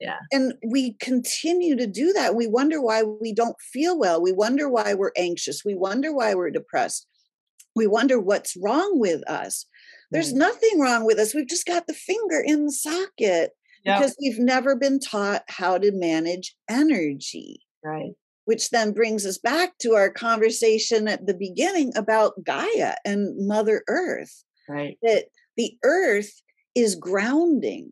yeah. 0.00 0.16
And 0.32 0.54
we 0.66 0.94
continue 0.94 1.76
to 1.76 1.86
do 1.86 2.12
that. 2.14 2.34
We 2.34 2.46
wonder 2.46 2.80
why 2.80 3.02
we 3.02 3.32
don't 3.32 3.60
feel 3.60 3.98
well. 3.98 4.22
We 4.22 4.32
wonder 4.32 4.68
why 4.68 4.94
we're 4.94 5.12
anxious. 5.16 5.64
We 5.64 5.74
wonder 5.74 6.14
why 6.14 6.34
we're 6.34 6.50
depressed. 6.50 7.06
We 7.76 7.86
wonder 7.86 8.18
what's 8.18 8.56
wrong 8.56 8.98
with 8.98 9.22
us. 9.28 9.66
There's 10.10 10.32
nothing 10.32 10.80
wrong 10.80 11.04
with 11.04 11.18
us. 11.18 11.34
We've 11.34 11.46
just 11.46 11.66
got 11.66 11.86
the 11.86 11.94
finger 11.94 12.42
in 12.44 12.64
the 12.64 12.72
socket. 12.72 13.50
Because 13.96 14.16
we've 14.20 14.38
never 14.38 14.76
been 14.76 15.00
taught 15.00 15.42
how 15.48 15.78
to 15.78 15.92
manage 15.92 16.54
energy. 16.68 17.60
Right. 17.84 18.12
Which 18.44 18.70
then 18.70 18.92
brings 18.92 19.26
us 19.26 19.38
back 19.38 19.76
to 19.78 19.94
our 19.94 20.10
conversation 20.10 21.06
at 21.06 21.26
the 21.26 21.34
beginning 21.34 21.92
about 21.96 22.42
Gaia 22.44 22.94
and 23.04 23.46
Mother 23.46 23.82
Earth. 23.88 24.44
Right. 24.68 24.96
That 25.02 25.26
the 25.56 25.76
earth 25.84 26.30
is 26.74 26.94
grounding. 26.94 27.90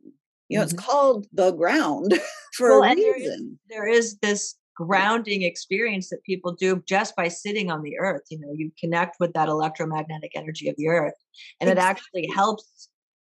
You 0.49 0.59
know, 0.59 0.65
mm-hmm. 0.65 0.77
it's 0.77 0.85
called 0.85 1.27
the 1.33 1.53
ground 1.53 2.15
for 2.55 2.81
well, 2.81 2.91
a 2.91 2.95
reason. 2.95 3.59
There 3.69 3.89
is, 3.89 3.89
there 3.89 3.89
is 3.89 4.19
this 4.19 4.55
grounding 4.77 5.43
experience 5.43 6.11
that 6.11 6.23
people 6.25 6.53
do 6.53 6.83
just 6.87 7.17
by 7.17 7.29
sitting 7.29 7.71
on 7.71 7.83
the 7.83 7.99
earth. 7.99 8.23
You 8.31 8.39
know, 8.39 8.53
you 8.55 8.71
connect 8.79 9.17
with 9.19 9.33
that 9.33 9.49
electromagnetic 9.49 10.33
energy 10.35 10.69
of 10.69 10.77
the 10.77 10.89
earth, 10.89 11.15
and 11.61 11.71
exactly. 11.71 12.21
it 12.23 12.27
actually 12.27 12.35
helps. 12.35 12.89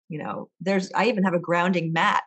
You 0.09 0.19
know, 0.19 0.49
there's 0.61 0.91
I 0.93 1.07
even 1.07 1.23
have 1.23 1.33
a 1.33 1.39
grounding 1.39 1.91
mat. 1.91 2.23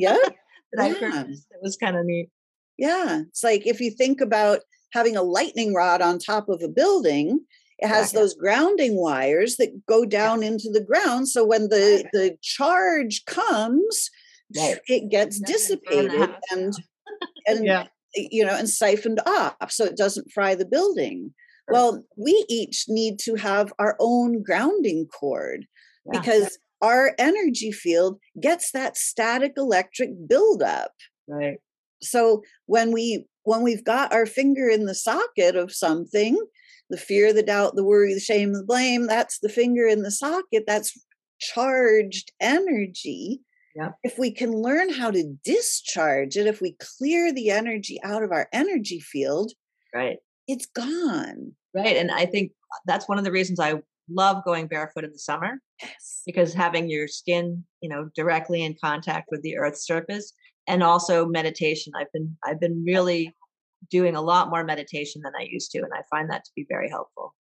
Yeah, 0.00 0.16
that 0.72 1.00
yeah. 1.00 1.08
I 1.08 1.22
purchased. 1.22 1.46
It 1.50 1.60
was 1.62 1.76
kind 1.76 1.96
of 1.96 2.04
neat. 2.04 2.30
Yeah, 2.78 3.22
it's 3.28 3.44
like 3.44 3.66
if 3.66 3.80
you 3.80 3.90
think 3.90 4.20
about 4.20 4.60
having 4.92 5.16
a 5.16 5.22
lightning 5.22 5.74
rod 5.74 6.00
on 6.00 6.18
top 6.18 6.48
of 6.48 6.62
a 6.62 6.68
building, 6.68 7.40
it 7.78 7.88
has 7.88 8.12
those 8.12 8.34
grounding 8.34 8.96
wires 8.96 9.56
that 9.56 9.86
go 9.86 10.04
down 10.04 10.42
yeah. 10.42 10.48
into 10.48 10.70
the 10.70 10.82
ground. 10.82 11.28
So 11.28 11.44
when 11.44 11.68
the 11.68 12.08
the 12.12 12.36
charge 12.42 13.24
comes, 13.26 14.10
right. 14.56 14.78
it 14.86 15.10
gets 15.10 15.38
dissipated 15.38 16.34
and 16.50 16.72
and 17.46 17.64
yeah 17.64 17.86
you 18.14 18.44
know, 18.44 18.54
and 18.54 18.68
siphoned 18.68 19.20
off 19.26 19.70
so 19.70 19.84
it 19.84 19.96
doesn't 19.96 20.30
fry 20.32 20.54
the 20.54 20.66
building. 20.66 21.32
Well, 21.68 22.04
we 22.16 22.44
each 22.48 22.86
need 22.88 23.20
to 23.20 23.36
have 23.36 23.72
our 23.78 23.96
own 24.00 24.42
grounding 24.42 25.06
cord 25.06 25.66
yeah. 26.12 26.20
because 26.20 26.58
our 26.82 27.14
energy 27.18 27.72
field 27.72 28.18
gets 28.40 28.72
that 28.72 28.96
static 28.96 29.52
electric 29.56 30.10
buildup. 30.28 30.92
Right. 31.28 31.58
So 32.02 32.42
when 32.66 32.92
we 32.92 33.26
when 33.44 33.62
we've 33.62 33.84
got 33.84 34.12
our 34.12 34.26
finger 34.26 34.68
in 34.68 34.86
the 34.86 34.94
socket 34.94 35.56
of 35.56 35.72
something, 35.72 36.38
the 36.88 36.96
fear, 36.96 37.32
the 37.32 37.42
doubt, 37.42 37.76
the 37.76 37.84
worry, 37.84 38.14
the 38.14 38.20
shame, 38.20 38.52
the 38.52 38.64
blame, 38.64 39.06
that's 39.06 39.38
the 39.40 39.48
finger 39.48 39.86
in 39.86 40.02
the 40.02 40.10
socket. 40.10 40.64
That's 40.66 40.92
charged 41.40 42.32
energy 42.40 43.40
yeah. 43.74 43.90
If 44.02 44.18
we 44.18 44.32
can 44.32 44.52
learn 44.52 44.92
how 44.92 45.10
to 45.10 45.36
discharge 45.44 46.36
it, 46.36 46.46
if 46.46 46.60
we 46.60 46.76
clear 46.98 47.32
the 47.32 47.50
energy 47.50 48.00
out 48.02 48.22
of 48.22 48.32
our 48.32 48.48
energy 48.52 49.00
field, 49.00 49.52
right, 49.94 50.18
it's 50.48 50.66
gone. 50.66 51.52
Right. 51.74 51.96
And 51.96 52.10
I 52.10 52.26
think 52.26 52.52
that's 52.86 53.08
one 53.08 53.18
of 53.18 53.24
the 53.24 53.30
reasons 53.30 53.60
I 53.60 53.74
love 54.12 54.44
going 54.44 54.66
barefoot 54.66 55.04
in 55.04 55.12
the 55.12 55.18
summer. 55.18 55.60
Yes. 55.82 56.22
Because 56.26 56.54
having 56.54 56.88
your 56.88 57.08
skin, 57.08 57.64
you 57.80 57.88
know, 57.88 58.10
directly 58.14 58.62
in 58.62 58.76
contact 58.82 59.28
with 59.30 59.42
the 59.42 59.56
earth's 59.56 59.86
surface 59.86 60.32
and 60.66 60.82
also 60.82 61.26
meditation. 61.26 61.92
I've 61.96 62.12
been 62.12 62.36
I've 62.44 62.60
been 62.60 62.84
really 62.84 63.34
doing 63.90 64.14
a 64.14 64.22
lot 64.22 64.50
more 64.50 64.64
meditation 64.64 65.22
than 65.24 65.32
I 65.38 65.46
used 65.50 65.70
to 65.72 65.78
and 65.78 65.92
I 65.94 66.02
find 66.10 66.30
that 66.30 66.44
to 66.44 66.50
be 66.54 66.66
very 66.68 66.88
helpful. 66.88 67.34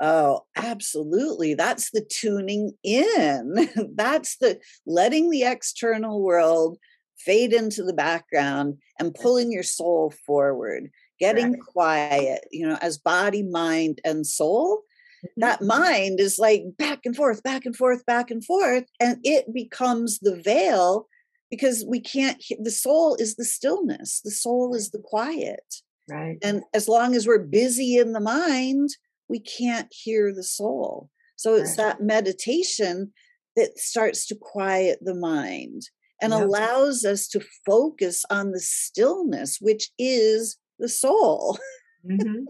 Oh, 0.00 0.42
absolutely. 0.56 1.54
That's 1.54 1.90
the 1.90 2.00
tuning 2.00 2.72
in. 2.82 3.68
That's 3.94 4.38
the 4.38 4.58
letting 4.86 5.30
the 5.30 5.44
external 5.44 6.22
world 6.22 6.78
fade 7.18 7.52
into 7.52 7.82
the 7.82 7.92
background 7.92 8.78
and 8.98 9.14
pulling 9.14 9.52
your 9.52 9.62
soul 9.62 10.12
forward, 10.26 10.90
getting 11.18 11.52
right. 11.52 11.60
quiet, 11.60 12.46
you 12.50 12.66
know, 12.66 12.78
as 12.80 12.96
body, 12.96 13.42
mind, 13.42 14.00
and 14.04 14.26
soul. 14.26 14.82
Mm-hmm. 15.24 15.40
That 15.40 15.62
mind 15.62 16.20
is 16.20 16.38
like 16.38 16.62
back 16.78 17.00
and 17.04 17.14
forth, 17.14 17.42
back 17.42 17.66
and 17.66 17.76
forth, 17.76 18.04
back 18.06 18.30
and 18.30 18.44
forth. 18.44 18.84
And 18.98 19.18
it 19.22 19.52
becomes 19.52 20.18
the 20.20 20.40
veil 20.42 21.06
because 21.50 21.84
we 21.86 22.00
can't, 22.00 22.42
the 22.60 22.70
soul 22.70 23.16
is 23.16 23.36
the 23.36 23.44
stillness, 23.44 24.20
the 24.24 24.30
soul 24.30 24.74
is 24.74 24.90
the 24.90 25.02
quiet. 25.02 25.74
Right. 26.08 26.38
And 26.42 26.62
as 26.74 26.88
long 26.88 27.14
as 27.14 27.26
we're 27.26 27.38
busy 27.38 27.96
in 27.96 28.12
the 28.12 28.20
mind, 28.20 28.90
we 29.28 29.40
can't 29.40 29.88
hear 29.90 30.34
the 30.34 30.42
soul. 30.42 31.08
So 31.36 31.54
it's 31.54 31.76
that 31.76 32.02
meditation 32.02 33.12
that 33.56 33.78
starts 33.78 34.26
to 34.26 34.34
quiet 34.34 34.98
the 35.00 35.14
mind 35.14 35.82
and 36.20 36.32
yep. 36.32 36.42
allows 36.42 37.04
us 37.04 37.26
to 37.28 37.40
focus 37.64 38.24
on 38.30 38.52
the 38.52 38.60
stillness, 38.60 39.58
which 39.60 39.90
is 39.98 40.58
the 40.78 40.88
soul. 40.88 41.58
Mm-hmm. 42.06 42.44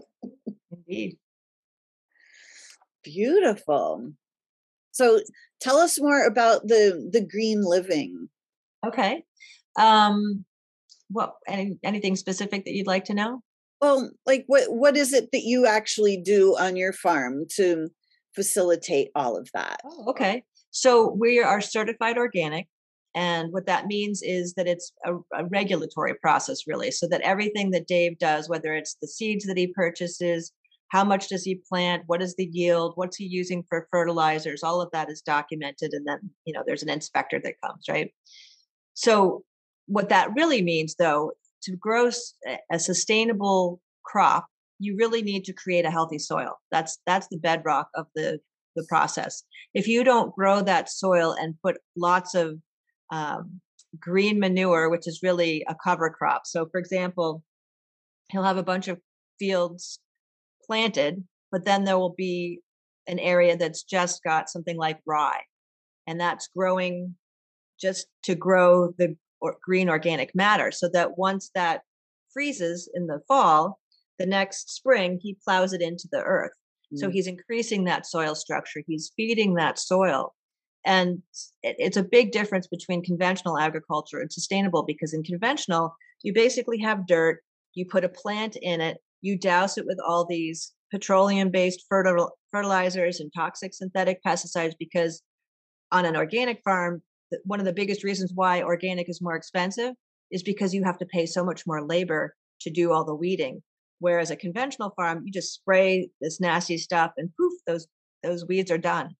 Indeed. 0.71 1.17
Beautiful. 3.03 4.11
So 4.91 5.21
tell 5.59 5.77
us 5.77 5.99
more 5.99 6.25
about 6.25 6.67
the 6.67 7.09
the 7.11 7.25
green 7.25 7.61
living. 7.63 8.29
Okay. 8.85 9.23
Um 9.77 10.45
what 11.09 11.35
any 11.47 11.77
anything 11.83 12.15
specific 12.15 12.65
that 12.65 12.73
you'd 12.73 12.87
like 12.87 13.05
to 13.05 13.13
know? 13.13 13.41
Well, 13.81 14.11
like 14.25 14.43
what 14.47 14.71
what 14.71 14.97
is 14.97 15.13
it 15.13 15.29
that 15.31 15.43
you 15.43 15.65
actually 15.65 16.17
do 16.17 16.55
on 16.57 16.75
your 16.75 16.93
farm 16.93 17.45
to 17.55 17.89
facilitate 18.35 19.09
all 19.15 19.37
of 19.37 19.49
that? 19.53 19.79
Oh, 19.83 20.09
okay. 20.11 20.43
So 20.71 21.11
we 21.19 21.41
are 21.41 21.61
certified 21.61 22.17
organic. 22.17 22.67
And 23.13 23.51
what 23.51 23.65
that 23.65 23.87
means 23.87 24.21
is 24.21 24.53
that 24.53 24.67
it's 24.67 24.93
a, 25.05 25.15
a, 25.37 25.45
regulatory 25.49 26.13
process, 26.21 26.65
really. 26.65 26.91
So 26.91 27.07
that 27.09 27.19
everything 27.21 27.71
that 27.71 27.87
Dave 27.87 28.17
does, 28.19 28.47
whether 28.47 28.73
it's 28.73 28.95
the 29.01 29.07
seeds 29.07 29.45
that 29.45 29.57
he 29.57 29.67
purchases, 29.67 30.53
how 30.91 31.05
much 31.05 31.29
does 31.29 31.43
he 31.43 31.61
plant, 31.69 32.03
what 32.07 32.21
is 32.21 32.35
the 32.35 32.49
yield, 32.51 32.91
what's 32.95 33.15
he 33.15 33.23
using 33.23 33.63
for 33.69 33.87
fertilizers, 33.91 34.61
all 34.61 34.81
of 34.81 34.89
that 34.91 35.09
is 35.09 35.21
documented. 35.21 35.93
And 35.93 36.05
then, 36.05 36.19
you 36.45 36.53
know, 36.53 36.63
there's 36.67 36.83
an 36.83 36.89
inspector 36.89 37.39
that 37.41 37.61
comes, 37.63 37.85
right? 37.89 38.11
So 38.93 39.43
what 39.85 40.09
that 40.09 40.33
really 40.35 40.61
means, 40.61 40.95
though, 40.95 41.31
to 41.63 41.77
grow 41.77 42.11
a 42.69 42.77
sustainable 42.77 43.79
crop, 44.03 44.47
you 44.79 44.97
really 44.97 45.21
need 45.21 45.45
to 45.45 45.53
create 45.53 45.85
a 45.85 45.91
healthy 45.91 46.19
soil. 46.19 46.59
That's 46.71 46.97
that's 47.05 47.27
the 47.29 47.37
bedrock 47.37 47.87
of 47.95 48.07
the 48.15 48.39
the 48.75 48.85
process. 48.89 49.43
If 49.73 49.87
you 49.87 50.03
don't 50.03 50.35
grow 50.35 50.61
that 50.61 50.89
soil 50.89 51.35
and 51.39 51.55
put 51.63 51.77
lots 51.95 52.35
of 52.35 52.57
um, 53.13 53.61
green 53.97 54.39
manure, 54.39 54.89
which 54.89 55.07
is 55.07 55.21
really 55.23 55.63
a 55.69 55.75
cover 55.81 56.09
crop. 56.09 56.41
So, 56.45 56.67
for 56.69 56.79
example, 56.79 57.43
he'll 58.29 58.43
have 58.43 58.57
a 58.57 58.63
bunch 58.63 58.87
of 58.89 58.99
fields 59.39 59.99
planted, 60.71 61.21
but 61.51 61.65
then 61.65 61.83
there 61.83 61.99
will 61.99 62.15
be 62.17 62.61
an 63.05 63.19
area 63.19 63.57
that's 63.57 63.83
just 63.83 64.23
got 64.23 64.49
something 64.49 64.77
like 64.77 64.99
rye, 65.05 65.41
and 66.07 66.17
that's 66.17 66.47
growing 66.55 67.13
just 67.77 68.07
to 68.23 68.35
grow 68.35 68.93
the 68.97 69.17
or 69.41 69.57
green 69.61 69.89
organic 69.89 70.33
matter 70.33 70.71
so 70.71 70.87
that 70.93 71.17
once 71.17 71.51
that 71.55 71.81
freezes 72.31 72.89
in 72.93 73.05
the 73.07 73.19
fall, 73.27 73.79
the 74.17 74.25
next 74.25 74.73
spring 74.73 75.19
he 75.21 75.35
plows 75.43 75.73
it 75.73 75.81
into 75.81 76.07
the 76.09 76.21
earth. 76.21 76.53
Mm. 76.93 76.99
So 76.99 77.09
he's 77.09 77.27
increasing 77.27 77.83
that 77.83 78.05
soil 78.05 78.33
structure, 78.33 78.81
he's 78.87 79.11
feeding 79.17 79.55
that 79.55 79.77
soil. 79.77 80.33
And 80.85 81.21
it's 81.63 81.97
a 81.97 82.03
big 82.03 82.31
difference 82.31 82.67
between 82.67 83.03
conventional 83.03 83.57
agriculture 83.57 84.19
and 84.19 84.31
sustainable 84.31 84.83
because 84.83 85.13
in 85.13 85.21
conventional, 85.21 85.95
you 86.23 86.33
basically 86.33 86.79
have 86.79 87.05
dirt, 87.05 87.41
you 87.73 87.85
put 87.85 88.05
a 88.05 88.09
plant 88.09 88.55
in 88.55 88.79
it, 88.79 88.97
you 89.21 89.37
douse 89.37 89.77
it 89.77 89.85
with 89.85 89.99
all 90.05 90.25
these 90.25 90.73
petroleum 90.91 91.49
based 91.49 91.85
fertilizers 92.51 93.19
and 93.19 93.31
toxic 93.35 93.73
synthetic 93.73 94.19
pesticides 94.25 94.73
because 94.77 95.21
on 95.91 96.05
an 96.05 96.15
organic 96.15 96.61
farm, 96.63 97.01
one 97.45 97.59
of 97.59 97.65
the 97.65 97.73
biggest 97.73 98.03
reasons 98.03 98.31
why 98.33 98.61
organic 98.61 99.09
is 99.09 99.21
more 99.21 99.35
expensive 99.35 99.93
is 100.31 100.43
because 100.43 100.73
you 100.73 100.83
have 100.83 100.97
to 100.97 101.05
pay 101.05 101.25
so 101.25 101.43
much 101.43 101.63
more 101.65 101.85
labor 101.85 102.35
to 102.61 102.69
do 102.69 102.91
all 102.91 103.05
the 103.05 103.15
weeding. 103.15 103.61
Whereas 103.99 104.31
a 104.31 104.35
conventional 104.35 104.93
farm, 104.95 105.23
you 105.25 105.31
just 105.31 105.53
spray 105.53 106.09
this 106.21 106.39
nasty 106.39 106.77
stuff 106.77 107.11
and 107.17 107.29
poof, 107.37 107.53
those 107.67 107.87
those 108.23 108.45
weeds 108.45 108.71
are 108.71 108.77
done. 108.77 109.15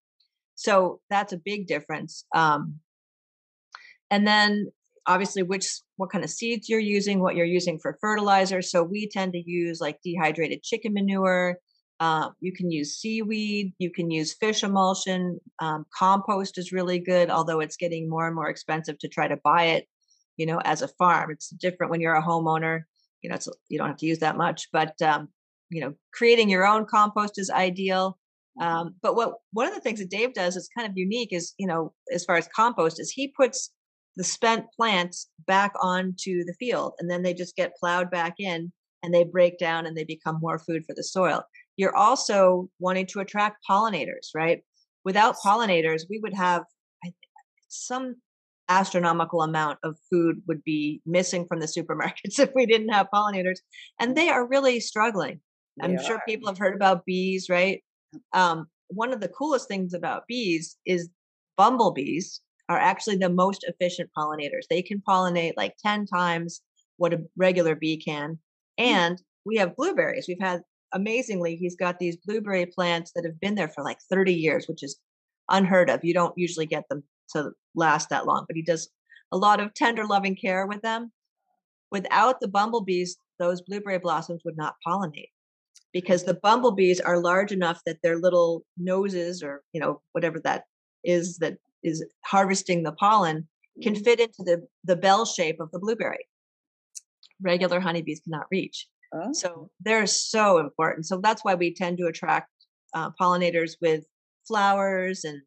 So 0.56 1.02
that's 1.10 1.34
a 1.34 1.38
big 1.38 1.68
difference. 1.68 2.26
Um, 2.36 2.80
and 4.10 4.28
then 4.28 4.72
obviously 5.08 5.43
which 5.43 5.68
what 5.97 6.12
kind 6.12 6.24
of 6.24 6.30
seeds 6.30 6.70
you're 6.70 6.80
using, 6.80 7.20
what 7.20 7.36
you're 7.36 7.45
using 7.45 7.80
for 7.80 7.97
fertilizer. 8.02 8.62
So 8.62 8.84
we 8.84 9.08
tend 9.08 9.34
to 9.34 9.49
use 9.49 9.82
like 9.82 9.99
dehydrated 10.04 10.64
chicken 10.64 10.93
manure, 10.93 11.58
um, 12.02 12.34
you 12.39 12.52
can 12.52 12.72
use 12.72 12.95
seaweed, 12.97 13.74
you 13.78 13.91
can 13.91 14.10
use 14.10 14.34
fish 14.34 14.64
emulsion. 14.64 15.39
Um, 15.60 15.86
compost 15.95 16.58
is 16.58 16.72
really 16.72 16.97
good, 16.97 17.30
although 17.30 17.60
it's 17.60 17.78
getting 17.78 18.10
more 18.10 18.26
and 18.26 18.36
more 18.36 18.49
expensive 18.49 18.97
to 18.99 19.08
try 19.08 19.28
to 19.28 19.38
buy 19.43 19.66
it. 19.66 19.88
You 20.36 20.47
know, 20.47 20.60
as 20.66 20.82
a 20.82 20.88
farm, 20.88 21.30
it's 21.30 21.49
different 21.49 21.91
when 21.91 22.02
you're 22.02 22.16
a 22.16 22.24
homeowner. 22.24 22.82
You 23.22 23.30
know, 23.30 23.36
it's 23.36 23.47
you 23.70 23.78
don't 23.78 23.89
have 23.89 23.97
to 23.97 24.08
use 24.08 24.18
that 24.18 24.36
much, 24.36 24.70
but 24.74 24.99
um, 25.04 25.30
you 25.70 25.80
know, 25.80 25.93
creating 26.12 26.49
your 26.49 26.66
own 26.66 26.86
compost 26.86 27.38
is 27.38 27.52
ideal. 27.52 28.18
Um, 28.60 28.95
but 29.04 29.16
what 29.16 29.36
one 29.54 29.68
of 29.68 29.76
the 29.76 29.80
things 29.80 29.99
that 29.99 30.10
Dave 30.10 30.34
does 30.34 30.56
is 30.56 30.70
kind 30.76 30.89
of 30.89 30.97
unique 30.97 31.32
is 31.32 31.54
you 31.60 31.68
know, 31.68 31.93
as 32.12 32.26
far 32.26 32.36
as 32.36 32.47
compost, 32.47 32.99
is 32.99 33.12
he 33.12 33.28
puts 33.28 33.70
the 34.18 34.24
spent 34.24 34.66
plants 34.76 35.30
back 35.47 35.74
onto 35.82 36.43
the 36.43 36.55
field, 36.59 36.93
and 36.99 37.09
then 37.09 37.22
they 37.22 37.34
just 37.34 37.55
get 37.55 37.76
plowed 37.80 38.12
back 38.12 38.36
in, 38.39 38.72
and 39.03 39.14
they 39.14 39.24
break 39.24 39.57
down 39.57 39.86
and 39.86 39.95
they 39.95 40.03
become 40.03 40.39
more 40.41 40.59
food 40.59 40.86
for 40.86 40.93
the 40.93 41.03
soil. 41.03 41.43
You're 41.78 41.95
also 41.95 42.70
wanting 42.80 43.07
to 43.07 43.20
attract 43.20 43.66
pollinators, 43.70 44.30
right? 44.36 44.64
Without 45.03 45.38
pollinators, 45.38 46.03
we 46.09 46.20
would 46.20 46.36
have 46.36 46.64
some 47.68 48.16
astronomical 48.70 49.41
amount 49.41 49.80
of 49.84 49.97
food 50.09 50.41
would 50.47 50.64
be 50.64 51.01
missing 51.05 51.45
from 51.45 51.59
the 51.59 51.66
supermarkets 51.66 52.39
if 52.39 52.51
we 52.55 52.66
didn't 52.66 52.89
have 52.89 53.07
pollinators 53.14 53.59
and 53.99 54.16
they 54.16 54.30
are 54.30 54.47
really 54.47 54.80
struggling. 54.80 55.39
They 55.78 55.86
i'm 55.86 55.95
are. 55.95 56.03
sure 56.03 56.22
people 56.28 56.47
have 56.47 56.57
heard 56.57 56.76
about 56.76 57.05
bees 57.05 57.49
right? 57.49 57.84
Um, 58.34 58.68
one 58.88 59.14
of 59.14 59.22
the 59.22 59.30
coolest 59.30 59.68
things 59.68 59.93
about 59.93 60.28
bees 60.28 60.78
is 60.86 61.09
bumblebees 61.57 62.41
are 62.72 62.80
actually 62.80 63.17
the 63.17 63.30
most 63.30 63.65
efficient 63.67 64.09
pollinators 64.17 64.65
they 64.69 64.82
can 64.82 65.01
pollinate 65.07 65.53
like 65.57 65.76
10 65.84 66.05
times 66.05 66.61
what 66.97 67.13
a 67.13 67.22
regular 67.38 67.76
bee 67.76 67.97
can 67.97 68.39
hmm. 68.78 68.84
and 68.84 69.22
we 69.45 69.57
have 69.57 69.76
blueberries 69.76 70.26
we've 70.28 70.38
had 70.39 70.61
amazingly 70.93 71.55
he's 71.55 71.76
got 71.76 71.99
these 71.99 72.17
blueberry 72.26 72.65
plants 72.65 73.11
that 73.15 73.26
have 73.26 73.39
been 73.39 73.55
there 73.55 73.69
for 73.69 73.84
like 73.84 73.97
30 74.09 74.34
years 74.34 74.67
which 74.67 74.84
is 74.84 74.99
unheard 75.49 75.89
of 75.89 76.03
you 76.03 76.13
don't 76.13 76.38
usually 76.38 76.65
get 76.65 76.88
them 76.89 77.03
to 77.32 77.51
last 77.76 78.09
that 78.09 78.26
long, 78.26 78.45
but 78.47 78.55
he 78.55 78.61
does 78.61 78.89
a 79.32 79.38
lot 79.38 79.59
of 79.59 79.74
tender 79.74 80.05
loving 80.05 80.36
care 80.36 80.67
with 80.67 80.82
them. 80.82 81.11
Without 81.91 82.39
the 82.39 82.47
bumblebees, 82.47 83.17
those 83.39 83.61
blueberry 83.61 83.99
blossoms 83.99 84.41
would 84.45 84.57
not 84.57 84.76
pollinate 84.86 85.30
because 85.93 86.24
the 86.24 86.36
bumblebees 86.36 86.99
are 86.99 87.19
large 87.19 87.51
enough 87.51 87.82
that 87.86 87.97
their 88.01 88.17
little 88.17 88.63
noses 88.78 89.43
or 89.43 89.61
you 89.74 89.82
know 89.82 90.01
whatever 90.13 90.39
that 90.39 90.63
is 91.03 91.38
that 91.38 91.57
is 91.84 92.06
harvesting 92.26 92.84
the 92.84 92.92
pollen 92.94 93.48
can 93.82 93.94
mm-hmm. 93.94 94.04
fit 94.04 94.20
into 94.20 94.44
the 94.44 94.66
the 94.84 94.96
bell 94.96 95.26
shape 95.26 95.60
of 95.60 95.72
the 95.72 95.80
blueberry 95.80 96.26
regular 97.42 97.80
honeybees 97.80 98.22
cannot 98.24 98.46
reach 98.52 98.88
oh. 99.14 99.32
so 99.34 99.70
they're 99.80 100.08
so 100.08 100.58
important 100.58 101.06
so 101.06 101.20
that's 101.22 101.44
why 101.44 101.56
we 101.56 101.74
tend 101.74 101.98
to 101.98 102.08
attract 102.08 102.50
uh, 102.94 103.10
pollinators 103.20 103.74
with 103.82 104.04
flowers 104.48 105.24
and 105.24 105.42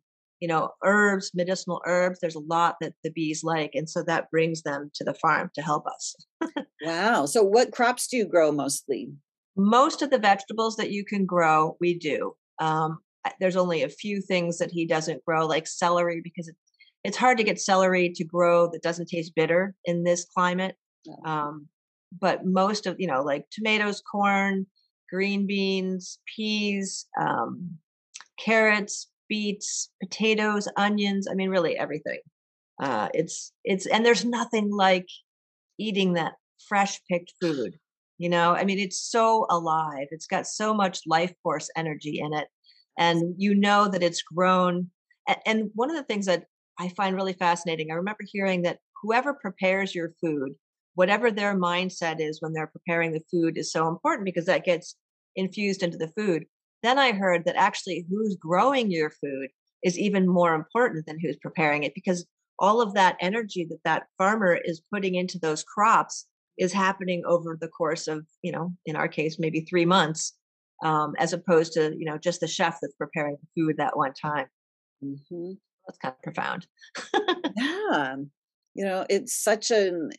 you 0.44 0.48
know, 0.48 0.68
herbs, 0.84 1.30
medicinal 1.34 1.80
herbs. 1.86 2.18
There's 2.20 2.34
a 2.34 2.40
lot 2.40 2.76
that 2.82 2.92
the 3.02 3.10
bees 3.10 3.42
like. 3.42 3.70
And 3.72 3.88
so 3.88 4.02
that 4.02 4.30
brings 4.30 4.60
them 4.60 4.90
to 4.96 5.02
the 5.02 5.14
farm 5.14 5.50
to 5.54 5.62
help 5.62 5.86
us. 5.86 6.14
wow. 6.82 7.24
So, 7.24 7.42
what 7.42 7.72
crops 7.72 8.08
do 8.08 8.18
you 8.18 8.26
grow 8.26 8.52
mostly? 8.52 9.10
Most 9.56 10.02
of 10.02 10.10
the 10.10 10.18
vegetables 10.18 10.76
that 10.76 10.90
you 10.90 11.02
can 11.02 11.24
grow, 11.24 11.78
we 11.80 11.98
do. 11.98 12.34
Um, 12.58 12.98
there's 13.40 13.56
only 13.56 13.82
a 13.82 13.88
few 13.88 14.20
things 14.20 14.58
that 14.58 14.70
he 14.70 14.86
doesn't 14.86 15.24
grow, 15.24 15.46
like 15.46 15.66
celery, 15.66 16.20
because 16.22 16.48
it, 16.48 16.56
it's 17.04 17.16
hard 17.16 17.38
to 17.38 17.44
get 17.44 17.60
celery 17.60 18.10
to 18.14 18.24
grow 18.24 18.70
that 18.70 18.82
doesn't 18.82 19.08
taste 19.08 19.34
bitter 19.34 19.74
in 19.84 20.04
this 20.04 20.26
climate. 20.34 20.76
Um, 21.24 21.68
but 22.20 22.44
most 22.44 22.86
of, 22.86 22.96
you 22.98 23.06
know, 23.06 23.22
like 23.22 23.46
tomatoes, 23.50 24.00
corn, 24.00 24.66
green 25.10 25.46
beans, 25.46 26.18
peas, 26.34 27.06
um, 27.20 27.78
carrots, 28.38 29.10
beets, 29.28 29.90
potatoes, 30.02 30.68
onions. 30.76 31.28
I 31.30 31.34
mean, 31.34 31.50
really 31.50 31.76
everything. 31.76 32.20
Uh, 32.80 33.08
it's 33.14 33.52
it's 33.64 33.86
and 33.86 34.04
there's 34.04 34.24
nothing 34.24 34.70
like 34.70 35.06
eating 35.78 36.14
that 36.14 36.34
fresh 36.68 37.00
picked 37.10 37.32
food. 37.40 37.78
You 38.18 38.28
know, 38.28 38.54
I 38.54 38.64
mean, 38.64 38.78
it's 38.78 38.98
so 38.98 39.46
alive. 39.50 40.06
It's 40.10 40.26
got 40.26 40.46
so 40.46 40.72
much 40.72 41.00
life 41.06 41.34
force 41.42 41.68
energy 41.76 42.20
in 42.20 42.32
it, 42.32 42.48
and 42.98 43.34
you 43.36 43.54
know 43.54 43.88
that 43.88 44.02
it's 44.02 44.22
grown. 44.22 44.90
And 45.46 45.70
one 45.74 45.90
of 45.90 45.96
the 45.96 46.04
things 46.04 46.26
that 46.26 46.44
I 46.78 46.88
find 46.90 47.16
really 47.16 47.32
fascinating, 47.32 47.90
I 47.90 47.94
remember 47.94 48.24
hearing 48.26 48.62
that 48.62 48.78
whoever 49.02 49.34
prepares 49.34 49.94
your 49.94 50.14
food, 50.20 50.54
whatever 50.94 51.30
their 51.30 51.58
mindset 51.58 52.20
is 52.20 52.40
when 52.40 52.52
they're 52.52 52.66
preparing 52.66 53.12
the 53.12 53.22
food, 53.30 53.56
is 53.56 53.72
so 53.72 53.88
important 53.88 54.24
because 54.24 54.46
that 54.46 54.64
gets 54.64 54.96
infused 55.36 55.82
into 55.82 55.98
the 55.98 56.12
food. 56.16 56.44
Then 56.82 56.98
I 56.98 57.12
heard 57.12 57.44
that 57.46 57.56
actually 57.56 58.06
who's 58.10 58.36
growing 58.36 58.90
your 58.90 59.10
food 59.10 59.48
is 59.82 59.98
even 59.98 60.28
more 60.28 60.54
important 60.54 61.06
than 61.06 61.18
who's 61.20 61.36
preparing 61.36 61.82
it 61.82 61.94
because 61.94 62.26
all 62.58 62.80
of 62.80 62.94
that 62.94 63.16
energy 63.20 63.66
that 63.68 63.82
that 63.84 64.06
farmer 64.18 64.58
is 64.64 64.82
putting 64.92 65.14
into 65.14 65.38
those 65.38 65.64
crops 65.64 66.26
is 66.56 66.72
happening 66.72 67.22
over 67.26 67.58
the 67.60 67.68
course 67.68 68.06
of 68.06 68.24
you 68.42 68.52
know 68.52 68.72
in 68.86 68.96
our 68.96 69.08
case 69.08 69.38
maybe 69.38 69.60
three 69.62 69.84
months 69.84 70.34
um, 70.82 71.14
as 71.18 71.32
opposed 71.32 71.72
to 71.74 71.94
you 71.96 72.04
know 72.04 72.18
just 72.18 72.40
the 72.40 72.48
chef 72.48 72.78
that's 72.80 72.94
preparing 72.94 73.36
the 73.40 73.62
food 73.62 73.76
that 73.76 73.96
one 73.96 74.12
time 74.14 74.46
mm-hmm. 75.04 75.52
that's 75.86 75.98
kind 75.98 76.14
of 76.14 76.22
profound 76.22 76.66
yeah 77.56 78.16
you 78.74 78.84
know 78.84 79.06
it's 79.08 79.34
such 79.34 79.70
an 79.70 80.10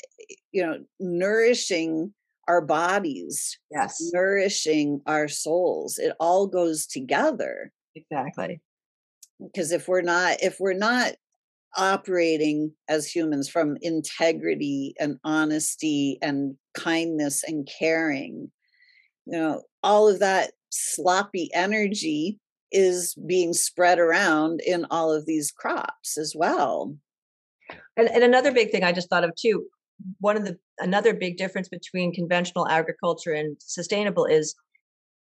you 0.51 0.65
know 0.65 0.79
nourishing 0.99 2.13
our 2.47 2.61
bodies, 2.61 3.57
yes, 3.71 3.97
nourishing 4.13 5.01
our 5.07 5.27
souls. 5.27 5.97
It 5.97 6.13
all 6.19 6.47
goes 6.47 6.85
together. 6.85 7.71
Exactly. 7.95 8.61
Because 9.41 9.71
if 9.71 9.87
we're 9.87 10.01
not, 10.01 10.37
if 10.41 10.57
we're 10.59 10.73
not 10.73 11.13
operating 11.77 12.71
as 12.87 13.07
humans 13.07 13.49
from 13.49 13.77
integrity 13.81 14.93
and 14.99 15.17
honesty 15.23 16.17
and 16.21 16.55
kindness 16.75 17.43
and 17.43 17.67
caring, 17.79 18.51
you 19.25 19.37
know, 19.37 19.63
all 19.83 20.07
of 20.07 20.19
that 20.19 20.51
sloppy 20.69 21.49
energy 21.53 22.39
is 22.71 23.15
being 23.27 23.53
spread 23.53 23.99
around 23.99 24.61
in 24.61 24.85
all 24.91 25.11
of 25.11 25.25
these 25.25 25.51
crops 25.51 26.17
as 26.17 26.33
well. 26.35 26.95
And, 27.95 28.09
and 28.09 28.23
another 28.23 28.51
big 28.51 28.71
thing 28.71 28.83
I 28.83 28.91
just 28.91 29.09
thought 29.09 29.23
of 29.23 29.35
too 29.35 29.65
one 30.19 30.37
of 30.37 30.43
the 30.43 30.57
another 30.79 31.13
big 31.13 31.37
difference 31.37 31.69
between 31.69 32.13
conventional 32.13 32.67
agriculture 32.67 33.33
and 33.33 33.55
sustainable 33.59 34.25
is 34.25 34.55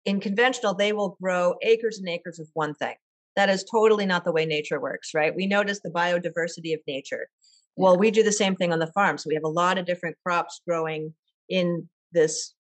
in 0.06 0.20
conventional 0.20 0.74
they 0.74 0.94
will 0.94 1.18
grow 1.22 1.56
acres 1.62 2.00
and 2.00 2.08
acres 2.08 2.40
of 2.40 2.48
one 2.54 2.74
thing. 2.76 2.96
That 3.36 3.50
is 3.50 3.64
totally 3.64 4.06
not 4.06 4.24
the 4.24 4.32
way 4.32 4.46
nature 4.46 4.80
works 4.80 5.14
right? 5.14 5.36
We 5.36 5.48
notice 5.48 5.82
the 5.84 5.92
biodiversity 5.92 6.74
of 6.74 6.80
nature. 6.88 7.28
Well 7.76 7.98
we 7.98 8.12
do 8.12 8.24
the 8.24 8.32
same 8.32 8.56
thing 8.56 8.72
on 8.72 8.80
the 8.80 8.92
farm 8.94 9.18
so 9.18 9.28
we 9.28 9.36
have 9.36 9.44
a 9.44 9.50
lot 9.50 9.78
of 9.78 9.86
different 9.86 10.18
crops 10.26 10.62
growing 10.66 11.14
in 11.50 11.90
this 12.12 12.54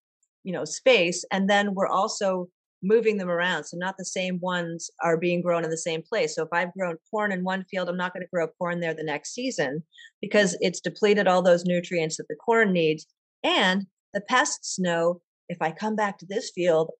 you 0.44 0.54
know 0.54 0.66
space 0.66 1.24
and 1.32 1.50
then 1.50 1.74
we're 1.74 1.88
also 1.88 2.48
moving 2.84 3.18
them 3.18 3.30
around. 3.30 3.64
So 3.66 3.78
not 3.78 3.98
the 3.98 4.06
same 4.06 4.40
ones 4.40 4.90
are 5.04 5.18
being 5.18 5.42
grown 5.42 5.64
in 5.64 5.70
the 5.70 5.78
same 5.78 6.02
place. 6.02 6.36
So 6.36 6.44
if 6.44 6.50
I've 6.52 6.74
grown 6.74 6.98
corn 7.10 7.32
in 7.32 7.44
one 7.44 7.64
field, 7.70 7.90
I'm 7.90 7.98
not 7.98 8.14
going 8.14 8.24
to 8.24 8.30
grow 8.32 8.48
corn 8.48 8.80
there 8.80 8.94
the 8.94 9.04
next 9.04 9.34
season 9.34 9.84
because 10.22 10.58
it's 10.62 10.82
depleted 10.82 11.28
all 11.28 11.42
those 11.42 11.66
nutrients 11.66 12.18
that 12.18 12.28
the 12.28 12.36
corn 12.36 12.74
needs. 12.74 13.06
And 13.44 13.86
the 14.14 14.22
pests 14.22 14.80
know 14.80 15.22
if 15.50 15.62
I 15.62 15.72
come 15.72 15.96
back 15.96 16.18
to 16.20 16.26
this 16.26 16.52
field, 16.54 16.92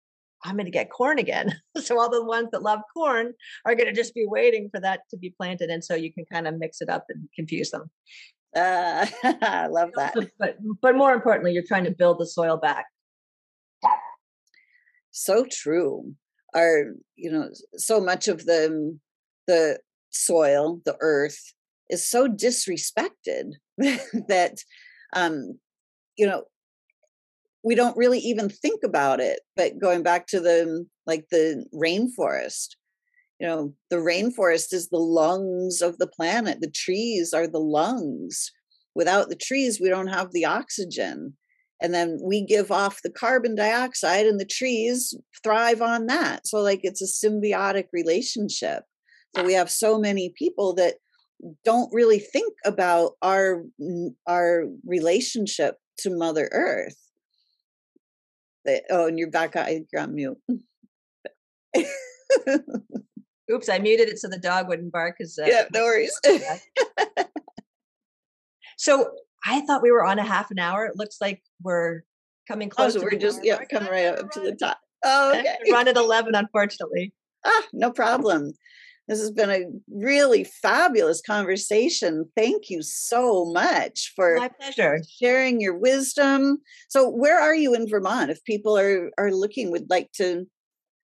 I'm 0.44 0.56
going 0.56 0.66
to 0.66 0.72
get 0.72 0.92
corn 0.92 1.20
again. 1.20 1.54
so 1.82 2.00
all 2.00 2.10
the 2.10 2.24
ones 2.24 2.50
that 2.52 2.64
love 2.64 2.82
corn 2.96 3.34
are 3.66 3.76
going 3.76 3.88
to 3.88 3.94
just 3.94 4.14
be 4.14 4.26
waiting 4.28 4.70
for 4.72 4.80
that 4.82 5.02
to 5.10 5.18
be 5.18 5.34
planted. 5.36 5.70
And 5.70 5.84
so 5.84 5.96
you 5.96 6.14
can 6.14 6.26
kind 6.32 6.48
of 6.48 6.58
mix 6.58 6.82
it 6.82 6.90
up 6.90 7.06
and 7.10 7.28
confuse 7.36 7.72
them. 7.72 7.90
Uh, 8.56 9.06
I 9.42 9.68
love 9.68 9.92
that. 9.96 10.14
But 10.38 10.58
but 10.82 10.96
more 10.96 11.14
importantly, 11.14 11.54
you're 11.54 11.64
trying 11.66 11.86
to 11.86 11.92
build 11.92 12.20
the 12.20 12.26
soil 12.26 12.58
back 12.58 12.86
so 15.12 15.46
true. 15.50 16.14
Are 16.54 16.94
you 17.16 17.32
know 17.32 17.50
so 17.78 18.02
much 18.02 18.28
of 18.28 18.46
the 18.46 18.98
the 19.48 19.80
soil 20.10 20.82
the 20.86 20.98
earth 21.00 21.54
is 21.90 22.06
so 22.06 22.28
disrespected 22.28 23.52
that 23.78 24.58
um 25.16 25.58
you 26.18 26.28
know 26.28 26.44
we 27.64 27.76
don't 27.76 27.96
really 27.96 28.20
even 28.20 28.50
think 28.50 28.82
about 28.84 29.20
it 29.20 29.40
but 29.56 29.80
going 29.80 30.04
back 30.04 30.28
to 30.28 30.40
the 30.40 30.86
like 31.06 31.26
the 31.32 31.66
rainforest 31.74 32.76
you 33.40 33.48
know 33.48 33.74
the 33.90 33.98
rainforest 33.98 34.74
is 34.74 34.90
the 34.90 34.98
lungs 34.98 35.82
of 35.82 35.98
the 35.98 36.08
planet 36.08 36.60
the 36.62 36.72
trees 36.72 37.34
are 37.34 37.48
the 37.48 37.60
lungs. 37.60 38.52
Without 38.94 39.30
the 39.30 39.38
trees 39.38 39.80
we 39.80 39.88
don't 39.88 40.08
have 40.08 40.34
the 40.34 40.44
oxygen 40.44 41.38
and 41.82 41.94
then 41.94 42.20
we 42.22 42.46
give 42.46 42.72
off 42.72 43.02
the 43.02 43.10
carbon 43.10 43.56
dioxide 43.56 44.28
and 44.28 44.40
the 44.40 44.46
trees 44.46 45.16
thrive 45.44 45.82
on 45.82 46.06
that. 46.06 46.46
So 46.46 46.62
like 46.62 46.82
it's 46.84 47.02
a 47.02 47.06
symbiotic 47.06 47.86
relationship. 47.92 48.84
So 49.36 49.44
we 49.44 49.54
have 49.54 49.72
so 49.72 49.98
many 49.98 50.34
people 50.38 50.76
that 50.76 50.96
don't 51.66 51.92
really 51.92 52.20
think 52.20 52.54
about 52.66 53.14
our 53.24 53.64
our 54.28 54.66
relationship 54.86 55.78
to 56.00 56.16
mother 56.16 56.50
earth. 56.52 56.98
Oh 58.92 59.08
and 59.08 59.18
you're 59.18 59.32
back 59.32 59.56
I 59.56 59.66
think 59.66 59.88
you're 59.92 60.04
on 60.04 60.14
mute. 60.14 60.38
Oops 63.52 63.68
i 63.68 63.80
muted 63.80 64.08
it 64.08 64.18
so 64.18 64.30
the 64.30 64.38
dog 64.38 64.70
wouldn't 64.70 64.94
bark 64.94 65.16
because 65.18 65.38
uh, 65.38 65.46
yeah 65.46 65.64
no 65.74 65.82
worries. 65.82 66.18
so 68.78 69.12
I 69.46 69.62
thought 69.62 69.82
we 69.82 69.92
were 69.92 70.06
on 70.06 70.20
a 70.20 70.24
half 70.24 70.52
an 70.52 70.60
hour. 70.60 70.86
It 70.86 70.96
looks 70.96 71.18
like 71.20 71.42
we're 71.62 72.02
coming 72.48 72.70
close. 72.70 72.96
Oh, 72.96 73.00
so 73.00 73.06
we're 73.06 73.20
just 73.20 73.44
yeah, 73.44 73.64
coming 73.66 73.90
right 73.90 74.06
up 74.06 74.32
to 74.32 74.40
the 74.40 74.56
top. 74.56 74.80
Oh, 75.04 75.38
okay. 75.38 75.58
Run 75.72 75.88
at 75.88 75.98
eleven, 75.98 76.36
unfortunately. 76.36 77.14
Ah, 77.46 77.64
no 77.74 77.92
problem. 77.92 78.54
This 79.08 79.20
has 79.20 79.32
been 79.32 79.50
a 79.50 79.66
really 79.90 80.44
fabulous 80.44 81.22
conversation. 81.22 82.30
Thank 82.38 82.70
you 82.70 82.82
so 82.82 83.46
much 83.52 84.14
for 84.16 84.38
my 84.38 84.48
pleasure 84.48 85.02
sharing 85.20 85.60
your 85.60 85.76
wisdom. 85.78 86.60
So, 86.88 87.10
where 87.10 87.40
are 87.40 87.56
you 87.56 87.74
in 87.74 87.90
Vermont? 87.90 88.32
If 88.32 88.44
people 88.46 88.78
are 88.78 89.12
are 89.18 89.32
looking, 89.32 89.72
would 89.72 89.90
like 89.90 90.12
to 90.14 90.46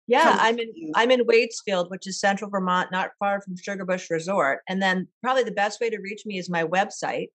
Yeah, 0.08 0.38
I'm 0.40 0.58
in 0.58 0.72
I'm 0.96 1.12
in 1.12 1.28
Waitsfield, 1.28 1.92
which 1.92 2.08
is 2.08 2.20
central 2.20 2.50
Vermont, 2.50 2.92
not 2.92 3.12
far 3.20 3.42
from 3.42 3.56
Sugarbush 3.56 4.10
Resort. 4.10 4.62
And 4.68 4.82
then 4.82 5.08
probably 5.22 5.44
the 5.44 5.52
best 5.52 5.82
way 5.82 5.90
to 5.90 6.00
reach 6.00 6.26
me 6.26 6.40
is 6.40 6.50
my 6.50 6.64
website, 6.64 7.28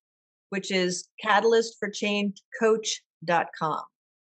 which 0.49 0.71
is 0.71 1.09
catalyst 1.21 1.77
for 1.79 1.89
change 1.89 2.41
catalystforchangecoach.com. 2.61 3.81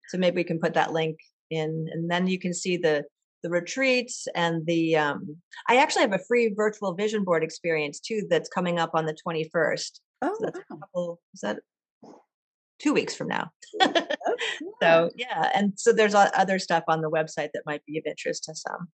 So 0.08 0.18
maybe 0.18 0.36
we 0.36 0.44
can 0.44 0.58
put 0.58 0.74
that 0.74 0.92
link 0.92 1.18
in 1.50 1.88
and 1.92 2.10
then 2.10 2.26
you 2.26 2.38
can 2.38 2.52
see 2.52 2.76
the 2.76 3.04
the 3.42 3.50
retreats 3.50 4.26
and 4.34 4.66
the 4.66 4.96
um 4.96 5.36
I 5.68 5.76
actually 5.76 6.02
have 6.02 6.12
a 6.12 6.24
free 6.26 6.52
virtual 6.54 6.94
vision 6.94 7.24
board 7.24 7.44
experience 7.44 8.00
too 8.00 8.26
that's 8.28 8.48
coming 8.48 8.78
up 8.78 8.90
on 8.94 9.06
the 9.06 9.16
21st. 9.26 10.00
Oh, 10.22 10.34
so 10.38 10.44
that's 10.44 10.58
wow. 10.58 10.64
a 10.70 10.78
couple 10.78 11.20
is 11.34 11.40
that 11.40 11.60
two 12.78 12.92
weeks 12.92 13.14
from 13.14 13.28
now. 13.28 13.50
so 14.82 15.10
yeah, 15.16 15.50
and 15.54 15.72
so 15.76 15.92
there's 15.92 16.14
other 16.14 16.58
stuff 16.58 16.84
on 16.88 17.00
the 17.00 17.10
website 17.10 17.50
that 17.54 17.62
might 17.66 17.84
be 17.86 17.98
of 17.98 18.04
interest 18.06 18.44
to 18.44 18.54
some. 18.54 18.88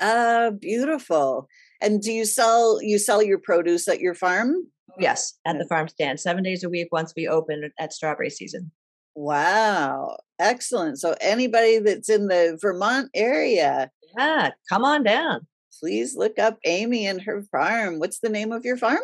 Ah, 0.00 0.50
beautiful. 0.58 1.48
And 1.80 2.02
do 2.02 2.12
you 2.12 2.24
sell 2.24 2.80
you 2.82 2.98
sell 2.98 3.22
your 3.22 3.38
produce 3.38 3.88
at 3.88 4.00
your 4.00 4.14
farm? 4.14 4.66
Yes, 4.98 5.38
at 5.46 5.58
the 5.58 5.66
farm 5.66 5.86
stand, 5.88 6.18
seven 6.18 6.42
days 6.42 6.64
a 6.64 6.68
week 6.68 6.88
once 6.90 7.12
we 7.16 7.28
open 7.28 7.70
at 7.78 7.92
strawberry 7.92 8.30
season. 8.30 8.72
Wow, 9.14 10.18
excellent. 10.38 10.98
So 10.98 11.14
anybody 11.20 11.78
that's 11.78 12.08
in 12.08 12.28
the 12.28 12.58
Vermont 12.60 13.10
area, 13.14 13.90
yeah, 14.16 14.50
come 14.68 14.84
on 14.84 15.04
down. 15.04 15.46
Please 15.80 16.16
look 16.16 16.38
up 16.38 16.58
Amy 16.64 17.06
and 17.06 17.22
her 17.22 17.42
farm. 17.52 17.98
What's 17.98 18.20
the 18.20 18.28
name 18.28 18.52
of 18.52 18.64
your 18.64 18.76
farm? 18.76 19.00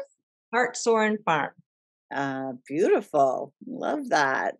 Hartshorn 0.52 1.18
Farm. 1.24 1.50
Uh, 2.14 2.52
beautiful. 2.66 3.52
Love 3.66 4.10
that. 4.10 4.56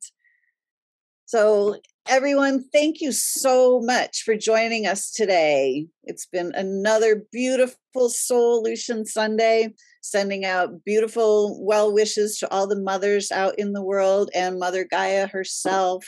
So, 1.27 1.81
everyone, 2.07 2.65
thank 2.73 3.01
you 3.01 3.13
so 3.13 3.81
much 3.81 4.23
for 4.23 4.37
joining 4.37 4.87
us 4.87 5.11
today. 5.11 5.87
It's 6.05 6.27
been 6.27 6.53
another 6.55 7.25
beautiful 7.33 7.77
SOULution 7.97 9.07
Sunday, 9.07 9.75
sending 10.03 10.45
out 10.45 10.85
beautiful 10.85 11.65
well 11.65 11.93
wishes 11.93 12.39
to 12.39 12.51
all 12.51 12.67
the 12.67 12.81
mothers 12.81 13.33
out 13.33 13.59
in 13.59 13.73
the 13.73 13.83
world 13.83 14.31
and 14.35 14.59
Mother 14.59 14.85
Gaia 14.85 15.27
herself. 15.27 16.05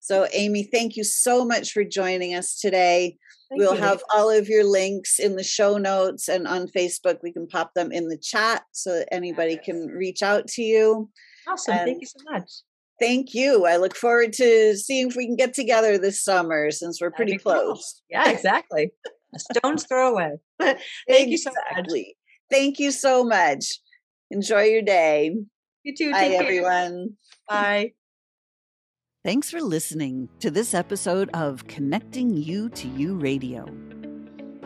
So, 0.00 0.26
Amy, 0.32 0.64
thank 0.64 0.96
you 0.96 1.04
so 1.04 1.44
much 1.44 1.72
for 1.72 1.84
joining 1.84 2.34
us 2.34 2.58
today. 2.58 3.16
Thank 3.48 3.60
we'll 3.60 3.76
you. 3.76 3.80
have 3.80 4.02
all 4.12 4.30
of 4.30 4.48
your 4.48 4.64
links 4.64 5.18
in 5.18 5.36
the 5.36 5.44
show 5.44 5.78
notes 5.78 6.28
and 6.28 6.46
on 6.46 6.66
Facebook. 6.68 7.18
We 7.22 7.32
can 7.32 7.46
pop 7.46 7.72
them 7.74 7.92
in 7.92 8.08
the 8.08 8.18
chat 8.18 8.64
so 8.72 8.98
that 8.98 9.14
anybody 9.14 9.58
can 9.64 9.86
reach 9.86 10.22
out 10.22 10.48
to 10.48 10.62
you. 10.62 11.08
Awesome. 11.48 11.74
And 11.74 11.86
thank 11.86 12.00
you 12.00 12.06
so 12.06 12.18
much. 12.30 12.50
Thank 13.00 13.34
you. 13.34 13.66
I 13.66 13.76
look 13.76 13.96
forward 13.96 14.32
to 14.34 14.76
seeing 14.76 15.08
if 15.08 15.16
we 15.16 15.26
can 15.26 15.36
get 15.36 15.54
together 15.54 15.98
this 15.98 16.22
summer 16.22 16.70
since 16.70 17.00
we're 17.00 17.10
pretty 17.10 17.38
close. 17.38 17.64
Cool. 17.64 17.82
Yeah, 18.10 18.30
exactly. 18.30 18.92
A 19.34 19.38
stone's 19.38 19.84
throw 19.84 20.12
away. 20.12 20.32
Thank 20.60 20.78
exactly. 21.08 21.30
you 21.30 21.38
so 21.38 21.50
much. 21.76 22.00
Thank 22.50 22.78
you 22.78 22.90
so 22.92 23.24
much. 23.24 23.80
Enjoy 24.30 24.62
your 24.62 24.82
day. 24.82 25.36
You 25.82 25.94
too. 25.96 26.12
Bye, 26.12 26.36
everyone. 26.38 27.16
Bye. 27.48 27.92
Thanks 29.24 29.50
for 29.50 29.60
listening 29.60 30.28
to 30.40 30.50
this 30.50 30.74
episode 30.74 31.30
of 31.34 31.66
Connecting 31.66 32.36
You 32.36 32.68
to 32.70 32.88
You 32.88 33.16
Radio. 33.16 33.66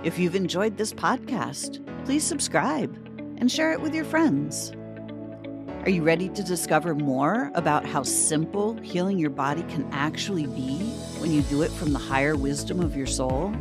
If 0.05 0.19
you've 0.19 0.35
enjoyed 0.35 0.77
this 0.77 0.93
podcast, 0.93 1.85
please 2.05 2.25
subscribe 2.25 2.95
and 3.39 3.51
share 3.51 3.73
it 3.73 3.81
with 3.81 3.95
your 3.95 4.05
friends. 4.05 4.73
Are 5.85 5.91
you 5.91 6.03
ready 6.03 6.29
to 6.31 6.43
discover 6.43 6.95
more 6.95 7.51
about 7.55 7.87
how 7.87 8.03
simple 8.03 8.75
healing 8.83 9.19
your 9.19 9.31
body 9.31 9.63
can 9.63 9.89
actually 9.93 10.47
be 10.47 10.79
when 11.21 11.33
you 11.33 11.43
do 11.43 11.63
it 11.63 11.71
from 11.71 11.93
the 11.93 11.99
higher 11.99 12.37
wisdom 12.37 12.81
of 12.81 12.97
your 12.97 13.07
soul? 13.07 13.55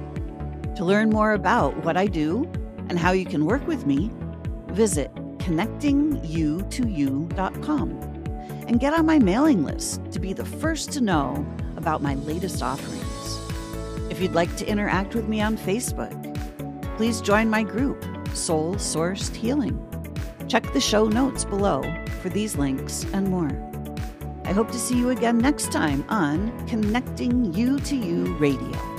To 0.75 0.83
learn 0.83 1.09
more 1.09 1.33
about 1.33 1.77
what 1.85 1.95
I 1.95 2.07
do 2.07 2.51
and 2.89 2.97
how 2.97 3.11
you 3.11 3.23
can 3.23 3.45
work 3.45 3.65
with 3.67 3.85
me, 3.85 4.11
visit 4.69 5.13
connectingyoutoyou.com 5.37 7.89
and 8.67 8.79
get 8.79 8.93
on 8.93 9.05
my 9.05 9.19
mailing 9.19 9.63
list 9.63 10.01
to 10.11 10.19
be 10.19 10.33
the 10.33 10.45
first 10.45 10.91
to 10.93 11.01
know 11.01 11.45
about 11.77 12.01
my 12.01 12.15
latest 12.15 12.63
offerings. 12.63 13.39
If 14.11 14.19
you'd 14.19 14.33
like 14.33 14.55
to 14.57 14.67
interact 14.67 15.13
with 15.13 15.27
me 15.27 15.39
on 15.39 15.55
Facebook, 15.55 16.15
please 16.97 17.21
join 17.21 17.47
my 17.49 17.61
group, 17.63 18.03
Soul 18.33 18.75
Sourced 18.75 19.35
Healing. 19.35 19.86
Check 20.47 20.71
the 20.73 20.79
show 20.79 21.07
notes 21.07 21.43
below 21.43 21.83
for 22.21 22.29
these 22.29 22.55
links 22.55 23.05
and 23.13 23.27
more. 23.27 23.51
I 24.45 24.53
hope 24.53 24.71
to 24.71 24.79
see 24.79 24.97
you 24.97 25.09
again 25.09 25.37
next 25.37 25.71
time 25.73 26.05
on 26.07 26.65
Connecting 26.67 27.53
You 27.53 27.79
to 27.79 27.95
You 27.95 28.33
Radio. 28.35 28.96